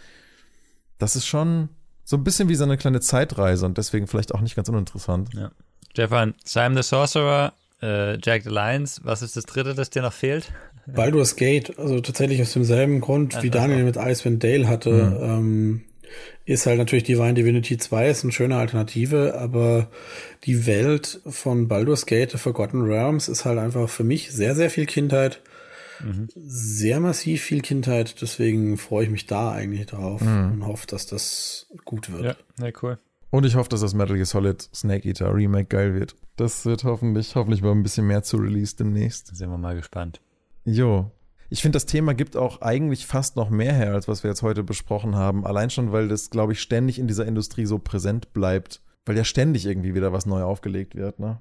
das 1.00 1.16
ist 1.16 1.26
schon 1.26 1.68
so 2.04 2.16
ein 2.16 2.24
bisschen 2.24 2.48
wie 2.48 2.54
so 2.54 2.64
eine 2.64 2.76
kleine 2.76 3.00
Zeitreise 3.00 3.66
und 3.66 3.78
deswegen 3.78 4.06
vielleicht 4.06 4.34
auch 4.34 4.40
nicht 4.40 4.56
ganz 4.56 4.68
uninteressant. 4.68 5.30
Ja. 5.34 5.50
Stefan, 5.92 6.34
Simon 6.44 6.76
the 6.76 6.82
Sorcerer, 6.82 7.52
äh, 7.82 8.18
Jack 8.18 8.44
the 8.44 8.50
Lions, 8.50 9.00
was 9.04 9.22
ist 9.22 9.36
das 9.36 9.44
dritte, 9.46 9.74
das 9.74 9.90
dir 9.90 10.02
noch 10.02 10.12
fehlt? 10.12 10.52
Baldur's 10.86 11.36
Gate, 11.36 11.78
also 11.78 12.00
tatsächlich 12.00 12.40
aus 12.42 12.52
demselben 12.52 13.00
Grund, 13.00 13.42
wie 13.42 13.50
Daniel 13.50 13.84
mit 13.84 13.96
Icewind 13.96 14.42
Dale 14.42 14.68
hatte. 14.68 14.90
Mhm. 14.90 15.22
Ähm, 15.22 15.80
ist 16.44 16.66
halt 16.66 16.78
natürlich 16.78 17.04
Divine 17.04 17.34
Divinity 17.34 17.78
2 17.78 18.08
ist 18.08 18.24
eine 18.24 18.32
schöne 18.32 18.56
Alternative, 18.56 19.38
aber 19.38 19.88
die 20.44 20.66
Welt 20.66 21.20
von 21.26 21.68
Baldur's 21.68 22.06
Gate, 22.06 22.32
The 22.32 22.38
Forgotten 22.38 22.82
Realms 22.82 23.28
ist 23.28 23.44
halt 23.44 23.58
einfach 23.58 23.88
für 23.88 24.02
mich 24.02 24.32
sehr, 24.32 24.56
sehr 24.56 24.70
viel 24.70 24.86
Kindheit. 24.86 25.40
Mhm. 26.04 26.28
Sehr 26.34 27.00
massiv 27.00 27.42
viel 27.42 27.62
Kindheit, 27.62 28.20
deswegen 28.22 28.76
freue 28.78 29.04
ich 29.04 29.10
mich 29.10 29.26
da 29.26 29.52
eigentlich 29.52 29.86
drauf 29.86 30.20
mhm. 30.20 30.52
und 30.52 30.66
hoffe, 30.66 30.86
dass 30.86 31.06
das 31.06 31.66
gut 31.84 32.12
wird. 32.12 32.24
Ja, 32.58 32.66
ja, 32.66 32.72
cool. 32.82 32.98
Und 33.30 33.46
ich 33.46 33.54
hoffe, 33.54 33.68
dass 33.68 33.80
das 33.80 33.94
Metal 33.94 34.16
Gear 34.16 34.26
Solid 34.26 34.68
Snake 34.74 35.08
Eater 35.08 35.32
Remake 35.32 35.66
geil 35.66 35.94
wird. 35.94 36.16
Das 36.36 36.64
wird 36.64 36.84
hoffentlich, 36.84 37.36
hoffentlich 37.36 37.62
mal 37.62 37.72
ein 37.72 37.82
bisschen 37.82 38.06
mehr 38.06 38.22
zu 38.22 38.38
Release 38.38 38.74
demnächst. 38.76 39.34
Sind 39.36 39.50
wir 39.50 39.58
mal 39.58 39.76
gespannt. 39.76 40.20
Jo, 40.64 41.12
ich 41.52 41.62
finde, 41.62 41.76
das 41.76 41.86
Thema 41.86 42.14
gibt 42.14 42.36
auch 42.36 42.62
eigentlich 42.62 43.06
fast 43.06 43.34
noch 43.34 43.50
mehr 43.50 43.72
her, 43.72 43.92
als 43.92 44.06
was 44.06 44.22
wir 44.22 44.30
jetzt 44.30 44.42
heute 44.42 44.62
besprochen 44.62 45.16
haben. 45.16 45.44
Allein 45.44 45.68
schon, 45.68 45.90
weil 45.90 46.06
das, 46.06 46.30
glaube 46.30 46.52
ich, 46.52 46.60
ständig 46.60 47.00
in 47.00 47.08
dieser 47.08 47.26
Industrie 47.26 47.66
so 47.66 47.78
präsent 47.80 48.32
bleibt. 48.32 48.80
Weil 49.04 49.16
ja 49.16 49.24
ständig 49.24 49.66
irgendwie 49.66 49.94
wieder 49.94 50.12
was 50.12 50.26
neu 50.26 50.42
aufgelegt 50.42 50.94
wird, 50.94 51.18
ne? 51.18 51.40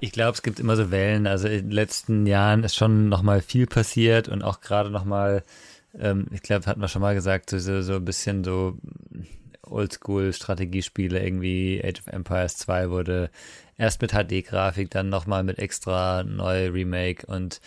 Ich 0.00 0.12
glaube, 0.12 0.32
es 0.32 0.42
gibt 0.42 0.60
immer 0.60 0.76
so 0.76 0.90
Wellen. 0.90 1.26
Also 1.26 1.48
in 1.48 1.68
den 1.68 1.70
letzten 1.70 2.26
Jahren 2.26 2.64
ist 2.64 2.74
schon 2.74 3.08
noch 3.08 3.22
mal 3.22 3.40
viel 3.40 3.66
passiert 3.66 4.28
und 4.28 4.42
auch 4.42 4.60
gerade 4.60 4.90
noch 4.90 5.04
mal, 5.04 5.42
ähm, 5.98 6.26
ich 6.32 6.42
glaube, 6.42 6.66
hatten 6.66 6.80
wir 6.80 6.88
schon 6.88 7.02
mal 7.02 7.14
gesagt, 7.14 7.50
so, 7.50 7.82
so 7.82 7.94
ein 7.94 8.04
bisschen 8.04 8.44
so 8.44 8.78
Oldschool-Strategiespiele, 9.62 11.22
irgendwie 11.22 11.82
Age 11.84 12.00
of 12.00 12.06
Empires 12.08 12.56
2 12.56 12.90
wurde 12.90 13.30
erst 13.76 14.00
mit 14.02 14.12
HD-Grafik, 14.12 14.90
dann 14.90 15.08
nochmal 15.08 15.42
mit 15.42 15.58
extra 15.58 16.22
neu 16.22 16.68
Remake 16.68 17.26
und 17.26 17.60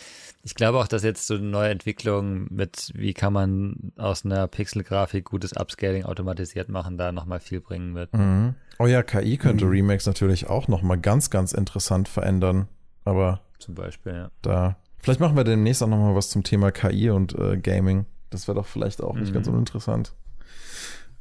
ich 0.44 0.56
glaube 0.56 0.80
auch, 0.80 0.88
dass 0.88 1.04
jetzt 1.04 1.28
so 1.28 1.36
neue 1.38 1.70
Entwicklungen 1.70 2.48
mit, 2.50 2.92
wie 2.96 3.14
kann 3.14 3.34
man 3.34 3.92
aus 3.98 4.24
einer 4.24 4.48
Pixel-Grafik 4.48 5.26
gutes 5.26 5.52
Upscaling 5.52 6.06
automatisiert 6.06 6.70
machen, 6.70 6.98
da 6.98 7.12
nochmal 7.12 7.42
viel 7.42 7.60
bringen 7.60 7.96
wird. 7.96 8.14
Mhm. 8.14 8.56
Oh 8.80 8.88
ja, 8.88 9.04
KI 9.04 9.38
könnte 9.38 9.66
mhm. 9.66 9.72
Remakes 9.72 10.06
natürlich 10.06 10.48
auch 10.48 10.70
nochmal 10.70 11.00
ganz, 11.00 11.30
ganz 11.30 11.52
interessant 11.52 12.08
verändern. 12.08 12.70
Aber 13.04 13.42
zum 13.60 13.76
Beispiel, 13.76 14.14
ja. 14.14 14.32
Da. 14.42 14.78
Vielleicht 15.00 15.20
machen 15.20 15.36
wir 15.36 15.44
demnächst 15.44 15.84
auch 15.84 15.88
nochmal 15.88 16.16
was 16.16 16.30
zum 16.30 16.44
Thema 16.44 16.72
KI 16.72 17.10
und 17.10 17.38
äh, 17.38 17.58
Gaming. 17.58 18.06
Das 18.30 18.48
wäre 18.48 18.56
doch 18.56 18.68
vielleicht 18.68 19.02
auch 19.02 19.16
nicht 19.16 19.30
mhm. 19.30 19.34
ganz 19.34 19.48
uninteressant. 19.48 20.14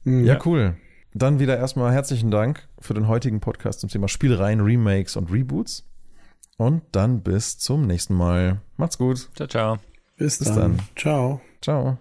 Mhm. 0.05 0.25
Ja, 0.25 0.39
cool. 0.45 0.77
Dann 1.19 1.39
wieder 1.39 1.57
erstmal 1.57 1.95
herzlichen 1.95 2.31
Dank 2.31 2.69
für 2.79 2.93
den 2.93 3.09
heutigen 3.09 3.41
Podcast 3.41 3.81
zum 3.81 3.89
Thema 3.89 4.07
Spielereien, 4.07 4.61
Remakes 4.61 5.17
und 5.17 5.33
Reboots. 5.33 5.89
Und 6.59 6.83
dann 6.93 7.23
bis 7.23 7.57
zum 7.57 7.87
nächsten 7.87 8.13
Mal. 8.13 8.61
Macht's 8.77 8.99
gut. 8.99 9.31
Ciao, 9.35 9.49
ciao. 9.49 9.77
Bis, 10.19 10.39
bis 10.39 10.49
dann. 10.49 10.77
dann. 10.77 10.81
Ciao. 10.95 11.41
Ciao. 11.63 11.97